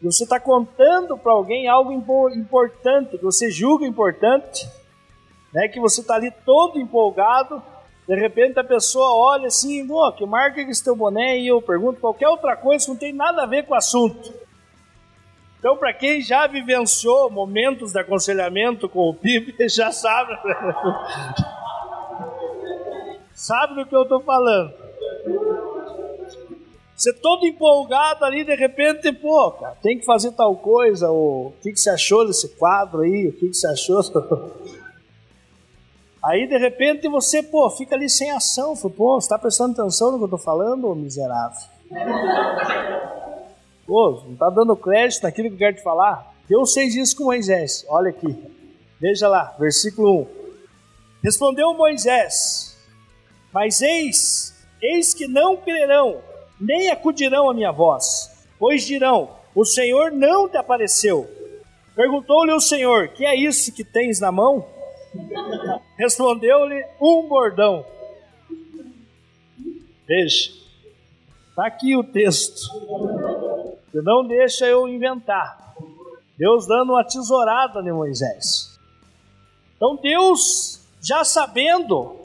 Você 0.02 0.26
está 0.26 0.40
contando 0.40 1.18
para 1.18 1.32
alguém 1.32 1.68
algo 1.68 1.92
importante, 1.92 3.18
que 3.18 3.24
você 3.24 3.50
julga 3.50 3.86
importante, 3.86 4.70
né, 5.54 5.68
que 5.68 5.80
você 5.80 6.02
está 6.02 6.16
ali 6.16 6.32
todo 6.46 6.80
empolgado, 6.80 7.64
de 8.08 8.16
repente 8.16 8.60
a 8.60 8.64
pessoa 8.64 9.12
olha 9.14 9.48
assim, 9.48 9.88
que 10.16 10.26
marca 10.26 10.64
que 10.64 10.70
esse 10.70 10.84
teu 10.84 10.96
boné, 10.96 11.40
e 11.40 11.48
eu 11.48 11.62
pergunto 11.62 12.00
qualquer 12.00 12.30
outra 12.30 12.56
coisa 12.56 12.86
que 12.86 12.92
não 12.92 12.98
tem 12.98 13.12
nada 13.12 13.44
a 13.44 13.48
ver 13.48 13.66
com 13.66 13.74
o 13.74 13.78
assunto. 13.78 14.32
Então, 15.60 15.76
para 15.76 15.92
quem 15.94 16.22
já 16.22 16.46
vivenciou 16.46 17.32
momentos 17.32 17.92
de 17.92 18.00
aconselhamento 18.00 18.88
com 18.88 19.10
o 19.10 19.14
PIB, 19.14 19.56
já 19.68 19.92
sabe. 19.92 20.38
sabe 23.34 23.76
do 23.76 23.86
que 23.86 23.96
eu 23.96 24.04
estou 24.04 24.22
falando. 24.22 24.74
Você 26.96 27.14
todo 27.14 27.46
empolgado 27.46 28.26
ali, 28.26 28.44
de 28.44 28.56
repente, 28.56 29.12
pô, 29.14 29.52
cara, 29.52 29.76
tem 29.82 30.00
que 30.00 30.06
fazer 30.06 30.32
tal 30.32 30.56
coisa, 30.56 31.12
ou 31.12 31.48
o 31.48 31.54
que, 31.62 31.72
que 31.72 31.80
você 31.80 31.92
achou 31.92 32.26
desse 32.26 32.50
quadro 32.58 33.02
aí, 33.02 33.28
o 33.28 33.34
que, 33.34 33.50
que 33.50 33.54
você 33.54 33.68
achou? 33.68 34.02
Aí, 36.24 36.46
de 36.46 36.58
repente, 36.58 37.08
você, 37.08 37.42
pô, 37.42 37.70
fica 37.70 37.96
ali 37.96 38.10
sem 38.10 38.30
ação. 38.32 38.76
Pô, 38.76 39.22
você 39.22 39.30
tá 39.30 39.40
prestando 39.40 39.80
atenção 39.80 40.12
no 40.12 40.18
que 40.18 40.26
eu 40.26 40.30
tô 40.30 40.38
falando, 40.38 40.90
ô 40.90 40.96
miserável? 40.96 41.58
Pô, 43.88 44.22
não 44.28 44.36
tá 44.36 44.50
dando 44.50 44.76
crédito 44.76 45.24
naquilo 45.24 45.48
que 45.48 45.56
eu 45.56 45.60
quero 45.60 45.78
te 45.78 45.82
falar? 45.82 46.36
Deus 46.48 46.74
fez 46.74 46.94
isso 46.94 47.16
com 47.16 47.24
Moisés. 47.24 47.84
Olha 47.90 48.10
aqui. 48.10 48.36
Veja 49.00 49.28
lá, 49.28 49.56
versículo 49.58 50.22
1. 50.22 50.28
Respondeu 51.24 51.74
Moisés: 51.74 52.78
Mas 53.52 53.82
eis, 53.82 54.54
eis 54.82 55.14
que 55.14 55.28
não 55.28 55.58
crerão 55.58 56.22
nem 56.60 56.90
acudirão 56.90 57.50
a 57.50 57.54
minha 57.54 57.72
voz, 57.72 58.48
pois 58.60 58.86
dirão: 58.86 59.30
O 59.54 59.64
Senhor 59.64 60.12
não 60.12 60.50
te 60.50 60.58
apareceu. 60.58 61.30
Perguntou-lhe 61.96 62.52
o 62.52 62.60
Senhor: 62.60 63.10
Que 63.10 63.26
é 63.26 63.36
isso 63.36 63.74
que 63.74 63.84
tens 63.84 64.20
na 64.20 64.32
mão? 64.32 64.66
Respondeu-lhe: 65.98 66.84
Um 67.02 67.28
bordão. 67.28 67.86
Veja, 70.08 70.52
está 71.50 71.68
aqui 71.68 71.96
o 71.96 72.04
texto. 72.04 72.62
Não 74.04 74.28
deixa 74.28 74.66
eu 74.66 74.88
inventar. 74.88 75.76
Deus 76.38 76.68
dando 76.68 76.94
uma 76.94 77.04
tesourada 77.04 77.80
em 77.82 77.92
Moisés. 77.92 78.78
Então 79.76 79.96
Deus, 79.96 80.82
já 81.02 81.24
sabendo 81.24 82.16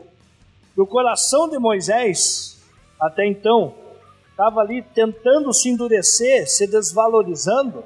que 0.75 0.81
o 0.81 0.87
coração 0.87 1.49
de 1.49 1.59
Moisés, 1.59 2.62
até 3.01 3.27
então, 3.27 3.75
estava 4.31 4.61
ali 4.61 4.83
tentando 4.83 5.53
se 5.53 5.68
endurecer, 5.68 6.49
se 6.49 6.66
desvalorizando 6.66 7.85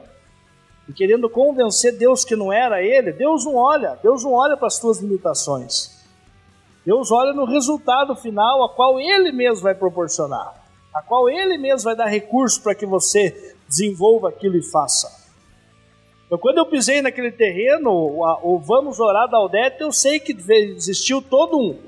e 0.89 0.93
querendo 0.93 1.29
convencer 1.29 1.97
Deus 1.97 2.25
que 2.25 2.37
não 2.37 2.53
era 2.53 2.83
ele, 2.83 3.13
Deus 3.13 3.45
não 3.45 3.57
olha, 3.57 3.99
Deus 4.03 4.23
não 4.23 4.33
olha 4.33 4.57
para 4.57 4.69
as 4.69 4.79
tuas 4.79 5.01
limitações. 5.01 5.97
Deus 6.85 7.11
olha 7.11 7.33
no 7.33 7.45
resultado 7.45 8.15
final, 8.15 8.65
a 8.65 8.69
qual 8.69 9.01
ele 9.01 9.33
mesmo 9.33 9.65
vai 9.65 9.75
proporcionar, 9.75 10.55
a 10.95 11.03
qual 11.03 11.29
ele 11.29 11.59
mesmo 11.59 11.85
vai 11.85 11.97
dar 11.97 12.07
recurso 12.07 12.63
para 12.63 12.77
que 12.77 12.87
você 12.87 13.56
desenvolva 13.69 14.29
aquilo 14.29 14.57
e 14.57 14.63
faça. 14.63 15.27
Então, 16.27 16.39
quando 16.39 16.59
eu 16.59 16.67
pisei 16.67 17.01
naquele 17.01 17.31
terreno, 17.31 17.91
o, 17.91 18.59
Vamos 18.59 18.99
Orar 18.99 19.29
da 19.29 19.39
Aldete, 19.39 19.81
eu 19.81 19.93
sei 19.93 20.19
que 20.19 20.37
existiu 20.51 21.23
todo 21.23 21.57
um, 21.57 21.79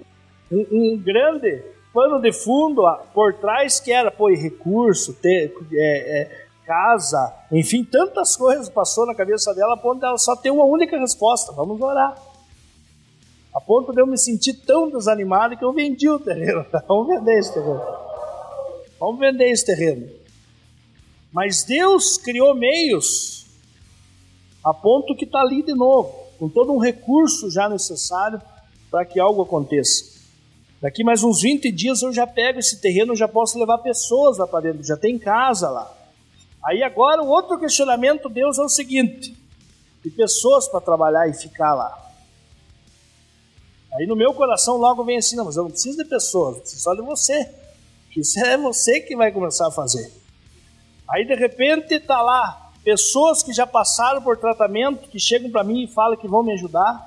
um, 0.51 0.66
um 0.70 0.99
grande 0.99 1.62
pano 1.93 2.20
de 2.20 2.33
fundo 2.33 2.83
por 3.12 3.35
trás 3.35 3.81
que 3.81 3.93
era, 3.93 4.11
pô, 4.11 4.29
recurso, 4.29 5.14
ter, 5.14 5.53
é, 5.72 6.20
é, 6.20 6.47
casa, 6.64 7.35
enfim, 7.51 7.83
tantas 7.83 8.37
coisas 8.37 8.68
passou 8.68 9.07
na 9.07 9.14
cabeça 9.14 9.53
dela 9.55 9.74
a 9.74 9.76
ponto 9.76 10.01
dela 10.01 10.18
só 10.18 10.37
ter 10.37 10.51
uma 10.51 10.64
única 10.64 10.97
resposta: 10.97 11.53
vamos 11.53 11.81
orar. 11.81 12.16
A 13.53 13.61
ponto 13.61 13.93
de 13.93 14.01
eu 14.01 14.07
me 14.07 14.16
sentir 14.16 14.55
tão 14.64 14.89
desanimado 14.89 15.57
que 15.57 15.64
eu 15.64 15.72
vendi 15.72 16.09
o 16.09 16.20
terreno. 16.20 16.64
vamos 16.87 17.09
vender 17.09 17.39
esse 17.39 17.53
terreno. 17.53 17.83
Vamos 19.01 19.18
vender 19.18 19.51
esse 19.51 19.66
terreno. 19.66 20.18
Mas 21.33 21.62
Deus 21.62 22.16
criou 22.16 22.55
meios 22.55 23.47
a 24.64 24.74
ponto 24.74 25.14
que 25.14 25.24
está 25.24 25.41
ali 25.41 25.62
de 25.62 25.74
novo, 25.74 26.12
com 26.39 26.49
todo 26.49 26.72
um 26.72 26.79
recurso 26.79 27.51
já 27.51 27.68
necessário 27.68 28.41
para 28.91 29.05
que 29.05 29.20
algo 29.20 29.43
aconteça. 29.43 30.18
Daqui 30.81 31.03
mais 31.03 31.24
uns 31.24 31.43
20 31.43 31.70
dias 31.72 32.03
eu 32.03 32.12
já 32.12 32.26
pego 32.26 32.59
esse 32.59 32.81
terreno, 32.81 33.16
já 33.16 33.26
posso 33.26 33.59
levar 33.59 33.79
pessoas 33.79 34.39
lá 34.39 34.47
para 34.47 34.61
dentro, 34.61 34.85
já 34.85 34.97
tem 34.97 35.18
casa 35.18 35.68
lá. 35.68 35.93
Aí 36.64 36.83
agora 36.83 37.22
o 37.22 37.29
outro 37.29 37.59
questionamento 37.59 38.29
Deus 38.29 38.59
é 38.59 38.62
o 38.62 38.68
seguinte: 38.68 39.37
de 40.05 40.11
pessoas 40.11 40.68
para 40.68 40.81
trabalhar 40.81 41.29
e 41.29 41.35
ficar 41.35 41.74
lá. 41.74 42.07
Aí 43.95 44.07
no 44.07 44.14
meu 44.14 44.33
coração 44.33 44.76
logo 44.76 45.03
vem 45.03 45.18
assim, 45.18 45.35
não, 45.35 45.47
mas 45.47 45.57
eu 45.57 45.64
não 45.64 45.70
preciso 45.70 45.97
de 45.97 46.05
pessoas, 46.05 46.57
eu 46.57 46.61
preciso 46.61 46.83
só 46.83 46.95
de 46.95 47.03
você. 47.03 47.49
Isso 48.16 48.39
é 48.39 48.57
você 48.57 49.01
que 49.01 49.16
vai 49.16 49.33
começar 49.33 49.66
a 49.68 49.70
fazer. 49.70 50.12
Aí 51.11 51.25
de 51.25 51.35
repente 51.35 51.99
tá 52.01 52.21
lá 52.21 52.71
pessoas 52.85 53.43
que 53.43 53.53
já 53.53 53.67
passaram 53.67 54.23
por 54.23 54.37
tratamento, 54.37 55.09
que 55.09 55.19
chegam 55.19 55.51
para 55.51 55.65
mim 55.65 55.85
e 55.85 55.89
falam 55.89 56.17
que 56.17 56.29
vão 56.29 56.43
me 56.43 56.53
ajudar. 56.53 57.07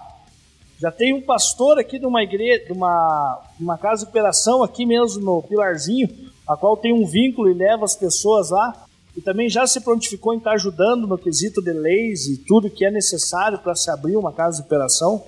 Já 0.80 0.91
tem 0.91 1.14
um 1.14 1.22
pastor 1.22 1.78
aqui 1.78 1.99
de 1.99 2.06
uma 2.08 2.24
igreja, 2.24 2.66
de 2.66 2.72
uma, 2.72 3.39
uma 3.60 3.78
casa 3.78 4.04
de 4.04 4.10
operação 4.10 4.64
aqui 4.64 4.86
mesmo 4.86 5.24
no 5.24 5.43
Pilarzinho, 5.43 6.10
a 6.47 6.58
qual 6.58 6.76
tem 6.76 6.91
um 6.91 7.06
vínculo 7.06 7.49
e 7.49 7.54
leva 7.54 7.86
as 7.86 7.95
pessoas 7.95 8.49
lá. 8.49 8.86
E 9.16 9.22
também 9.22 9.49
já 9.49 9.68
se 9.68 9.82
prontificou 9.82 10.34
em 10.34 10.38
estar 10.38 10.54
ajudando 10.54 11.06
no 11.06 11.18
quesito 11.18 11.62
de 11.62 11.74
leis 11.74 12.28
e 12.28 12.38
tudo 12.38 12.70
que 12.70 12.86
é 12.86 12.89
necessário 12.89 13.60
para 13.60 13.76
se 13.76 13.91
abrir 13.91 14.16
uma 14.16 14.32
casa 14.32 14.58
de 14.58 14.64
operação. 14.64 15.24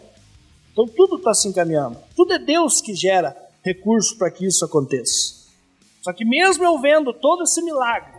Então 0.72 0.88
tudo 0.88 1.18
está 1.18 1.34
se 1.34 1.48
encaminhando. 1.48 1.98
Tudo 2.16 2.34
é 2.34 2.40
Deus 2.40 2.82
que 2.82 2.96
gera 2.96 3.36
recursos 3.64 4.18
para 4.18 4.32
que 4.32 4.46
isso 4.46 4.66
aconteça. 4.66 5.44
Só 6.02 6.12
que 6.12 6.26
mesmo 6.26 6.64
eu 6.64 6.80
vendo 6.80 7.14
todo 7.14 7.44
esse 7.44 7.62
milagre, 7.62 8.13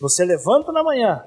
você 0.00 0.24
levanta 0.24 0.72
na 0.72 0.82
manhã, 0.82 1.22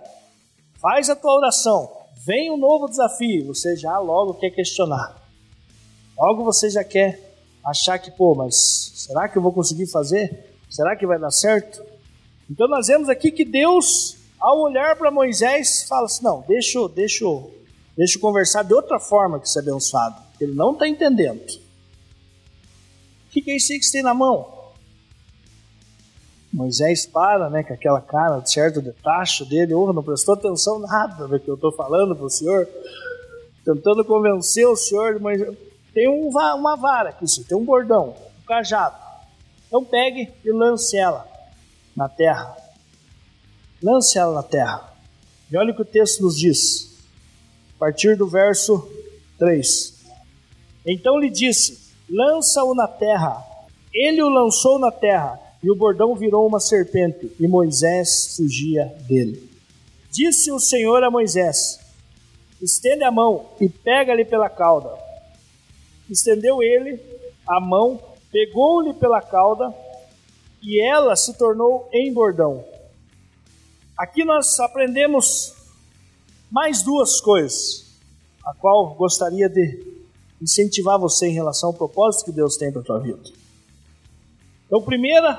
faz 0.82 1.10
a 1.10 1.16
tua 1.16 1.34
oração, 1.36 1.90
vem 2.26 2.52
um 2.52 2.58
novo 2.58 2.88
desafio, 2.88 3.48
você 3.48 3.76
já 3.76 4.00
logo 4.00 4.34
quer 4.34 4.50
questionar. 4.50 5.22
Logo 6.18 6.44
você 6.44 6.70
já 6.70 6.84
quer 6.84 7.36
achar 7.64 8.00
que, 8.00 8.12
pô, 8.12 8.34
mas 8.36 8.92
será 8.96 9.30
que 9.30 9.38
eu 9.38 9.42
vou 9.42 9.54
conseguir 9.54 9.88
fazer? 9.88 10.58
Será 10.70 10.96
que 10.96 11.06
vai 11.06 11.20
dar 11.20 11.32
certo? 11.32 11.84
Então 12.50 12.68
nós 12.68 12.88
vemos 12.88 13.10
aqui 13.10 13.32
que 13.32 13.46
Deus, 13.46 14.18
ao 14.40 14.60
olhar 14.62 14.96
para 14.96 15.12
Moisés, 15.12 15.84
fala 15.88 16.06
assim: 16.06 16.24
não, 16.24 16.42
deixa, 16.48 16.88
deixa, 16.90 17.26
deixa 17.96 18.18
eu 18.18 18.22
conversar 18.22 18.64
de 18.64 18.74
outra 18.74 19.00
forma 19.00 19.40
que 19.40 19.50
ser 19.50 19.60
abençoado. 19.60 20.22
Ele 20.40 20.54
não 20.54 20.74
está 20.74 20.88
entendendo. 20.88 21.42
O 23.28 23.32
que, 23.32 23.42
que 23.42 23.52
é 23.52 23.56
isso 23.56 23.72
aí 23.72 23.80
que 23.80 23.86
você 23.86 23.94
tem 23.94 24.04
na 24.04 24.14
mão? 24.14 24.53
Moisés 26.54 27.06
para, 27.06 27.50
né, 27.50 27.64
com 27.64 27.74
aquela 27.74 28.00
cara 28.00 28.40
de 28.40 28.52
certo 28.52 28.82
de 28.82 28.92
tacho 28.92 29.44
dele, 29.44 29.74
oh, 29.74 29.92
não 29.92 30.04
prestou 30.04 30.36
atenção 30.36 30.80
nada 30.80 31.28
do 31.28 31.40
que 31.40 31.50
eu 31.50 31.56
estou 31.56 31.72
falando 31.72 32.16
para 32.16 32.26
o 32.26 32.30
senhor, 32.30 32.68
tentando 33.66 34.06
convencer 34.06 34.68
o 34.68 34.76
senhor 34.76 35.20
Moisés 35.20 35.58
tem 35.94 36.10
um, 36.10 36.30
uma 36.30 36.76
vara 36.76 37.10
aqui, 37.10 37.26
tem 37.48 37.56
um 37.56 37.64
bordão, 37.64 38.16
um 38.42 38.46
cajado. 38.46 38.96
Então 39.68 39.86
pegue 39.86 40.32
e 40.44 40.52
lance 40.52 40.98
ela 40.98 41.28
na 41.96 42.10
terra. 42.10 42.58
Lance 43.82 44.18
ela 44.18 44.34
na 44.34 44.44
terra. 44.44 44.92
E 45.52 45.58
olha 45.58 45.72
o 45.72 45.76
que 45.76 45.84
o 45.84 45.86
texto 45.86 46.22
nos 46.22 46.38
diz. 46.38 46.98
A 47.76 47.80
partir 47.80 48.18
do 48.18 48.28
verso 48.28 48.90
3. 49.38 50.04
Então 50.86 51.20
lhe 51.20 51.30
disse: 51.30 51.94
Lança-o 52.10 52.74
na 52.74 52.88
terra. 52.88 53.44
Ele 53.94 54.24
o 54.24 54.30
lançou 54.30 54.80
na 54.80 54.92
terra, 54.92 55.40
e 55.64 55.72
o 55.72 55.76
bordão 55.76 56.14
virou 56.16 56.46
uma 56.46 56.60
serpente, 56.60 57.32
e 57.40 57.48
Moisés 57.48 58.36
fugia 58.36 58.94
dele. 59.08 59.50
Disse 60.12 60.52
o 60.52 60.60
Senhor 60.60 61.04
a 61.04 61.10
Moisés: 61.10 61.80
Estende 62.62 63.04
a 63.04 63.12
mão 63.12 63.50
e 63.62 63.70
pega-lhe 63.70 64.26
pela 64.26 64.50
cauda 64.50 65.04
estendeu 66.10 66.62
ele 66.62 67.00
a 67.48 67.60
mão, 67.60 68.00
pegou-lhe 68.32 68.94
pela 68.94 69.22
cauda 69.22 69.74
e 70.62 70.82
ela 70.82 71.16
se 71.16 71.38
tornou 71.38 71.90
em 71.92 72.14
bordão. 72.14 72.64
Aqui 73.98 74.24
nós 74.24 74.60
aprendemos 74.60 75.54
mais 76.50 76.82
duas 76.82 77.20
coisas, 77.20 78.00
a 78.46 78.54
qual 78.54 78.94
gostaria 78.96 79.50
de 79.50 79.94
incentivar 80.42 81.00
você 81.00 81.28
em 81.28 81.34
relação 81.34 81.70
ao 81.70 81.76
propósito 81.76 82.26
que 82.26 82.32
Deus 82.32 82.58
tem 82.58 82.72
para 82.72 82.82
a 82.82 82.86
tua 82.86 83.00
vida. 83.00 83.22
Então, 84.66 84.82
primeira, 84.82 85.34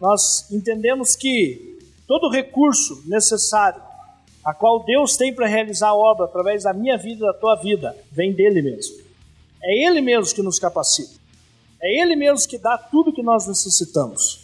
nós 0.00 0.50
entendemos 0.50 1.14
que 1.14 1.78
todo 2.06 2.30
recurso 2.30 3.02
necessário 3.06 3.82
a 4.44 4.54
qual 4.54 4.82
Deus 4.84 5.16
tem 5.16 5.34
para 5.34 5.46
realizar 5.46 5.88
a 5.88 5.94
obra 5.94 6.24
através 6.24 6.64
da 6.64 6.72
minha 6.72 6.96
vida 6.96 7.24
e 7.24 7.26
da 7.26 7.34
tua 7.34 7.56
vida 7.56 7.96
vem 8.10 8.32
dele 8.32 8.62
mesmo. 8.62 8.96
É 9.62 9.86
Ele 9.86 10.00
mesmo 10.00 10.34
que 10.34 10.42
nos 10.42 10.58
capacita. 10.58 11.20
É 11.80 12.02
Ele 12.02 12.16
mesmo 12.16 12.48
que 12.48 12.56
dá 12.56 12.78
tudo 12.78 13.12
que 13.12 13.22
nós 13.22 13.46
necessitamos. 13.46 14.40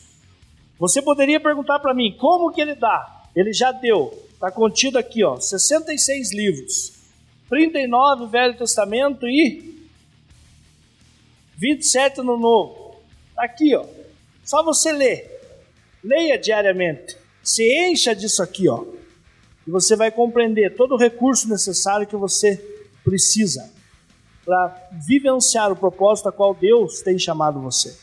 Você 0.79 1.01
poderia 1.01 1.41
perguntar 1.41 1.79
para 1.79 1.95
mim, 1.95 2.15
como 2.19 2.53
que 2.53 2.61
Ele 2.61 2.75
dá? 2.75 3.25
Ele 3.35 3.53
já 3.53 3.73
deu. 3.73 4.13
Está 4.35 4.51
contido 4.51 4.99
aqui, 4.99 5.25
ó, 5.25 5.41
66 5.41 6.33
livros. 6.35 6.93
39 7.49 8.27
Velho 8.27 8.57
Testamento 8.57 9.27
e 9.27 9.89
27 11.57 12.19
no 12.19 12.37
Novo. 12.37 12.97
Está 13.31 13.45
aqui, 13.45 13.75
ó. 13.75 13.87
Só 14.45 14.63
você 14.63 14.93
ler. 14.93 15.36
Leia 16.07 16.39
diariamente. 16.39 17.19
Se 17.43 17.65
encha 17.91 18.15
disso 18.15 18.41
aqui, 18.41 18.69
ó. 18.69 18.85
E 19.67 19.71
você 19.71 19.97
vai 19.97 20.13
compreender 20.13 20.77
todo 20.77 20.95
o 20.95 20.99
recurso 20.99 21.49
necessário 21.49 22.07
que 22.07 22.15
você 22.17 22.57
precisa 23.03 23.73
para 24.45 24.89
vivenciar 25.05 25.73
o 25.73 25.77
propósito 25.77 26.29
a 26.29 26.33
qual 26.33 26.55
Deus 26.55 27.03
tem 27.03 27.19
chamado 27.19 27.61
você. 27.61 27.99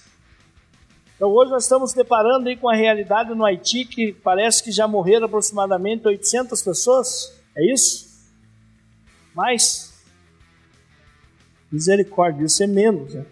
Então 1.15 1.29
hoje 1.29 1.51
nós 1.51 1.63
estamos 1.63 1.93
deparando 1.93 2.49
aí 2.49 2.57
com 2.57 2.69
a 2.69 2.75
realidade 2.75 3.33
no 3.33 3.45
Haiti 3.45 3.85
que 3.85 4.11
parece 4.11 4.61
que 4.61 4.71
já 4.71 4.85
morreram 4.85 5.25
aproximadamente 5.25 6.05
800 6.05 6.61
pessoas. 6.61 7.33
É 7.55 7.73
isso? 7.73 8.09
Mais? 9.33 9.93
Misericórdia, 11.71 12.45
isso 12.45 12.61
é 12.61 12.67
menos. 12.67 13.13
Né? 13.13 13.25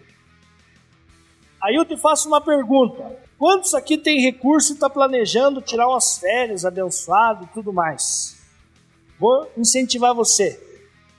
Aí 1.62 1.74
eu 1.74 1.84
te 1.84 1.98
faço 1.98 2.28
uma 2.28 2.40
pergunta: 2.40 3.21
quantos 3.42 3.74
aqui 3.74 3.98
tem 3.98 4.20
recurso 4.20 4.70
e 4.70 4.74
está 4.74 4.88
planejando 4.88 5.60
tirar 5.60 5.88
umas 5.88 6.16
férias 6.16 6.64
abençoado 6.64 7.42
e 7.42 7.48
tudo 7.48 7.72
mais? 7.72 8.40
Vou 9.18 9.50
incentivar 9.58 10.14
você, 10.14 10.64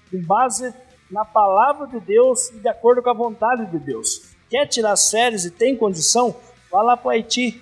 com 0.10 0.22
base 0.22 0.74
na 1.12 1.26
palavra 1.26 1.86
de 1.86 2.00
Deus 2.00 2.50
e 2.52 2.60
de 2.60 2.70
acordo 2.70 3.04
com 3.04 3.10
a 3.10 3.14
vontade 3.14 3.66
de 3.66 3.78
Deus. 3.78 4.22
Quer 4.50 4.66
tirar 4.68 4.94
as 4.94 5.12
férias 5.12 5.44
e 5.44 5.52
tem 5.52 5.76
condição? 5.76 6.34
Vá 6.72 6.82
lá 6.82 6.96
para 6.96 7.10
o 7.10 7.12
Haiti, 7.12 7.62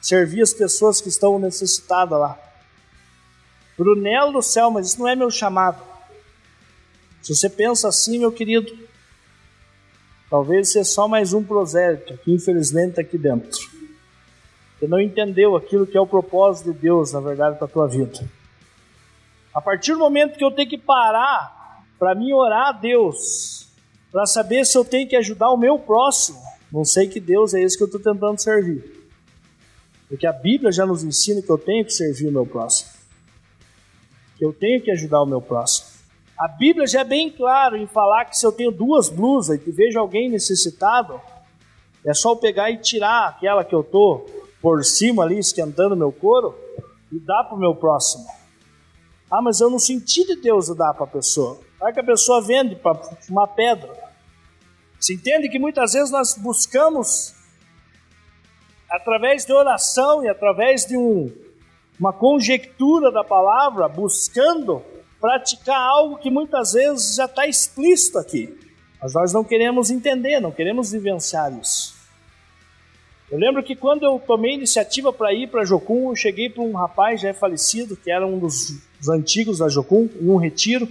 servir 0.00 0.42
as 0.42 0.52
pessoas 0.52 1.00
que 1.00 1.08
estão 1.08 1.38
necessitadas 1.38 2.18
lá. 2.18 2.36
Brunelo 3.78 4.32
do 4.32 4.42
céu, 4.42 4.72
mas 4.72 4.88
isso 4.88 4.98
não 4.98 5.06
é 5.06 5.14
meu 5.14 5.30
chamado. 5.30 5.80
Se 7.22 7.32
você 7.32 7.48
pensa 7.48 7.86
assim, 7.86 8.18
meu 8.18 8.32
querido, 8.32 8.76
talvez 10.28 10.72
seja 10.72 10.84
só 10.84 11.06
mais 11.06 11.32
um 11.32 11.44
prosélito 11.44 12.18
que 12.18 12.32
infelizmente 12.32 12.90
está 12.90 13.02
aqui 13.02 13.16
dentro. 13.16 13.73
Não 14.88 15.00
entendeu 15.00 15.56
aquilo 15.56 15.86
que 15.86 15.96
é 15.96 16.00
o 16.00 16.06
propósito 16.06 16.72
de 16.72 16.78
Deus, 16.78 17.12
na 17.12 17.20
verdade, 17.20 17.56
para 17.56 17.66
a 17.66 17.70
tua 17.70 17.86
vida. 17.86 18.28
A 19.54 19.60
partir 19.60 19.92
do 19.92 19.98
momento 19.98 20.36
que 20.36 20.44
eu 20.44 20.50
tenho 20.50 20.68
que 20.68 20.78
parar 20.78 21.84
para 21.98 22.14
mim 22.14 22.32
orar 22.32 22.68
a 22.68 22.72
Deus, 22.72 23.68
para 24.10 24.26
saber 24.26 24.64
se 24.64 24.76
eu 24.76 24.84
tenho 24.84 25.08
que 25.08 25.16
ajudar 25.16 25.50
o 25.50 25.56
meu 25.56 25.78
próximo, 25.78 26.38
não 26.72 26.84
sei 26.84 27.08
que 27.08 27.20
Deus 27.20 27.54
é 27.54 27.62
esse 27.62 27.76
que 27.76 27.84
eu 27.84 27.86
estou 27.86 28.00
tentando 28.00 28.38
servir. 28.38 29.08
Porque 30.08 30.26
a 30.26 30.32
Bíblia 30.32 30.72
já 30.72 30.84
nos 30.84 31.04
ensina 31.04 31.40
que 31.40 31.50
eu 31.50 31.58
tenho 31.58 31.84
que 31.84 31.92
servir 31.92 32.28
o 32.28 32.32
meu 32.32 32.44
próximo. 32.44 32.90
Que 34.36 34.44
eu 34.44 34.52
tenho 34.52 34.82
que 34.82 34.90
ajudar 34.90 35.22
o 35.22 35.26
meu 35.26 35.40
próximo. 35.40 35.88
A 36.38 36.48
Bíblia 36.48 36.86
já 36.86 37.00
é 37.00 37.04
bem 37.04 37.30
claro 37.30 37.76
em 37.76 37.86
falar 37.86 38.24
que 38.24 38.36
se 38.36 38.44
eu 38.44 38.50
tenho 38.50 38.72
duas 38.72 39.08
blusas 39.08 39.56
e 39.56 39.60
que 39.60 39.70
vejo 39.70 39.98
alguém 39.98 40.28
necessitado, 40.28 41.20
é 42.04 42.12
só 42.12 42.32
eu 42.32 42.36
pegar 42.36 42.70
e 42.70 42.76
tirar 42.76 43.28
aquela 43.28 43.64
que 43.64 43.74
eu 43.74 43.84
tô 43.84 44.26
por 44.64 44.82
cima 44.82 45.22
ali 45.24 45.38
esquentando 45.38 45.94
meu 45.94 46.10
couro 46.10 46.58
e 47.12 47.18
dar 47.20 47.44
para 47.44 47.54
o 47.54 47.60
meu 47.60 47.74
próximo. 47.74 48.24
Ah, 49.30 49.42
mas 49.42 49.60
eu 49.60 49.68
não 49.68 49.78
senti 49.78 50.24
de 50.24 50.36
Deus 50.36 50.74
dar 50.74 50.94
para 50.94 51.04
a 51.04 51.06
pessoa. 51.06 51.60
Vai 51.78 51.92
que 51.92 52.00
a 52.00 52.04
pessoa 52.04 52.40
vende 52.40 52.74
para 52.74 52.98
uma 53.28 53.46
pedra. 53.46 53.92
Se 54.98 55.12
entende 55.12 55.50
que 55.50 55.58
muitas 55.58 55.92
vezes 55.92 56.10
nós 56.10 56.38
buscamos 56.38 57.34
através 58.88 59.44
de 59.44 59.52
oração 59.52 60.24
e 60.24 60.28
através 60.30 60.86
de 60.86 60.96
um, 60.96 61.30
uma 62.00 62.14
conjectura 62.14 63.12
da 63.12 63.22
palavra, 63.22 63.86
buscando 63.86 64.82
praticar 65.20 65.78
algo 65.78 66.16
que 66.16 66.30
muitas 66.30 66.72
vezes 66.72 67.16
já 67.16 67.26
está 67.26 67.46
explícito 67.46 68.18
aqui. 68.18 68.58
Mas 69.02 69.12
nós 69.12 69.30
não 69.30 69.44
queremos 69.44 69.90
entender, 69.90 70.40
não 70.40 70.50
queremos 70.50 70.90
vivenciar 70.90 71.52
isso. 71.52 71.93
Eu 73.34 73.40
lembro 73.40 73.64
que 73.64 73.74
quando 73.74 74.04
eu 74.04 74.22
tomei 74.24 74.54
iniciativa 74.54 75.12
para 75.12 75.34
ir 75.34 75.48
para 75.48 75.64
Jocum, 75.64 76.10
eu 76.10 76.14
cheguei 76.14 76.48
para 76.48 76.62
um 76.62 76.70
rapaz 76.70 77.20
já 77.20 77.34
falecido, 77.34 77.96
que 77.96 78.08
era 78.08 78.24
um 78.24 78.38
dos, 78.38 78.80
dos 78.96 79.08
antigos 79.08 79.58
da 79.58 79.68
Jocum, 79.68 80.08
em 80.20 80.30
um 80.30 80.36
retiro. 80.36 80.88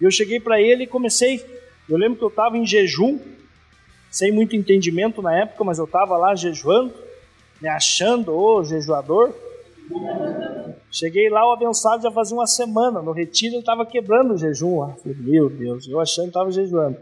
E 0.00 0.04
eu 0.04 0.10
cheguei 0.10 0.40
para 0.40 0.60
ele 0.60 0.82
e 0.82 0.86
comecei. 0.88 1.40
Eu 1.88 1.96
lembro 1.96 2.18
que 2.18 2.24
eu 2.24 2.30
estava 2.30 2.58
em 2.58 2.66
jejum, 2.66 3.16
sem 4.10 4.32
muito 4.32 4.56
entendimento 4.56 5.22
na 5.22 5.38
época, 5.38 5.62
mas 5.62 5.78
eu 5.78 5.84
estava 5.84 6.16
lá 6.16 6.34
jejuando, 6.34 6.92
me 7.60 7.68
achando 7.68 8.34
o 8.34 8.64
jejuador. 8.64 9.32
Cheguei 10.90 11.30
lá, 11.30 11.48
o 11.48 11.52
abençoado 11.52 12.02
já 12.02 12.10
fazia 12.10 12.36
uma 12.36 12.48
semana. 12.48 13.00
No 13.00 13.12
retiro 13.12 13.54
ele 13.54 13.60
estava 13.60 13.86
quebrando 13.86 14.34
o 14.34 14.36
jejum. 14.36 14.82
Eu 14.82 14.96
falei, 14.96 15.16
meu 15.16 15.48
Deus, 15.48 15.86
eu 15.86 16.00
achando 16.00 16.24
que 16.24 16.30
estava 16.30 16.50
jejuando. 16.50 16.96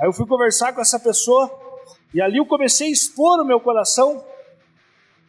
Aí 0.00 0.08
eu 0.08 0.12
fui 0.14 0.26
conversar 0.26 0.72
com 0.72 0.80
essa 0.80 0.98
pessoa 0.98 1.63
e 2.14 2.22
ali 2.22 2.38
eu 2.38 2.46
comecei 2.46 2.86
a 2.86 2.90
expor 2.92 3.40
o 3.40 3.44
meu 3.44 3.58
coração, 3.58 4.24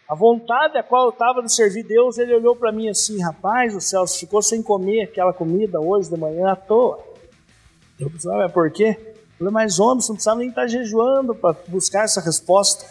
a 0.07 0.13
vontade 0.13 0.77
a 0.77 0.83
qual 0.83 1.05
eu 1.05 1.09
estava 1.09 1.41
de 1.41 1.51
servir 1.51 1.83
Deus. 1.83 2.19
Ele 2.19 2.35
olhou 2.35 2.55
para 2.55 2.71
mim 2.71 2.87
assim, 2.87 3.19
rapaz, 3.19 3.75
o 3.75 3.81
Celso 3.81 4.19
ficou 4.19 4.39
sem 4.39 4.61
comer 4.61 5.05
aquela 5.05 5.33
comida 5.33 5.81
hoje 5.81 6.11
de 6.11 6.17
manhã 6.17 6.51
à 6.51 6.55
toa. 6.55 6.99
Eu 7.99 8.07
falei, 8.11 8.43
mas 8.43 8.51
por 8.51 8.71
quê? 8.71 8.97
Eu 8.99 9.37
falei, 9.39 9.53
mas 9.53 9.79
homem, 9.79 9.99
você 9.99 10.09
não 10.09 10.15
precisava 10.15 10.39
nem 10.39 10.49
estar 10.49 10.61
tá 10.61 10.67
jejuando 10.67 11.33
para 11.33 11.55
buscar 11.67 12.03
essa 12.03 12.21
resposta. 12.21 12.85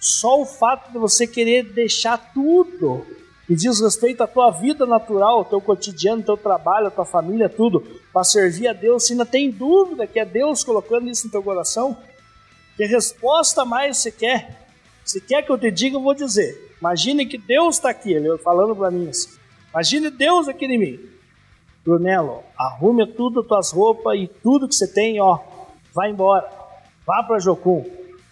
Só 0.00 0.40
o 0.40 0.46
fato 0.46 0.90
de 0.90 0.98
você 0.98 1.26
querer 1.26 1.64
deixar 1.64 2.32
tudo 2.32 3.04
que 3.46 3.54
diz 3.54 3.80
respeito 3.80 4.22
à 4.22 4.26
tua 4.26 4.50
vida 4.50 4.86
natural, 4.86 5.38
ao 5.38 5.44
teu 5.44 5.60
cotidiano, 5.60 6.20
ao 6.20 6.24
teu 6.24 6.36
trabalho, 6.36 6.86
à 6.86 6.90
tua 6.90 7.04
família, 7.04 7.48
tudo, 7.48 7.80
para 8.12 8.24
servir 8.24 8.68
a 8.68 8.72
Deus, 8.72 9.06
se 9.06 9.12
ainda 9.12 9.24
tem 9.24 9.50
dúvida 9.50 10.06
que 10.06 10.20
é 10.20 10.24
Deus 10.24 10.62
colocando 10.62 11.08
isso 11.08 11.26
no 11.26 11.32
teu 11.32 11.42
coração, 11.42 11.96
que 12.78 12.86
resposta 12.86 13.64
mais 13.64 13.98
você 13.98 14.12
quer? 14.12 14.68
Se 15.04 15.20
quer 15.20 15.42
que 15.42 15.50
eu 15.50 15.58
te 15.58 15.68
diga, 15.68 15.96
eu 15.96 16.00
vou 16.00 16.14
dizer. 16.14 16.76
Imagine 16.80 17.26
que 17.26 17.36
Deus 17.36 17.74
está 17.74 17.90
aqui, 17.90 18.12
ele 18.12 18.38
falando 18.38 18.76
para 18.76 18.88
mim 18.88 19.08
assim. 19.08 19.36
Imagine 19.72 20.10
Deus 20.10 20.46
aqui 20.46 20.64
em 20.66 20.78
mim. 20.78 21.00
Brunello, 21.84 22.44
arrume 22.56 23.04
tudo, 23.04 23.42
tuas 23.42 23.72
roupas 23.72 24.16
e 24.16 24.28
tudo 24.28 24.68
que 24.68 24.76
você 24.76 24.86
tem, 24.86 25.20
ó, 25.20 25.40
vai 25.92 26.10
embora. 26.10 26.48
Vá 27.04 27.24
para 27.24 27.40
Jocum. 27.40 27.84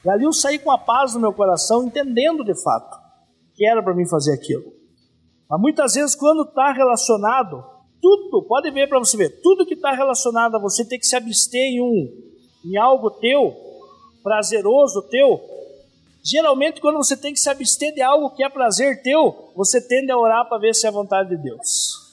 E 0.05 0.09
ali 0.09 0.23
eu 0.23 0.33
saí 0.33 0.61
com 0.61 0.71
a 0.71 0.79
paz 0.79 1.15
no 1.15 1.21
meu 1.21 1.33
coração, 1.33 1.85
entendendo 1.85 2.45
de 2.45 2.55
fato 2.63 2.97
que 3.57 3.67
era 3.67 3.83
para 3.83 3.95
mim 3.95 4.07
fazer 4.07 4.33
aquilo. 4.33 4.73
Mas 5.51 5.61
muitas 5.61 5.95
vezes, 5.95 6.15
quando 6.15 6.45
está 6.45 6.73
relacionado, 6.73 7.65
tudo, 8.01 8.47
pode 8.47 8.71
ver 8.71 8.89
para 8.89 9.01
você 9.01 9.17
ver, 9.17 9.41
tudo 9.43 9.67
que 9.67 9.75
está 9.75 9.91
relacionado 9.91 10.55
a 10.55 10.61
você 10.61 10.85
ter 10.85 10.99
que 10.99 11.07
se 11.07 11.17
abster 11.17 11.61
em 11.61 11.81
um, 11.81 12.07
em 12.65 12.77
algo 12.77 13.11
teu, 13.11 13.66
prazeroso 14.27 15.03
teu. 15.03 15.41
Geralmente, 16.21 16.81
quando 16.81 16.97
você 16.97 17.17
tem 17.17 17.33
que 17.33 17.39
se 17.39 17.49
abster 17.49 17.95
de 17.95 18.03
algo 18.03 18.31
que 18.31 18.43
é 18.43 18.49
prazer 18.49 19.01
teu, 19.01 19.53
você 19.55 19.81
tende 19.81 20.11
a 20.11 20.19
orar 20.19 20.49
para 20.49 20.59
ver 20.59 20.75
se 20.75 20.85
é 20.85 20.89
a 20.89 20.93
vontade 20.93 21.29
de 21.29 21.37
Deus. 21.37 22.13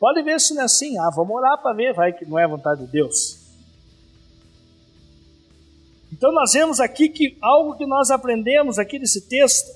Pode 0.00 0.22
ver 0.22 0.40
se 0.40 0.54
não 0.54 0.62
é 0.62 0.64
assim. 0.64 0.96
Ah, 0.98 1.10
vamos 1.14 1.36
orar 1.36 1.60
para 1.60 1.74
ver, 1.74 1.92
vai 1.92 2.14
que 2.14 2.24
não 2.24 2.38
é 2.38 2.44
a 2.44 2.48
vontade 2.48 2.86
de 2.86 2.90
Deus. 2.90 3.36
Então, 6.10 6.32
nós 6.32 6.52
vemos 6.54 6.80
aqui 6.80 7.10
que 7.10 7.36
algo 7.42 7.76
que 7.76 7.84
nós 7.84 8.10
aprendemos 8.10 8.78
aqui 8.78 8.98
nesse 8.98 9.28
texto 9.28 9.68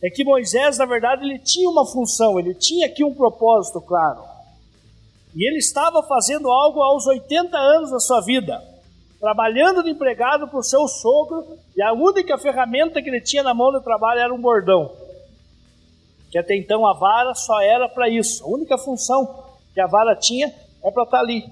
é 0.00 0.08
que 0.08 0.22
Moisés, 0.22 0.78
na 0.78 0.86
verdade, 0.86 1.24
ele 1.24 1.40
tinha 1.40 1.68
uma 1.68 1.84
função, 1.84 2.38
ele 2.38 2.54
tinha 2.54 2.86
aqui 2.86 3.02
um 3.02 3.12
propósito 3.12 3.80
claro. 3.80 4.22
E 5.34 5.44
ele 5.44 5.58
estava 5.58 6.04
fazendo 6.04 6.48
algo 6.48 6.80
aos 6.80 7.04
80 7.04 7.58
anos 7.58 7.90
da 7.90 7.98
sua 7.98 8.20
vida, 8.20 8.69
trabalhando 9.20 9.82
de 9.82 9.90
empregado 9.90 10.48
para 10.48 10.58
o 10.58 10.62
seu 10.62 10.88
sogro, 10.88 11.58
e 11.76 11.82
a 11.82 11.92
única 11.92 12.38
ferramenta 12.38 13.02
que 13.02 13.10
ele 13.10 13.20
tinha 13.20 13.42
na 13.42 13.52
mão 13.52 13.70
de 13.70 13.84
trabalho 13.84 14.20
era 14.20 14.32
um 14.32 14.40
bordão. 14.40 14.90
Que 16.30 16.38
até 16.38 16.56
então 16.56 16.86
a 16.86 16.94
vara 16.94 17.34
só 17.34 17.60
era 17.60 17.88
para 17.88 18.08
isso. 18.08 18.42
A 18.44 18.48
única 18.48 18.78
função 18.78 19.44
que 19.74 19.80
a 19.80 19.86
vara 19.86 20.16
tinha 20.16 20.48
é 20.82 20.90
para 20.90 21.02
estar 21.02 21.18
tá 21.18 21.22
ali, 21.22 21.44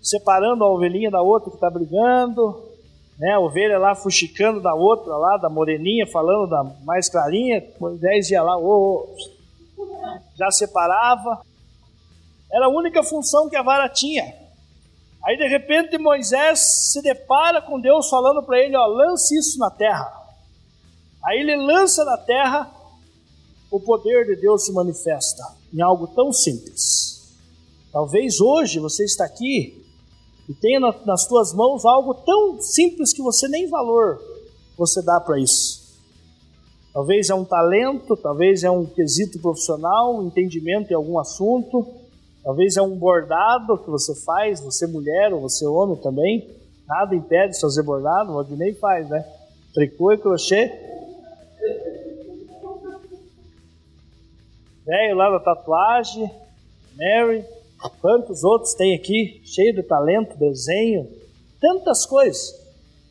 separando 0.00 0.64
a 0.64 0.72
ovelhinha 0.72 1.10
da 1.10 1.20
outra 1.20 1.50
que 1.50 1.56
está 1.56 1.68
brigando, 1.68 2.72
né, 3.18 3.32
a 3.32 3.40
ovelha 3.40 3.78
lá 3.78 3.94
fuxicando 3.94 4.60
da 4.60 4.74
outra 4.74 5.14
lá, 5.16 5.36
da 5.36 5.50
moreninha, 5.50 6.06
falando 6.06 6.48
da 6.48 6.64
mais 6.84 7.10
clarinha, 7.10 7.62
Moisés 7.78 8.30
ia 8.30 8.42
lá, 8.42 8.56
oh, 8.58 9.14
já 10.34 10.50
separava. 10.50 11.42
Era 12.50 12.66
a 12.66 12.70
única 12.70 13.02
função 13.02 13.48
que 13.48 13.56
a 13.56 13.62
vara 13.62 13.88
tinha. 13.88 14.41
Aí 15.24 15.36
de 15.36 15.46
repente 15.46 15.96
Moisés 15.98 16.90
se 16.92 17.00
depara 17.00 17.62
com 17.62 17.80
Deus 17.80 18.08
falando 18.08 18.42
para 18.42 18.58
ele, 18.58 18.76
ó, 18.76 18.86
lance 18.86 19.38
isso 19.38 19.58
na 19.58 19.70
terra. 19.70 20.12
Aí 21.24 21.38
ele 21.38 21.56
lança 21.56 22.04
na 22.04 22.18
terra, 22.18 22.70
o 23.70 23.80
poder 23.80 24.26
de 24.26 24.36
Deus 24.36 24.66
se 24.66 24.72
manifesta 24.72 25.42
em 25.72 25.80
algo 25.80 26.08
tão 26.08 26.32
simples. 26.32 27.32
Talvez 27.92 28.40
hoje 28.40 28.80
você 28.80 29.04
está 29.04 29.24
aqui 29.24 29.80
e 30.48 30.54
tenha 30.54 30.80
nas 30.80 31.26
tuas 31.26 31.54
mãos 31.54 31.84
algo 31.84 32.14
tão 32.14 32.60
simples 32.60 33.12
que 33.12 33.22
você 33.22 33.46
nem 33.48 33.68
valor 33.68 34.18
você 34.76 35.00
dá 35.02 35.20
para 35.20 35.38
isso. 35.38 35.82
Talvez 36.92 37.30
é 37.30 37.34
um 37.34 37.44
talento, 37.44 38.16
talvez 38.16 38.64
é 38.64 38.70
um 38.70 38.84
quesito 38.84 39.38
profissional, 39.38 40.16
um 40.16 40.26
entendimento 40.26 40.90
em 40.90 40.94
algum 40.94 41.18
assunto, 41.18 41.86
talvez 42.42 42.76
é 42.76 42.82
um 42.82 42.96
bordado 42.96 43.78
que 43.78 43.90
você 43.90 44.14
faz, 44.24 44.60
você 44.60 44.86
mulher 44.86 45.32
ou 45.32 45.40
você 45.40 45.66
homem 45.66 45.96
também. 45.96 46.50
Nada 46.86 47.14
impede 47.14 47.54
de 47.54 47.60
fazer 47.60 47.82
bordado, 47.82 48.32
o 48.32 48.36
Odinei 48.36 48.74
faz, 48.74 49.08
né? 49.08 49.24
Tricô 49.72 50.12
e 50.12 50.18
crochê. 50.18 50.72
Velho 54.84 55.16
lá 55.16 55.30
da 55.30 55.40
tatuagem, 55.40 56.30
Mary, 56.96 57.44
Quantos 58.00 58.44
outros 58.44 58.74
tem 58.74 58.94
aqui, 58.94 59.40
cheio 59.44 59.74
de 59.74 59.82
talento, 59.82 60.38
desenho, 60.38 61.08
tantas 61.60 62.06
coisas. 62.06 62.54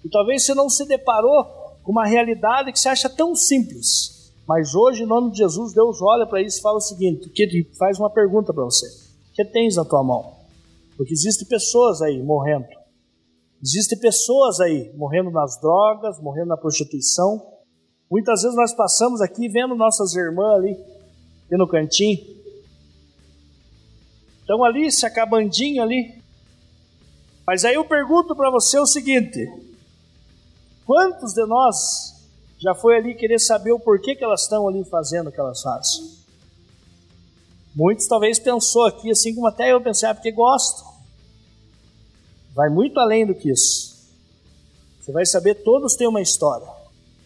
E 0.03 0.09
talvez 0.09 0.45
você 0.45 0.53
não 0.53 0.69
se 0.69 0.86
deparou 0.86 1.43
com 1.84 1.91
uma 1.91 2.05
realidade 2.05 2.71
que 2.71 2.79
se 2.79 2.88
acha 2.88 3.09
tão 3.09 3.36
simples. 3.36 4.32
Mas 4.47 4.73
hoje, 4.73 5.03
em 5.03 5.07
nome 5.07 5.32
de 5.32 5.39
Jesus, 5.39 5.73
Deus 5.73 6.01
olha 6.01 6.25
para 6.25 6.41
isso 6.41 6.59
e 6.59 6.61
fala 6.61 6.77
o 6.77 6.82
seguinte: 6.82 7.29
que 7.29 7.67
faz 7.77 7.99
uma 7.99 8.09
pergunta 8.09 8.53
para 8.53 8.63
você: 8.63 8.86
que 9.45 9.51
tens 9.51 9.75
na 9.75 9.85
tua 9.85 10.03
mão? 10.03 10.35
Porque 10.97 11.13
existem 11.13 11.47
pessoas 11.47 12.01
aí 12.01 12.21
morrendo. 12.21 12.67
Existem 13.61 13.97
pessoas 13.97 14.59
aí 14.59 14.91
morrendo 14.95 15.29
nas 15.31 15.59
drogas, 15.59 16.19
morrendo 16.19 16.47
na 16.47 16.57
prostituição. 16.57 17.41
Muitas 18.09 18.41
vezes 18.41 18.57
nós 18.57 18.73
passamos 18.73 19.21
aqui 19.21 19.47
vendo 19.47 19.75
nossas 19.75 20.15
irmãs 20.15 20.57
ali, 20.57 20.73
ali 20.73 21.57
no 21.57 21.67
cantinho. 21.67 22.19
Estão 24.39 24.63
ali 24.63 24.91
se 24.91 25.05
acabandinho 25.05 25.81
ali. 25.81 26.21
Mas 27.45 27.63
aí 27.63 27.75
eu 27.75 27.85
pergunto 27.85 28.35
para 28.35 28.49
você 28.49 28.79
o 28.79 28.85
seguinte: 28.85 29.39
quantos 30.85 31.33
de 31.33 31.45
nós 31.45 31.75
já 32.59 32.75
foi 32.75 32.97
ali 32.97 33.15
querer 33.15 33.39
saber 33.39 33.71
o 33.71 33.79
porquê 33.79 34.15
que 34.15 34.23
elas 34.23 34.43
estão 34.43 34.67
ali 34.67 34.83
fazendo 34.85 35.27
o 35.27 35.31
que 35.31 35.39
elas 35.39 35.61
fazem? 35.61 36.20
Muitos 37.76 38.07
talvez 38.07 38.38
pensou 38.38 38.86
aqui, 38.86 39.09
assim 39.11 39.34
como 39.34 39.47
até 39.47 39.72
eu 39.72 39.82
pensei, 39.82 40.09
ah, 40.09 40.13
porque 40.13 40.32
gosto. 40.32 40.84
Vai 42.53 42.69
muito 42.69 42.99
além 42.99 43.26
do 43.26 43.34
que 43.34 43.49
isso. 43.49 43.91
Você 44.99 45.11
vai 45.11 45.26
saber, 45.26 45.55
todos 45.63 45.95
têm 45.95 46.07
uma 46.07 46.22
história. 46.22 46.67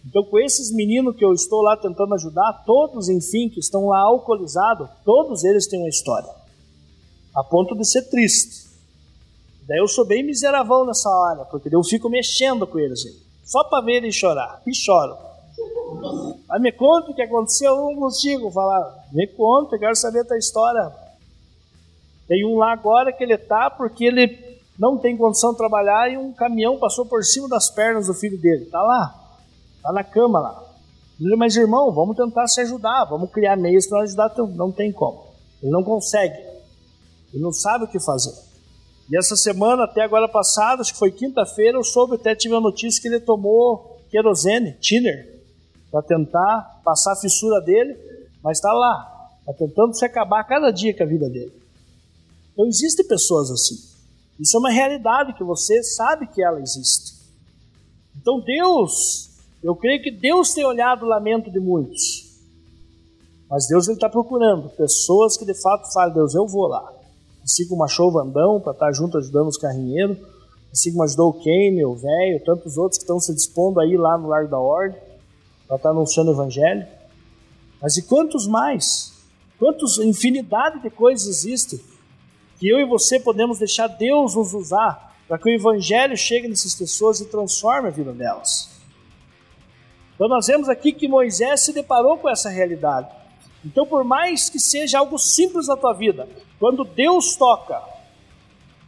Então, 0.05 0.23
com 0.23 0.37
esses 0.37 0.71
meninos 0.71 1.15
que 1.15 1.25
eu 1.25 1.33
estou 1.33 1.61
lá 1.61 1.75
tentando 1.75 2.13
ajudar, 2.13 2.63
todos, 2.65 3.09
enfim, 3.09 3.49
que 3.49 3.59
estão 3.59 3.87
lá 3.87 3.99
alcoolizados, 4.01 4.87
todos 5.03 5.43
eles 5.43 5.67
têm 5.67 5.79
uma 5.79 5.89
história. 5.89 6.29
A 7.33 7.43
ponto 7.43 7.75
de 7.75 7.83
ser 7.83 8.03
triste. 8.03 8.65
Daí 9.67 9.79
eu 9.79 9.87
sou 9.87 10.05
bem 10.05 10.23
miserável 10.23 10.85
nessa 10.85 11.09
hora, 11.09 11.43
porque 11.45 11.69
eu 11.73 11.83
fico 11.83 12.07
mexendo 12.07 12.67
com 12.67 12.77
eles, 12.77 13.01
só 13.43 13.63
para 13.63 13.83
ver 13.83 13.95
eles 13.95 14.15
chorar. 14.15 14.61
E 14.65 14.75
choro. 14.75 15.17
Aí 16.49 16.61
me 16.61 16.71
conta 16.71 17.11
o 17.11 17.15
que 17.15 17.21
aconteceu 17.21 17.75
contigo. 17.95 18.51
Falar, 18.51 19.07
me 19.11 19.27
conta, 19.27 19.77
quero 19.77 19.95
saber 19.95 20.21
a 20.21 20.25
tua 20.25 20.37
história. 20.37 20.91
Tem 22.27 22.45
um 22.45 22.57
lá 22.57 22.73
agora 22.73 23.13
que 23.13 23.23
ele 23.23 23.37
tá 23.37 23.69
porque 23.69 24.05
ele 24.05 24.59
não 24.77 24.97
tem 24.97 25.15
condição 25.15 25.51
de 25.51 25.57
trabalhar 25.57 26.11
e 26.11 26.17
um 26.17 26.33
caminhão 26.33 26.77
passou 26.77 27.05
por 27.05 27.23
cima 27.23 27.47
das 27.47 27.69
pernas 27.69 28.07
do 28.07 28.13
filho 28.13 28.37
dele. 28.39 28.65
Tá 28.65 28.81
lá, 28.81 29.15
tá 29.81 29.93
na 29.93 30.03
cama 30.03 30.39
lá. 30.39 30.63
Ele, 31.19 31.35
mas 31.35 31.55
irmão, 31.55 31.91
vamos 31.91 32.17
tentar 32.17 32.47
se 32.47 32.59
ajudar, 32.61 33.05
vamos 33.05 33.31
criar 33.31 33.55
meios 33.55 33.87
para 33.87 34.01
ajudar. 34.01 34.33
Não 34.55 34.71
tem 34.71 34.91
como. 34.91 35.25
Ele 35.61 35.71
não 35.71 35.83
consegue. 35.83 36.37
Ele 37.33 37.41
não 37.41 37.53
sabe 37.53 37.85
o 37.85 37.87
que 37.87 37.99
fazer. 37.99 38.33
E 39.09 39.17
essa 39.17 39.35
semana, 39.35 39.83
até 39.83 40.01
agora 40.01 40.27
passada, 40.27 40.81
acho 40.81 40.93
que 40.93 40.99
foi 40.99 41.11
quinta-feira, 41.11 41.77
eu 41.77 41.83
soube, 41.83 42.15
até 42.15 42.35
tive 42.35 42.55
a 42.55 42.59
notícia 42.59 43.01
que 43.01 43.07
ele 43.07 43.19
tomou 43.19 43.99
querosene, 44.09 44.73
thinner, 44.81 45.34
para 45.95 46.01
tentar 46.01 46.81
passar 46.83 47.13
a 47.13 47.15
fissura 47.15 47.61
dele, 47.61 47.97
mas 48.43 48.57
está 48.57 48.73
lá, 48.73 49.31
está 49.39 49.53
tentando 49.53 49.97
se 49.97 50.03
acabar 50.03 50.43
cada 50.43 50.69
dia 50.69 50.93
com 50.93 51.03
a 51.03 51.05
vida 51.05 51.29
dele. 51.29 51.53
Então 52.51 52.67
existem 52.67 53.07
pessoas 53.07 53.49
assim. 53.49 53.75
Isso 54.37 54.57
é 54.57 54.59
uma 54.59 54.71
realidade 54.71 55.31
que 55.35 55.43
você 55.45 55.81
sabe 55.83 56.27
que 56.27 56.43
ela 56.43 56.59
existe. 56.59 57.13
Então 58.19 58.41
Deus, 58.41 59.29
eu 59.63 59.73
creio 59.73 60.03
que 60.03 60.11
Deus 60.11 60.53
tem 60.53 60.65
olhado 60.65 61.05
o 61.05 61.07
lamento 61.07 61.49
de 61.49 61.61
muitos. 61.61 62.41
Mas 63.49 63.65
Deus 63.65 63.87
está 63.87 64.09
procurando 64.09 64.67
pessoas 64.71 65.37
que 65.37 65.45
de 65.45 65.53
fato 65.61 65.93
falam, 65.93 66.13
Deus, 66.13 66.35
eu 66.35 66.45
vou 66.45 66.67
lá. 66.67 66.91
Assim 67.41 67.65
como 67.69 67.85
achou 67.85 68.09
o 68.09 68.11
Vandão 68.11 68.59
para 68.59 68.73
estar 68.73 68.91
junto 68.91 69.17
ajudando 69.17 69.47
os 69.47 69.57
carrinheiros, 69.57 70.17
assim 70.73 70.91
como 70.91 71.05
ajudou 71.05 71.29
o 71.29 71.41
Kane, 71.41 71.85
o 71.85 71.95
velho, 71.95 72.43
tantos 72.43 72.77
outros 72.77 72.97
que 72.97 73.05
estão 73.05 73.17
se 73.17 73.33
dispondo 73.33 73.79
aí 73.79 73.95
lá 73.95 74.17
no 74.17 74.27
Largo 74.27 74.51
da 74.51 74.59
Ordem 74.59 75.05
para 75.67 75.77
estar 75.77 75.89
anunciando 75.89 76.31
o 76.31 76.33
Evangelho. 76.33 76.87
Mas 77.81 77.97
e 77.97 78.03
quantos 78.03 78.47
mais? 78.47 79.13
Quantos 79.57 79.97
infinidade 79.99 80.81
de 80.81 80.89
coisas 80.89 81.27
existem 81.27 81.79
que 82.59 82.67
eu 82.67 82.79
e 82.79 82.85
você 82.85 83.19
podemos 83.19 83.59
deixar 83.59 83.87
Deus 83.87 84.35
nos 84.35 84.53
usar 84.53 85.15
para 85.27 85.37
que 85.37 85.49
o 85.49 85.53
Evangelho 85.53 86.15
chegue 86.15 86.47
nessas 86.47 86.75
pessoas 86.75 87.19
e 87.19 87.25
transforme 87.25 87.87
a 87.87 87.91
vida 87.91 88.13
delas. 88.13 88.69
Então 90.13 90.27
nós 90.27 90.47
vemos 90.47 90.69
aqui 90.69 90.93
que 90.93 91.07
Moisés 91.07 91.61
se 91.61 91.73
deparou 91.73 92.17
com 92.17 92.29
essa 92.29 92.49
realidade. 92.49 93.09
Então, 93.65 93.85
por 93.85 94.03
mais 94.03 94.47
que 94.47 94.59
seja 94.59 94.99
algo 94.99 95.17
simples 95.17 95.67
na 95.67 95.75
tua 95.75 95.91
vida, 95.91 96.29
quando 96.59 96.85
Deus 96.85 97.35
toca, 97.35 97.81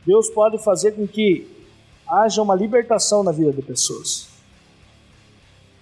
Deus 0.06 0.30
pode 0.30 0.60
fazer 0.60 0.92
com 0.92 1.08
que 1.08 1.48
haja 2.08 2.42
uma 2.42 2.56
libertação 2.56 3.24
na 3.24 3.32
vida 3.32 3.52
de 3.52 3.62
pessoas. 3.62 4.27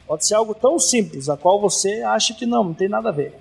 Pode 0.08 0.26
ser 0.26 0.36
algo 0.36 0.54
tão 0.54 0.78
simples, 0.78 1.30
a 1.30 1.38
qual 1.38 1.60
você 1.60 2.02
acha 2.04 2.34
que 2.34 2.46
não, 2.46 2.64
não 2.64 2.74
tem 2.74 2.88
nada 2.88 3.10
a 3.10 3.12
ver. 3.12 3.34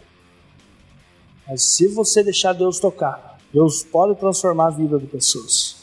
Mas 1.47 1.63
se 1.63 1.87
você 1.89 2.23
deixar 2.23 2.53
Deus 2.55 2.79
tocar, 2.79 3.39
Deus 3.53 3.83
pode 3.83 4.19
transformar 4.19 4.69
a 4.69 4.71
vida 4.71 4.99
de 4.99 5.07
pessoas. 5.07 5.77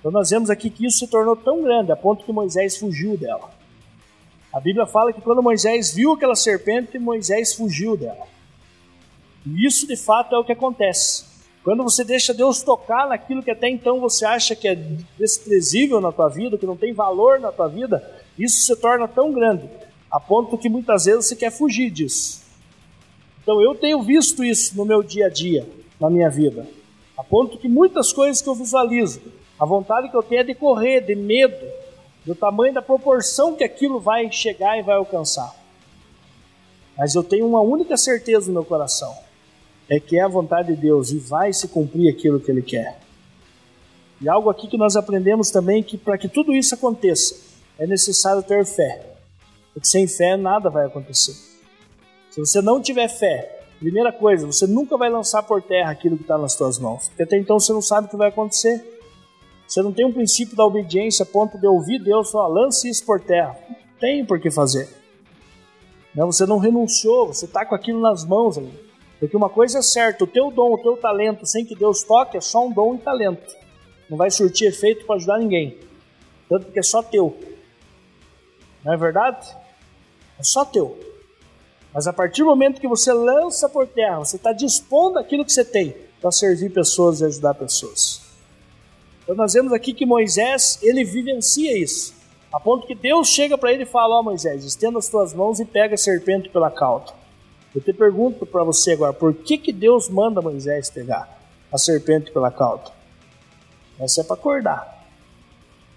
Então 0.00 0.10
nós 0.10 0.30
vemos 0.30 0.50
aqui 0.50 0.70
que 0.70 0.86
isso 0.86 0.98
se 0.98 1.06
tornou 1.06 1.36
tão 1.36 1.62
grande 1.62 1.92
a 1.92 1.96
ponto 1.96 2.24
que 2.24 2.32
Moisés 2.32 2.76
fugiu 2.76 3.16
dela. 3.16 3.50
A 4.52 4.60
Bíblia 4.60 4.86
fala 4.86 5.12
que 5.12 5.20
quando 5.20 5.42
Moisés 5.42 5.92
viu 5.92 6.12
aquela 6.12 6.34
serpente, 6.34 6.98
Moisés 6.98 7.54
fugiu 7.54 7.96
dela. 7.96 8.26
E 9.44 9.66
isso 9.66 9.86
de 9.86 9.96
fato 9.96 10.34
é 10.34 10.38
o 10.38 10.44
que 10.44 10.52
acontece. 10.52 11.24
Quando 11.62 11.82
você 11.82 12.04
deixa 12.04 12.32
Deus 12.32 12.62
tocar 12.62 13.08
naquilo 13.08 13.42
que 13.42 13.50
até 13.50 13.68
então 13.68 14.00
você 14.00 14.24
acha 14.24 14.54
que 14.54 14.68
é 14.68 14.74
desprezível 15.18 16.00
na 16.00 16.12
tua 16.12 16.28
vida, 16.28 16.56
que 16.56 16.66
não 16.66 16.76
tem 16.76 16.92
valor 16.92 17.40
na 17.40 17.50
tua 17.50 17.68
vida, 17.68 18.15
isso 18.38 18.64
se 18.64 18.76
torna 18.76 19.08
tão 19.08 19.32
grande, 19.32 19.68
a 20.10 20.20
ponto 20.20 20.58
que 20.58 20.68
muitas 20.68 21.04
vezes 21.04 21.26
você 21.26 21.36
quer 21.36 21.50
fugir 21.50 21.90
disso. 21.90 22.42
Então 23.42 23.60
eu 23.62 23.74
tenho 23.74 24.02
visto 24.02 24.44
isso 24.44 24.76
no 24.76 24.84
meu 24.84 25.02
dia 25.02 25.26
a 25.26 25.30
dia 25.30 25.66
na 26.00 26.10
minha 26.10 26.28
vida. 26.28 26.66
A 27.16 27.24
ponto 27.24 27.58
que 27.58 27.68
muitas 27.68 28.12
coisas 28.12 28.42
que 28.42 28.48
eu 28.48 28.54
visualizo, 28.54 29.20
a 29.58 29.64
vontade 29.64 30.10
que 30.10 30.16
eu 30.16 30.22
tenho 30.22 30.40
é 30.40 30.44
de 30.44 30.54
correr, 30.54 31.00
de 31.00 31.14
medo, 31.14 31.64
do 32.24 32.34
tamanho 32.34 32.74
da 32.74 32.82
proporção 32.82 33.54
que 33.54 33.64
aquilo 33.64 33.98
vai 33.98 34.30
chegar 34.30 34.78
e 34.78 34.82
vai 34.82 34.96
alcançar. 34.96 35.54
Mas 36.98 37.14
eu 37.14 37.22
tenho 37.22 37.46
uma 37.46 37.60
única 37.60 37.96
certeza 37.96 38.48
no 38.48 38.54
meu 38.54 38.64
coração: 38.64 39.16
é 39.88 39.98
que 39.98 40.18
é 40.18 40.22
a 40.22 40.28
vontade 40.28 40.74
de 40.74 40.80
Deus 40.80 41.10
e 41.10 41.18
vai 41.18 41.52
se 41.52 41.68
cumprir 41.68 42.12
aquilo 42.12 42.40
que 42.40 42.50
Ele 42.50 42.62
quer. 42.62 42.98
E 44.20 44.28
algo 44.28 44.50
aqui 44.50 44.66
que 44.66 44.76
nós 44.76 44.96
aprendemos 44.96 45.50
também 45.50 45.82
que 45.82 45.96
para 45.96 46.18
que 46.18 46.28
tudo 46.28 46.54
isso 46.54 46.74
aconteça 46.74 47.45
é 47.78 47.86
necessário 47.86 48.42
ter 48.42 48.64
fé. 48.64 49.16
Porque 49.72 49.88
sem 49.88 50.06
fé 50.06 50.36
nada 50.36 50.70
vai 50.70 50.86
acontecer. 50.86 51.34
Se 52.30 52.40
você 52.40 52.60
não 52.60 52.80
tiver 52.80 53.08
fé, 53.08 53.56
Primeira 53.78 54.10
coisa, 54.10 54.46
você 54.46 54.66
nunca 54.66 54.96
vai 54.96 55.10
lançar 55.10 55.42
por 55.42 55.60
terra 55.60 55.90
aquilo 55.90 56.16
que 56.16 56.22
está 56.22 56.38
nas 56.38 56.54
suas 56.54 56.78
mãos, 56.78 57.08
porque 57.08 57.22
até 57.22 57.36
então 57.36 57.60
você 57.60 57.72
não 57.74 57.82
sabe 57.82 58.06
o 58.06 58.10
que 58.10 58.16
vai 58.16 58.28
acontecer. 58.28 58.82
Você 59.68 59.82
não 59.82 59.92
tem 59.92 60.06
um 60.06 60.12
princípio 60.12 60.56
da 60.56 60.64
obediência 60.64 61.24
a 61.24 61.26
ponto 61.26 61.58
de 61.58 61.66
ouvir 61.66 62.02
Deus 62.02 62.30
falar, 62.30 62.48
lance 62.48 62.88
isso 62.88 63.04
por 63.04 63.20
terra. 63.20 63.54
Tem 64.00 64.24
por 64.24 64.40
que 64.40 64.50
fazer. 64.50 64.88
Não, 66.14 66.32
você 66.32 66.46
não 66.46 66.58
renunciou, 66.58 67.26
você 67.26 67.44
está 67.44 67.66
com 67.66 67.74
aquilo 67.74 68.00
nas 68.00 68.24
mãos 68.24 68.56
ali. 68.56 68.72
Porque 69.20 69.36
uma 69.36 69.50
coisa 69.50 69.80
é 69.80 69.82
certa, 69.82 70.24
o 70.24 70.26
teu 70.26 70.50
dom, 70.50 70.72
o 70.72 70.78
teu 70.78 70.96
talento, 70.96 71.44
sem 71.44 71.64
que 71.64 71.74
Deus 71.74 72.02
toque, 72.02 72.38
é 72.38 72.40
só 72.40 72.66
um 72.66 72.72
dom 72.72 72.94
e 72.94 72.98
talento. 72.98 73.54
Não 74.08 74.16
vai 74.16 74.30
surtir 74.30 74.68
efeito 74.68 75.04
para 75.04 75.16
ajudar 75.16 75.38
ninguém. 75.38 75.78
Tanto 76.48 76.72
que 76.72 76.78
é 76.78 76.82
só 76.82 77.02
teu. 77.02 77.36
Não 78.86 78.92
é 78.92 78.96
verdade? 78.96 79.44
É 80.38 80.44
só 80.44 80.64
teu. 80.64 80.96
Mas 81.92 82.06
a 82.06 82.12
partir 82.12 82.42
do 82.42 82.46
momento 82.46 82.80
que 82.80 82.86
você 82.86 83.12
lança 83.12 83.68
por 83.68 83.84
terra, 83.88 84.20
você 84.20 84.36
está 84.36 84.52
dispondo 84.52 85.18
aquilo 85.18 85.44
que 85.44 85.52
você 85.52 85.64
tem 85.64 85.96
para 86.20 86.30
servir 86.30 86.70
pessoas 86.70 87.20
e 87.20 87.24
ajudar 87.24 87.54
pessoas. 87.54 88.22
Então 89.24 89.34
nós 89.34 89.54
vemos 89.54 89.72
aqui 89.72 89.92
que 89.92 90.06
Moisés, 90.06 90.78
ele 90.82 91.02
vivencia 91.02 91.76
isso. 91.76 92.14
A 92.52 92.60
ponto 92.60 92.86
que 92.86 92.94
Deus 92.94 93.26
chega 93.26 93.58
para 93.58 93.72
ele 93.72 93.82
e 93.82 93.86
fala, 93.86 94.14
ó 94.14 94.20
oh, 94.20 94.22
Moisés, 94.22 94.64
estenda 94.64 95.00
as 95.00 95.08
tuas 95.08 95.34
mãos 95.34 95.58
e 95.58 95.64
pega 95.64 95.96
a 95.96 95.98
serpente 95.98 96.48
pela 96.48 96.70
cauda. 96.70 97.12
Eu 97.74 97.80
te 97.80 97.92
pergunto 97.92 98.46
para 98.46 98.62
você 98.62 98.92
agora, 98.92 99.12
por 99.12 99.34
que, 99.34 99.58
que 99.58 99.72
Deus 99.72 100.08
manda 100.08 100.40
Moisés 100.40 100.90
pegar 100.90 101.40
a 101.72 101.76
serpente 101.76 102.30
pela 102.30 102.52
cauda? 102.52 102.92
Essa 103.98 104.20
é 104.20 104.24
para 104.24 104.34
acordar. 104.34 104.95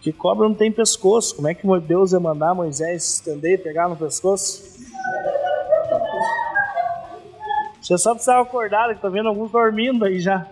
Que 0.01 0.13
cobra 0.13 0.47
não 0.47 0.55
tem 0.55 0.71
pescoço. 0.71 1.35
Como 1.35 1.47
é 1.47 1.53
que 1.53 1.67
Deus 1.81 2.13
ia 2.13 2.19
mandar 2.19 2.53
Moisés 2.53 3.15
estender 3.15 3.53
e 3.53 3.57
pegar 3.57 3.89
no 3.89 3.97
pescoço? 3.97 4.79
Você 7.81 7.97
só 7.97 8.13
precisava 8.13 8.41
acordar, 8.41 8.93
que 8.93 9.01
tô 9.01 9.09
vendo 9.09 9.29
alguns 9.29 9.51
dormindo 9.51 10.05
aí 10.05 10.19
já. 10.19 10.45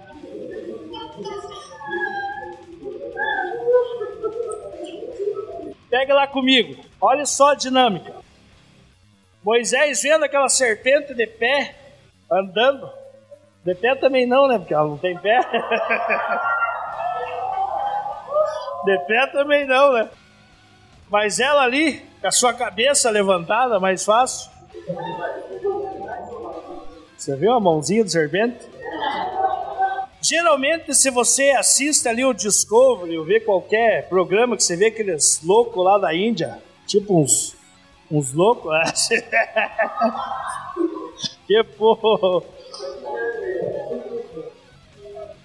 Pega 5.89 6.13
lá 6.13 6.27
comigo. 6.27 6.83
Olha 6.99 7.25
só 7.25 7.51
a 7.51 7.55
dinâmica. 7.55 8.13
Moisés 9.43 10.01
vendo 10.01 10.25
aquela 10.25 10.49
serpente 10.49 11.13
de 11.13 11.25
pé, 11.25 11.75
andando. 12.29 12.89
De 13.63 13.73
pé 13.75 13.95
também 13.95 14.27
não, 14.27 14.47
né? 14.47 14.57
Porque 14.57 14.73
ela 14.73 14.87
não 14.87 14.97
tem 14.97 15.17
pé. 15.17 15.39
de 18.87 18.97
pé 18.99 19.27
também 19.27 19.67
não, 19.67 19.93
né? 19.93 20.09
Mas 21.09 21.39
ela 21.39 21.63
ali, 21.63 22.01
com 22.21 22.27
a 22.27 22.31
sua 22.31 22.53
cabeça 22.53 23.09
levantada, 23.09 23.79
mais 23.79 24.05
fácil. 24.05 24.49
Você 27.17 27.35
viu 27.35 27.51
a 27.51 27.59
mãozinha 27.59 28.03
do 28.03 28.09
serpente? 28.09 28.65
Geralmente, 30.21 30.93
se 30.93 31.09
você 31.09 31.49
assiste 31.51 32.07
ali 32.07 32.23
o 32.25 32.33
Discovery 32.33 33.17
ou 33.17 33.25
vê 33.25 33.39
qualquer 33.39 34.07
programa 34.09 34.55
que 34.55 34.63
você 34.63 34.75
vê 34.75 34.87
aqueles 34.87 35.41
loucos 35.43 35.83
lá 35.83 35.97
da 35.97 36.13
Índia, 36.13 36.61
tipo 36.85 37.19
uns, 37.21 37.55
uns 38.09 38.33
loucos. 38.33 38.71
que 41.45 41.63
porra! 41.77 42.45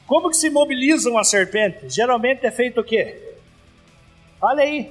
Como 0.07 0.31
que 0.31 0.37
se 0.37 0.51
mobiliza 0.51 1.11
uma 1.11 1.25
serpente? 1.25 1.89
Geralmente 1.89 2.45
é 2.45 2.51
feito 2.51 2.81
o 2.81 2.85
quê? 2.85 3.32
Olha 4.43 4.65
aí. 4.65 4.91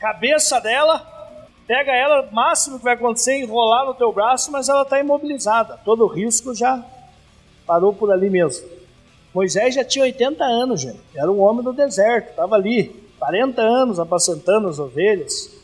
Cabeça 0.00 0.60
dela, 0.60 0.98
pega 1.64 1.92
ela, 1.92 2.22
o 2.22 2.34
máximo 2.34 2.78
que 2.78 2.84
vai 2.84 2.94
acontecer 2.94 3.34
é 3.34 3.40
enrolar 3.42 3.86
no 3.86 3.94
teu 3.94 4.12
braço, 4.12 4.50
mas 4.50 4.68
ela 4.68 4.82
está 4.82 4.98
imobilizada. 4.98 5.78
Todo 5.84 6.04
o 6.04 6.08
risco 6.08 6.52
já 6.52 6.84
parou 7.64 7.94
por 7.94 8.10
ali 8.10 8.28
mesmo. 8.28 8.68
Moisés 9.32 9.76
já 9.76 9.84
tinha 9.84 10.04
80 10.04 10.44
anos, 10.44 10.80
gente. 10.80 11.00
Era 11.14 11.30
um 11.30 11.40
homem 11.40 11.62
do 11.62 11.72
deserto, 11.72 12.30
estava 12.30 12.56
ali, 12.56 12.88
40 13.18 13.62
anos 13.62 14.00
apacentando 14.00 14.68
as 14.68 14.80
ovelhas. 14.80 15.56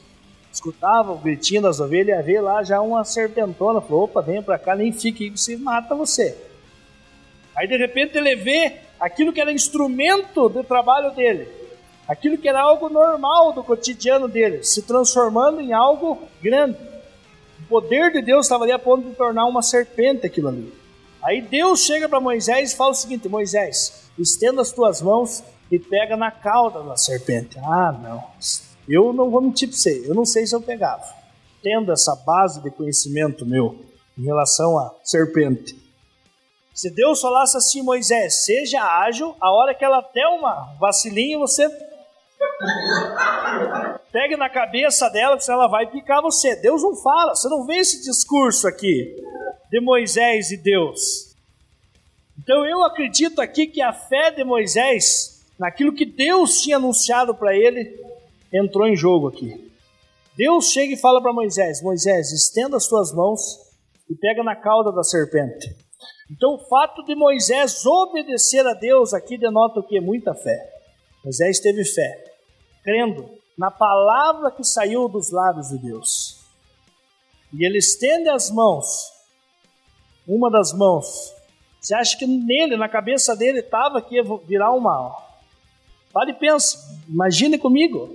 Escutava 0.52 1.12
o 1.12 1.18
gritinho 1.18 1.62
das 1.62 1.80
ovelhas 1.80 2.16
e 2.16 2.20
havia 2.20 2.40
lá 2.40 2.62
já 2.62 2.80
uma 2.80 3.04
serpentona. 3.04 3.80
Falou: 3.80 4.04
opa, 4.04 4.22
vem 4.22 4.40
para 4.40 4.58
cá, 4.58 4.76
nem 4.76 4.92
fique 4.92 5.24
aí, 5.24 5.36
se 5.36 5.56
mata 5.56 5.96
você. 5.96 6.36
Aí 7.56 7.66
de 7.66 7.76
repente 7.76 8.16
ele 8.16 8.36
vê 8.36 8.76
aquilo 9.00 9.32
que 9.32 9.40
era 9.40 9.52
instrumento 9.52 10.48
do 10.48 10.62
trabalho 10.62 11.10
dele, 11.10 11.57
aquilo 12.08 12.38
que 12.38 12.48
era 12.48 12.62
algo 12.62 12.88
normal 12.88 13.52
do 13.52 13.62
cotidiano 13.62 14.26
dele, 14.26 14.64
se 14.64 14.82
transformando 14.82 15.60
em 15.60 15.74
algo 15.74 16.18
grande. 16.42 16.78
O 17.60 17.68
poder 17.68 18.10
de 18.10 18.22
Deus 18.22 18.46
estava 18.46 18.64
ali 18.64 18.72
a 18.72 18.78
ponto 18.78 19.06
de 19.06 19.14
tornar 19.14 19.44
uma 19.44 19.60
serpente 19.60 20.26
aquilo 20.26 20.48
ali. 20.48 20.72
Aí 21.22 21.42
Deus 21.42 21.80
chega 21.80 22.08
para 22.08 22.20
Moisés 22.20 22.72
e 22.72 22.76
fala 22.76 22.92
o 22.92 22.94
seguinte: 22.94 23.28
Moisés, 23.28 24.10
estenda 24.18 24.62
as 24.62 24.72
tuas 24.72 25.02
mãos 25.02 25.44
e 25.70 25.78
pega 25.78 26.16
na 26.16 26.30
cauda 26.30 26.82
da 26.82 26.96
serpente. 26.96 27.58
Ah, 27.58 27.92
não, 27.92 28.24
eu 28.88 29.12
não 29.12 29.28
vou 29.28 29.42
mentir 29.42 29.68
para 29.68 29.76
você, 29.76 30.04
eu 30.08 30.14
não 30.14 30.24
sei 30.24 30.46
se 30.46 30.54
eu 30.54 30.62
pegava. 30.62 31.04
Tendo 31.62 31.92
essa 31.92 32.16
base 32.16 32.62
de 32.62 32.70
conhecimento 32.70 33.44
meu 33.44 33.84
em 34.16 34.24
relação 34.24 34.78
à 34.78 34.94
serpente. 35.04 35.76
Se 36.72 36.88
Deus 36.90 37.20
falasse 37.20 37.56
assim, 37.56 37.82
Moisés, 37.82 38.44
seja 38.44 38.80
ágil, 38.80 39.34
a 39.40 39.50
hora 39.52 39.74
que 39.74 39.84
ela 39.84 40.00
der 40.14 40.28
uma 40.28 40.76
vacilinha, 40.78 41.36
você 41.36 41.68
pegue 44.12 44.36
na 44.36 44.48
cabeça 44.48 45.08
dela, 45.10 45.36
porque 45.36 45.50
ela 45.50 45.68
vai 45.68 45.86
picar 45.90 46.22
você. 46.22 46.56
Deus 46.56 46.82
não 46.82 46.96
fala, 46.96 47.34
você 47.34 47.48
não 47.48 47.64
vê 47.64 47.76
esse 47.76 48.02
discurso 48.02 48.66
aqui 48.66 49.16
de 49.70 49.80
Moisés 49.80 50.50
e 50.50 50.56
Deus. 50.56 51.34
Então 52.38 52.64
eu 52.64 52.82
acredito 52.84 53.40
aqui 53.40 53.66
que 53.66 53.82
a 53.82 53.92
fé 53.92 54.30
de 54.30 54.44
Moisés, 54.44 55.44
naquilo 55.58 55.94
que 55.94 56.06
Deus 56.06 56.62
tinha 56.62 56.76
anunciado 56.76 57.34
para 57.34 57.54
ele, 57.54 57.98
entrou 58.52 58.86
em 58.86 58.96
jogo 58.96 59.28
aqui. 59.28 59.68
Deus 60.36 60.70
chega 60.70 60.94
e 60.94 60.96
fala 60.96 61.20
para 61.20 61.32
Moisés: 61.32 61.82
Moisés, 61.82 62.32
estenda 62.32 62.76
as 62.76 62.86
tuas 62.86 63.12
mãos 63.12 63.58
e 64.08 64.14
pega 64.14 64.42
na 64.42 64.56
cauda 64.56 64.92
da 64.92 65.02
serpente. 65.02 65.76
Então, 66.30 66.54
o 66.54 66.68
fato 66.68 67.02
de 67.04 67.14
Moisés 67.14 67.84
obedecer 67.84 68.66
a 68.66 68.74
Deus 68.74 69.12
aqui 69.12 69.36
denota 69.38 69.80
o 69.80 69.82
que? 69.82 69.98
Muita 70.00 70.34
fé. 70.34 70.58
Moisés 71.24 71.58
teve 71.58 71.84
fé, 71.84 72.27
crendo 72.82 73.30
na 73.56 73.70
palavra 73.70 74.50
que 74.50 74.62
saiu 74.62 75.08
dos 75.08 75.30
lábios 75.30 75.68
de 75.68 75.78
Deus. 75.78 76.38
E 77.52 77.64
ele 77.64 77.78
estende 77.78 78.28
as 78.28 78.50
mãos, 78.50 79.12
uma 80.26 80.50
das 80.50 80.72
mãos. 80.72 81.34
Você 81.80 81.94
acha 81.94 82.16
que 82.16 82.26
nele, 82.26 82.76
na 82.76 82.88
cabeça 82.88 83.34
dele, 83.34 83.60
estava 83.60 84.02
que 84.02 84.16
ia 84.16 84.22
virar 84.46 84.72
uma. 84.72 85.16
Para 86.12 86.30
e 86.30 86.34
pensa, 86.34 86.78
imagine 87.08 87.58
comigo. 87.58 88.14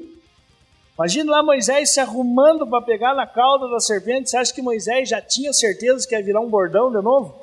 Imagine 0.98 1.30
lá 1.30 1.42
Moisés 1.42 1.90
se 1.90 2.00
arrumando 2.00 2.68
para 2.68 2.86
pegar 2.86 3.16
na 3.16 3.26
cauda 3.26 3.68
da 3.70 3.80
serpente. 3.80 4.30
Você 4.30 4.38
acha 4.38 4.54
que 4.54 4.62
Moisés 4.62 5.10
já 5.10 5.22
tinha 5.22 5.52
certeza 5.52 6.08
que 6.08 6.16
ia 6.16 6.24
virar 6.24 6.42
um 6.42 6.50
bordão 6.50 6.92
de 6.92 7.02
novo? 7.02 7.36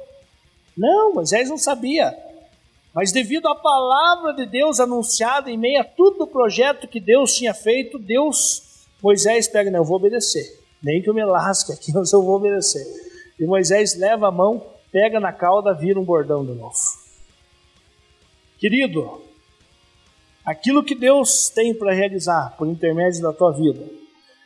Não, 0.77 1.15
Moisés 1.15 1.49
não 1.49 1.59
sabia. 1.59 2.17
Mas 2.95 3.13
devido 3.13 3.47
à 3.47 3.55
palavra 3.55 4.33
de 4.35 4.47
Deus 4.47 4.81
anunciada 4.81 5.51
em 5.51 5.57
meio 5.57 5.81
a 5.81 5.85
tudo 5.85 6.25
o 6.25 6.27
projeto 6.27 6.89
que 6.89 6.99
Deus 6.99 7.35
tinha 7.35 7.55
feito, 7.55 7.99
Deus, 7.99 8.87
Moisés 9.03 9.47
pega, 9.47 9.71
não, 9.71 9.81
eu 9.81 9.85
vou 9.85 9.97
obedecer. 9.97 10.59
Nem 10.83 11.01
que 11.01 11.09
eu 11.09 11.15
me 11.15 11.25
lasque 11.25 11.73
aqui, 11.73 11.93
mas 11.95 12.13
eu 12.13 12.23
vou 12.23 12.37
obedecer. 12.37 12.85
E 13.39 13.45
Moisés 13.45 13.97
leva 13.97 14.29
a 14.29 14.33
mão, 14.33 14.67
pega 14.91 15.21
na 15.21 15.33
cauda, 15.33 15.73
vira 15.73 16.01
um 16.01 16.05
bordão 16.05 16.45
de 16.45 16.53
novo. 16.53 16.77
Querido, 18.59 19.23
aquilo 20.45 20.85
que 20.85 20.95
Deus 20.95 21.49
tem 21.49 21.73
para 21.73 21.95
realizar 21.95 22.57
por 22.59 22.67
intermédio 22.67 23.23
da 23.23 23.33
tua 23.33 23.53
vida, 23.53 23.89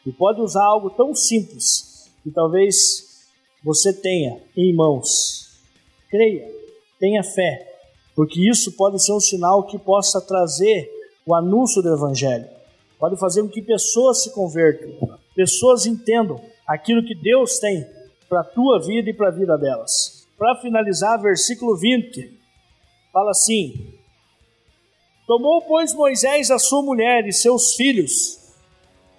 e 0.07 0.12
pode 0.12 0.40
usar 0.40 0.64
algo 0.64 0.90
tão 0.90 1.14
simples 1.14 2.12
que 2.22 2.30
talvez 2.30 3.24
você 3.64 3.92
tenha 3.92 4.40
em 4.55 4.74
mãos 4.74 5.45
creia, 6.14 6.49
tenha 7.01 7.24
fé, 7.24 7.74
porque 8.14 8.48
isso 8.48 8.76
pode 8.76 9.02
ser 9.02 9.12
um 9.12 9.20
sinal 9.20 9.64
que 9.64 9.78
possa 9.78 10.20
trazer 10.20 10.90
o 11.26 11.34
anúncio 11.34 11.82
do 11.82 11.92
Evangelho, 11.92 12.48
pode 12.98 13.18
fazer 13.18 13.42
com 13.42 13.48
que 13.48 13.62
pessoas 13.62 14.22
se 14.22 14.32
convertam, 14.32 15.18
pessoas 15.34 15.86
entendam 15.86 16.40
aquilo 16.66 17.04
que 17.04 17.14
Deus 17.14 17.58
tem 17.58 17.86
para 18.28 18.40
a 18.40 18.44
tua 18.44 18.80
vida 18.80 19.10
e 19.10 19.14
para 19.14 19.28
a 19.28 19.32
vida 19.32 19.56
delas. 19.56 20.26
Para 20.36 20.56
finalizar, 20.56 21.20
versículo 21.20 21.76
20, 21.76 22.38
fala 23.12 23.30
assim: 23.30 23.94
Tomou, 25.26 25.62
pois, 25.62 25.94
Moisés 25.94 26.50
a 26.50 26.58
sua 26.58 26.82
mulher 26.82 27.26
e 27.26 27.32
seus 27.32 27.74
filhos, 27.74 28.54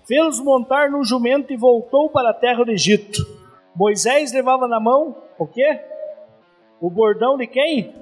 fê-los 0.07 0.39
montar 0.39 0.91
num 0.91 1.03
jumento 1.03 1.51
e 1.51 1.57
voltou 1.57 2.09
para 2.09 2.29
a 2.29 2.33
terra 2.33 2.63
do 2.63 2.71
Egito. 2.71 3.25
Moisés 3.75 4.31
levava 4.31 4.67
na 4.67 4.79
mão 4.79 5.15
o 5.37 5.47
quê? 5.47 5.79
O 6.79 6.89
bordão 6.89 7.37
de 7.37 7.47
quem? 7.47 7.93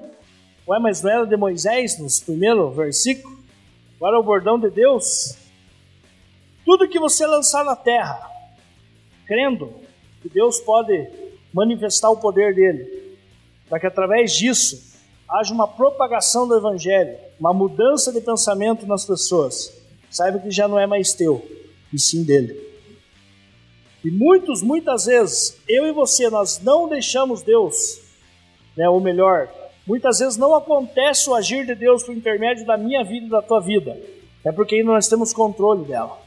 Ué, 0.66 0.78
mas 0.78 1.02
não 1.02 1.10
era 1.10 1.26
de 1.26 1.36
Moisés 1.36 1.98
nos 1.98 2.20
primeiros 2.20 2.74
versículos? 2.74 3.38
Agora 3.96 4.16
é 4.16 4.18
o 4.18 4.22
bordão 4.22 4.58
de 4.58 4.70
Deus. 4.70 5.36
Tudo 6.64 6.88
que 6.88 6.98
você 6.98 7.26
lançar 7.26 7.64
na 7.64 7.76
terra, 7.76 8.30
crendo 9.26 9.72
que 10.22 10.28
Deus 10.28 10.60
pode 10.60 11.08
manifestar 11.52 12.10
o 12.10 12.16
poder 12.16 12.54
dele, 12.54 13.16
para 13.68 13.78
que 13.78 13.86
através 13.86 14.32
disso 14.32 14.94
haja 15.28 15.52
uma 15.52 15.68
propagação 15.68 16.48
do 16.48 16.56
Evangelho, 16.56 17.16
uma 17.38 17.52
mudança 17.52 18.12
de 18.12 18.20
pensamento 18.20 18.86
nas 18.86 19.04
pessoas, 19.04 19.72
saiba 20.10 20.38
que 20.38 20.50
já 20.50 20.66
não 20.66 20.78
é 20.78 20.86
mais 20.86 21.12
teu, 21.12 21.46
e 21.92 21.98
sim 21.98 22.24
dele. 22.24 22.62
E 24.04 24.10
muitos, 24.10 24.62
muitas 24.62 25.06
vezes, 25.06 25.58
eu 25.68 25.86
e 25.86 25.92
você, 25.92 26.28
nós 26.28 26.60
não 26.60 26.88
deixamos 26.88 27.42
Deus 27.42 28.04
né? 28.76 28.88
Ou 28.88 29.00
melhor, 29.00 29.48
muitas 29.86 30.18
vezes 30.18 30.36
não 30.36 30.54
acontece 30.54 31.28
o 31.28 31.34
agir 31.34 31.66
de 31.66 31.74
Deus 31.74 32.02
por 32.02 32.14
intermédio 32.14 32.66
da 32.66 32.76
minha 32.76 33.02
vida 33.02 33.26
e 33.26 33.30
da 33.30 33.42
tua 33.42 33.60
vida. 33.60 33.98
É 34.44 34.52
porque 34.52 34.76
ainda 34.76 34.92
nós 34.92 35.08
temos 35.08 35.32
controle 35.32 35.84
dela. 35.84 36.18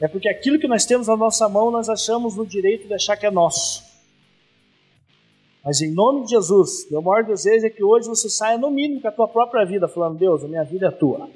É 0.00 0.08
porque 0.08 0.28
aquilo 0.28 0.58
que 0.58 0.68
nós 0.68 0.84
temos 0.84 1.08
na 1.08 1.16
nossa 1.16 1.48
mão 1.48 1.70
nós 1.70 1.88
achamos 1.88 2.36
no 2.36 2.46
direito 2.46 2.86
de 2.86 2.94
achar 2.94 3.16
que 3.16 3.26
é 3.26 3.30
nosso. 3.30 3.82
Mas 5.64 5.80
em 5.80 5.90
nome 5.90 6.24
de 6.24 6.30
Jesus, 6.30 6.88
meu 6.90 7.00
maior 7.00 7.24
desejo 7.24 7.66
é 7.66 7.70
que 7.70 7.82
hoje 7.82 8.06
você 8.06 8.28
saia 8.28 8.58
no 8.58 8.70
mínimo 8.70 9.00
com 9.00 9.08
a 9.08 9.12
tua 9.12 9.26
própria 9.26 9.64
vida, 9.64 9.88
falando: 9.88 10.18
Deus, 10.18 10.44
a 10.44 10.48
minha 10.48 10.62
vida 10.62 10.88
é 10.88 10.90
tua. 10.90 11.30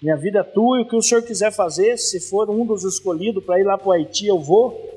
Minha 0.00 0.16
vida 0.16 0.40
é 0.40 0.42
tua 0.44 0.78
e 0.78 0.82
o 0.82 0.88
que 0.88 0.94
o 0.94 1.02
Senhor 1.02 1.22
quiser 1.22 1.50
fazer, 1.50 1.96
se 1.96 2.20
for 2.20 2.48
um 2.48 2.64
dos 2.64 2.84
escolhidos 2.84 3.42
para 3.42 3.58
ir 3.58 3.64
lá 3.64 3.76
para 3.76 3.88
o 3.88 3.92
Haiti, 3.92 4.26
eu 4.26 4.38
vou 4.38 4.95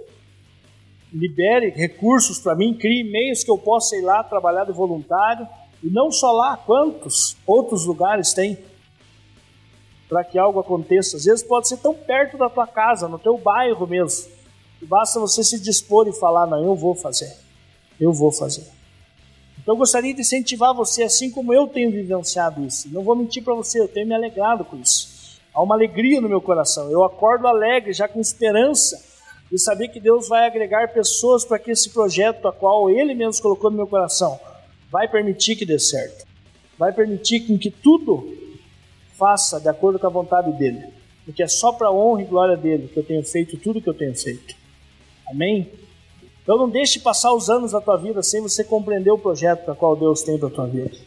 libere 1.13 1.69
recursos 1.69 2.39
para 2.39 2.55
mim, 2.55 2.73
crie 2.73 3.03
meios 3.03 3.43
que 3.43 3.51
eu 3.51 3.57
possa 3.57 3.95
ir 3.95 4.01
lá 4.01 4.23
trabalhar 4.23 4.65
de 4.65 4.71
voluntário. 4.71 5.47
E 5.83 5.89
não 5.89 6.11
só 6.11 6.31
lá, 6.31 6.57
quantos 6.57 7.37
outros 7.47 7.85
lugares 7.85 8.33
tem 8.33 8.57
para 10.07 10.23
que 10.23 10.37
algo 10.37 10.59
aconteça. 10.59 11.17
Às 11.17 11.25
vezes 11.25 11.43
pode 11.43 11.67
ser 11.67 11.77
tão 11.77 11.93
perto 11.93 12.37
da 12.37 12.49
tua 12.49 12.67
casa, 12.67 13.07
no 13.07 13.19
teu 13.19 13.37
bairro 13.37 13.87
mesmo. 13.87 14.29
E 14.81 14.85
basta 14.85 15.19
você 15.19 15.43
se 15.43 15.59
dispor 15.59 16.07
e 16.07 16.13
falar: 16.13 16.47
Não, 16.47 16.63
eu 16.63 16.75
vou 16.75 16.95
fazer. 16.95 17.33
Eu 17.99 18.11
vou 18.13 18.31
fazer. 18.31 18.65
Então 19.61 19.75
eu 19.75 19.77
gostaria 19.77 20.13
de 20.13 20.21
incentivar 20.21 20.73
você, 20.73 21.03
assim 21.03 21.29
como 21.29 21.53
eu 21.53 21.67
tenho 21.67 21.91
vivenciado 21.91 22.65
isso. 22.65 22.89
Não 22.91 23.03
vou 23.03 23.15
mentir 23.15 23.43
para 23.43 23.53
você, 23.53 23.79
eu 23.79 23.87
tenho 23.87 24.07
me 24.07 24.15
alegrado 24.15 24.65
com 24.65 24.77
isso. 24.77 25.39
Há 25.53 25.61
uma 25.61 25.75
alegria 25.75 26.21
no 26.21 26.29
meu 26.29 26.41
coração. 26.41 26.89
Eu 26.89 27.03
acordo 27.03 27.47
alegre, 27.47 27.93
já 27.93 28.07
com 28.07 28.19
esperança 28.19 29.08
e 29.51 29.57
saber 29.57 29.87
que 29.87 29.99
Deus 29.99 30.27
vai 30.27 30.45
agregar 30.45 30.93
pessoas 30.93 31.43
para 31.43 31.57
que 31.57 31.71
esse 31.71 31.89
projeto, 31.89 32.47
a 32.47 32.53
qual 32.53 32.89
Ele 32.89 33.13
mesmo 33.13 33.41
colocou 33.41 33.71
no 33.71 33.77
meu 33.77 33.87
coração, 33.87 34.39
vai 34.91 35.07
permitir 35.07 35.55
que 35.55 35.65
dê 35.65 35.79
certo. 35.79 36.27
Vai 36.77 36.91
permitir 36.93 37.41
que 37.41 37.71
tudo 37.71 38.37
faça 39.17 39.59
de 39.59 39.67
acordo 39.67 39.99
com 39.99 40.07
a 40.07 40.11
vontade 40.11 40.51
dele. 40.53 40.87
porque 41.25 41.43
é 41.43 41.47
só 41.47 41.71
para 41.71 41.87
a 41.87 41.91
honra 41.91 42.23
e 42.23 42.25
glória 42.25 42.57
dele 42.57 42.87
que 42.87 42.97
eu 42.97 43.03
tenho 43.03 43.23
feito 43.23 43.55
tudo 43.57 43.81
que 43.81 43.89
eu 43.89 43.93
tenho 43.93 44.15
feito. 44.15 44.55
Amém? 45.27 45.69
Então 46.41 46.57
não 46.57 46.67
deixe 46.67 46.99
passar 46.99 47.31
os 47.33 47.49
anos 47.51 47.73
da 47.73 47.79
tua 47.79 47.97
vida 47.97 48.23
sem 48.23 48.41
você 48.41 48.63
compreender 48.63 49.11
o 49.11 49.17
projeto 49.17 49.65
para 49.65 49.75
qual 49.75 49.95
Deus 49.95 50.23
tem 50.23 50.39
para 50.39 50.47
a 50.47 50.51
tua 50.51 50.65
vida. 50.65 50.97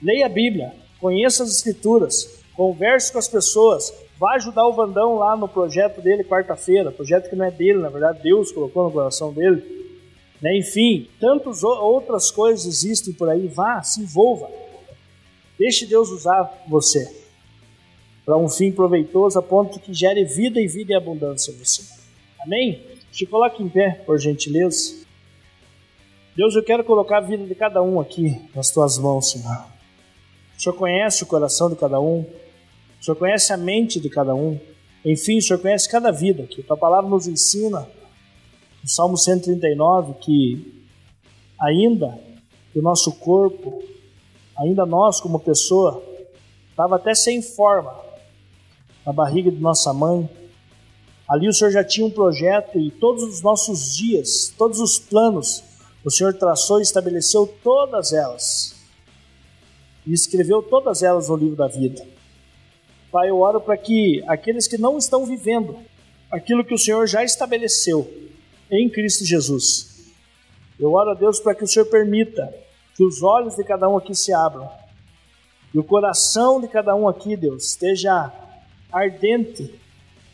Leia 0.00 0.26
a 0.26 0.28
Bíblia, 0.28 0.72
conheça 1.00 1.42
as 1.42 1.50
Escrituras, 1.50 2.38
converse 2.54 3.10
com 3.10 3.18
as 3.18 3.26
pessoas, 3.26 3.92
vá 4.18 4.34
ajudar 4.34 4.66
o 4.66 4.72
Vandão 4.72 5.16
lá 5.16 5.36
no 5.36 5.48
projeto 5.48 6.00
dele 6.00 6.24
quarta-feira, 6.24 6.90
projeto 6.90 7.30
que 7.30 7.36
não 7.36 7.44
é 7.44 7.50
dele, 7.50 7.78
na 7.78 7.88
verdade 7.88 8.22
Deus 8.22 8.50
colocou 8.52 8.84
no 8.84 8.90
coração 8.90 9.32
dele. 9.32 9.62
Né? 10.40 10.58
Enfim, 10.58 11.08
tantas 11.20 11.62
outras 11.62 12.30
coisas 12.30 12.66
existem 12.66 13.12
por 13.12 13.28
aí, 13.28 13.46
vá, 13.48 13.82
se 13.82 14.00
envolva. 14.00 14.50
Deixe 15.58 15.86
Deus 15.86 16.10
usar 16.10 16.64
você 16.68 17.28
para 18.24 18.36
um 18.36 18.48
fim 18.48 18.70
proveitoso 18.70 19.38
a 19.38 19.42
ponto 19.42 19.80
que 19.80 19.94
gere 19.94 20.24
vida 20.24 20.60
e 20.60 20.68
vida 20.68 20.92
e 20.92 20.96
abundância 20.96 21.50
em 21.50 21.56
você. 21.56 21.82
Amém? 22.40 22.82
Te 23.10 23.24
coloque 23.24 23.62
em 23.62 23.68
pé, 23.68 24.02
por 24.04 24.18
gentileza. 24.18 24.94
Deus, 26.36 26.54
eu 26.54 26.62
quero 26.62 26.84
colocar 26.84 27.18
a 27.18 27.20
vida 27.22 27.44
de 27.44 27.54
cada 27.54 27.82
um 27.82 27.98
aqui 27.98 28.40
nas 28.54 28.70
tuas 28.70 28.98
mãos, 28.98 29.30
Senhor. 29.30 29.64
O 30.56 30.60
Senhor 30.60 30.76
conhece 30.76 31.24
o 31.24 31.26
coração 31.26 31.68
de 31.70 31.76
cada 31.76 31.98
um, 31.98 32.24
o 33.00 33.04
Senhor 33.04 33.16
conhece 33.16 33.52
a 33.52 33.56
mente 33.56 34.00
de 34.00 34.08
cada 34.08 34.34
um, 34.34 34.58
enfim, 35.04 35.38
o 35.38 35.42
Senhor 35.42 35.60
conhece 35.60 35.88
cada 35.88 36.10
vida. 36.10 36.44
A 36.44 36.64
tua 36.66 36.76
palavra 36.76 37.08
nos 37.08 37.26
ensina, 37.26 37.88
no 38.82 38.88
Salmo 38.88 39.16
139, 39.16 40.14
que 40.20 40.86
ainda 41.60 42.18
o 42.74 42.82
nosso 42.82 43.12
corpo, 43.12 43.82
ainda 44.56 44.86
nós 44.86 45.20
como 45.20 45.40
pessoa, 45.40 46.02
estava 46.70 46.96
até 46.96 47.14
sem 47.14 47.42
forma 47.42 47.94
na 49.04 49.12
barriga 49.12 49.50
de 49.50 49.58
nossa 49.58 49.92
mãe, 49.92 50.28
Ali 51.28 51.46
o 51.46 51.52
Senhor 51.52 51.70
já 51.70 51.84
tinha 51.84 52.06
um 52.06 52.10
projeto 52.10 52.78
e 52.78 52.90
todos 52.90 53.22
os 53.22 53.42
nossos 53.42 53.94
dias, 53.94 54.52
todos 54.56 54.80
os 54.80 54.98
planos, 54.98 55.62
o 56.02 56.10
Senhor 56.10 56.32
traçou 56.32 56.78
e 56.78 56.82
estabeleceu 56.82 57.46
todas 57.62 58.14
elas. 58.14 58.74
E 60.06 60.14
escreveu 60.14 60.62
todas 60.62 61.02
elas 61.02 61.28
no 61.28 61.36
livro 61.36 61.54
da 61.54 61.68
vida. 61.68 62.02
Pai, 63.10 63.30
eu 63.30 63.40
oro 63.40 63.60
para 63.60 63.76
que 63.76 64.22
aqueles 64.26 64.66
que 64.66 64.76
não 64.76 64.98
estão 64.98 65.24
vivendo 65.24 65.78
aquilo 66.30 66.64
que 66.64 66.74
o 66.74 66.78
Senhor 66.78 67.06
já 67.06 67.24
estabeleceu 67.24 68.10
em 68.70 68.88
Cristo 68.88 69.24
Jesus, 69.24 70.12
eu 70.78 70.92
oro 70.92 71.10
a 71.10 71.14
Deus 71.14 71.40
para 71.40 71.54
que 71.54 71.64
o 71.64 71.66
Senhor 71.66 71.86
permita 71.86 72.54
que 72.94 73.04
os 73.04 73.22
olhos 73.22 73.56
de 73.56 73.64
cada 73.64 73.88
um 73.88 73.96
aqui 73.96 74.14
se 74.14 74.32
abram 74.32 74.68
e 75.72 75.78
o 75.78 75.84
coração 75.84 76.60
de 76.60 76.68
cada 76.68 76.94
um 76.94 77.06
aqui, 77.06 77.36
Deus, 77.36 77.64
esteja 77.70 78.32
ardente 78.90 79.74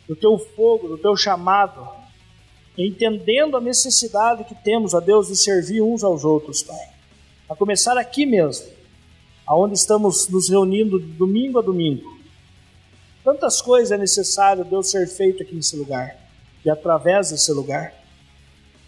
do 0.07 0.15
teu 0.15 0.37
fogo, 0.37 0.87
do 0.87 0.97
teu 0.97 1.15
chamado, 1.15 1.87
entendendo 2.77 3.57
a 3.57 3.61
necessidade 3.61 4.45
que 4.45 4.55
temos, 4.55 4.95
a 4.95 4.99
Deus, 4.99 5.27
de 5.27 5.35
servir 5.35 5.81
uns 5.81 6.03
aos 6.03 6.23
outros, 6.23 6.63
Pai. 6.63 6.89
A 7.49 7.55
começar 7.55 7.97
aqui 7.97 8.25
mesmo, 8.25 8.67
aonde 9.45 9.75
estamos 9.75 10.27
nos 10.29 10.49
reunindo 10.49 10.99
domingo 10.99 11.59
a 11.59 11.61
domingo. 11.61 12.14
Tantas 13.25 13.59
coisas 13.59 13.91
é 13.91 13.97
necessário, 13.97 14.63
Deus, 14.63 14.91
ser 14.91 15.07
feito 15.07 15.41
aqui 15.41 15.55
nesse 15.55 15.75
lugar 15.75 16.15
e 16.63 16.69
através 16.69 17.31
desse 17.31 17.51
lugar. 17.51 17.91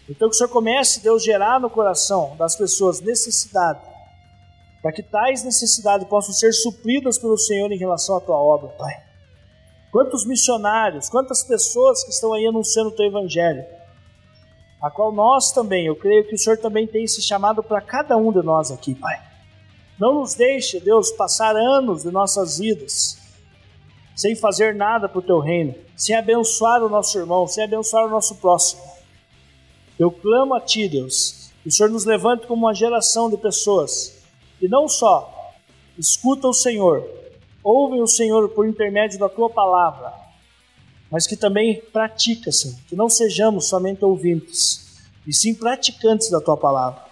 Então 0.08 0.28
que 0.28 0.36
o 0.36 0.38
Senhor 0.38 0.48
comece, 0.48 1.02
Deus, 1.02 1.24
gerar 1.24 1.58
no 1.58 1.68
coração 1.68 2.36
das 2.36 2.54
pessoas 2.54 3.00
necessidade, 3.00 3.80
para 4.80 4.92
que 4.92 5.02
tais 5.02 5.42
necessidades 5.42 6.06
possam 6.06 6.32
ser 6.32 6.52
supridas 6.52 7.18
pelo 7.18 7.36
Senhor 7.36 7.72
em 7.72 7.78
relação 7.78 8.16
à 8.16 8.20
tua 8.20 8.36
obra, 8.36 8.68
Pai. 8.68 9.02
Quantos 9.90 10.24
missionários, 10.24 11.08
quantas 11.08 11.42
pessoas 11.42 12.04
que 12.04 12.10
estão 12.10 12.32
aí 12.32 12.46
anunciando 12.46 12.90
o 12.90 12.94
teu 12.94 13.06
evangelho, 13.06 13.66
a 14.80 14.88
qual 14.88 15.10
nós 15.10 15.50
também, 15.50 15.86
eu 15.86 15.96
creio 15.96 16.24
que 16.28 16.36
o 16.36 16.38
Senhor 16.38 16.58
também 16.58 16.86
tem 16.86 17.02
esse 17.02 17.20
chamado 17.20 17.60
para 17.60 17.80
cada 17.80 18.16
um 18.16 18.30
de 18.30 18.40
nós 18.44 18.70
aqui, 18.70 18.94
Pai. 18.94 19.20
Não 19.98 20.14
nos 20.14 20.34
deixe, 20.34 20.78
Deus, 20.78 21.10
passar 21.10 21.56
anos 21.56 22.04
de 22.04 22.12
nossas 22.12 22.58
vidas 22.58 23.17
sem 24.18 24.34
fazer 24.34 24.74
nada 24.74 25.08
para 25.08 25.20
o 25.20 25.22
teu 25.22 25.38
reino, 25.38 25.76
sem 25.96 26.16
abençoar 26.16 26.82
o 26.82 26.88
nosso 26.88 27.16
irmão, 27.16 27.46
sem 27.46 27.62
abençoar 27.62 28.04
o 28.04 28.10
nosso 28.10 28.34
próximo. 28.34 28.82
Eu 29.96 30.10
clamo 30.10 30.56
a 30.56 30.60
ti, 30.60 30.88
Deus, 30.88 31.52
que 31.62 31.68
o 31.68 31.72
Senhor 31.72 31.88
nos 31.88 32.04
levante 32.04 32.44
como 32.44 32.66
uma 32.66 32.74
geração 32.74 33.30
de 33.30 33.36
pessoas 33.36 34.20
que 34.58 34.66
não 34.66 34.88
só 34.88 35.54
escuta 35.96 36.48
o 36.48 36.52
Senhor, 36.52 37.08
ouvem 37.62 38.02
o 38.02 38.08
Senhor 38.08 38.48
por 38.48 38.66
intermédio 38.66 39.20
da 39.20 39.28
tua 39.28 39.48
palavra, 39.48 40.12
mas 41.08 41.24
que 41.24 41.36
também 41.36 41.80
pratica, 41.92 42.50
Senhor, 42.50 42.76
que 42.88 42.96
não 42.96 43.08
sejamos 43.08 43.68
somente 43.68 44.04
ouvintes, 44.04 44.98
e 45.24 45.32
sim 45.32 45.54
praticantes 45.54 46.28
da 46.28 46.40
tua 46.40 46.56
palavra. 46.56 47.04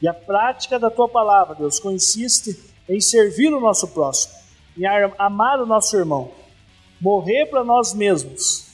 E 0.00 0.08
a 0.08 0.14
prática 0.14 0.78
da 0.78 0.88
tua 0.88 1.06
palavra, 1.06 1.54
Deus, 1.54 1.78
consiste 1.78 2.58
em 2.88 2.98
servir 2.98 3.52
o 3.52 3.60
nosso 3.60 3.88
próximo, 3.88 4.37
em 4.78 5.12
amar 5.18 5.60
o 5.60 5.66
nosso 5.66 5.96
irmão, 5.96 6.30
morrer 7.00 7.46
para 7.46 7.64
nós 7.64 7.94
mesmos, 7.94 8.66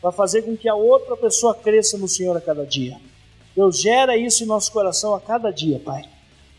para 0.00 0.12
fazer 0.12 0.42
com 0.42 0.56
que 0.56 0.68
a 0.68 0.74
outra 0.74 1.16
pessoa 1.16 1.54
cresça 1.54 1.96
no 1.96 2.08
Senhor 2.08 2.36
a 2.36 2.40
cada 2.40 2.66
dia. 2.66 3.00
Deus 3.54 3.80
gera 3.80 4.16
isso 4.16 4.44
em 4.44 4.46
nosso 4.46 4.72
coração 4.72 5.14
a 5.14 5.20
cada 5.20 5.50
dia, 5.50 5.78
Pai. 5.78 6.04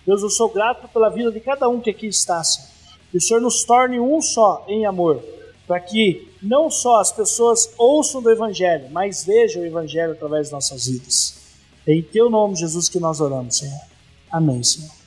Deus, 0.05 0.21
eu 0.21 0.29
sou 0.29 0.49
grato 0.49 0.87
pela 0.87 1.09
vida 1.09 1.31
de 1.31 1.39
cada 1.39 1.67
um 1.67 1.79
que 1.79 1.89
aqui 1.89 2.07
está, 2.07 2.43
Senhor 2.43 2.73
que 3.13 3.17
o 3.17 3.21
Senhor 3.21 3.39
nos 3.39 3.63
torne 3.63 3.99
um 3.99 4.19
só 4.19 4.65
em 4.67 4.87
amor, 4.87 5.23
para 5.67 5.79
que 5.79 6.27
não 6.41 6.71
só 6.71 6.99
as 6.99 7.11
pessoas 7.11 7.71
ouçam 7.77 8.23
do 8.23 8.31
Evangelho, 8.31 8.89
mas 8.89 9.23
vejam 9.23 9.61
o 9.61 9.65
Evangelho 9.65 10.13
através 10.13 10.47
de 10.47 10.53
nossas 10.53 10.87
vidas. 10.87 11.35
É 11.85 11.93
em 11.93 12.01
Teu 12.01 12.27
nome, 12.27 12.55
Jesus, 12.55 12.89
que 12.89 12.99
nós 12.99 13.21
oramos, 13.21 13.57
Senhor. 13.57 13.79
Amém, 14.31 14.63
Senhor. 14.63 15.02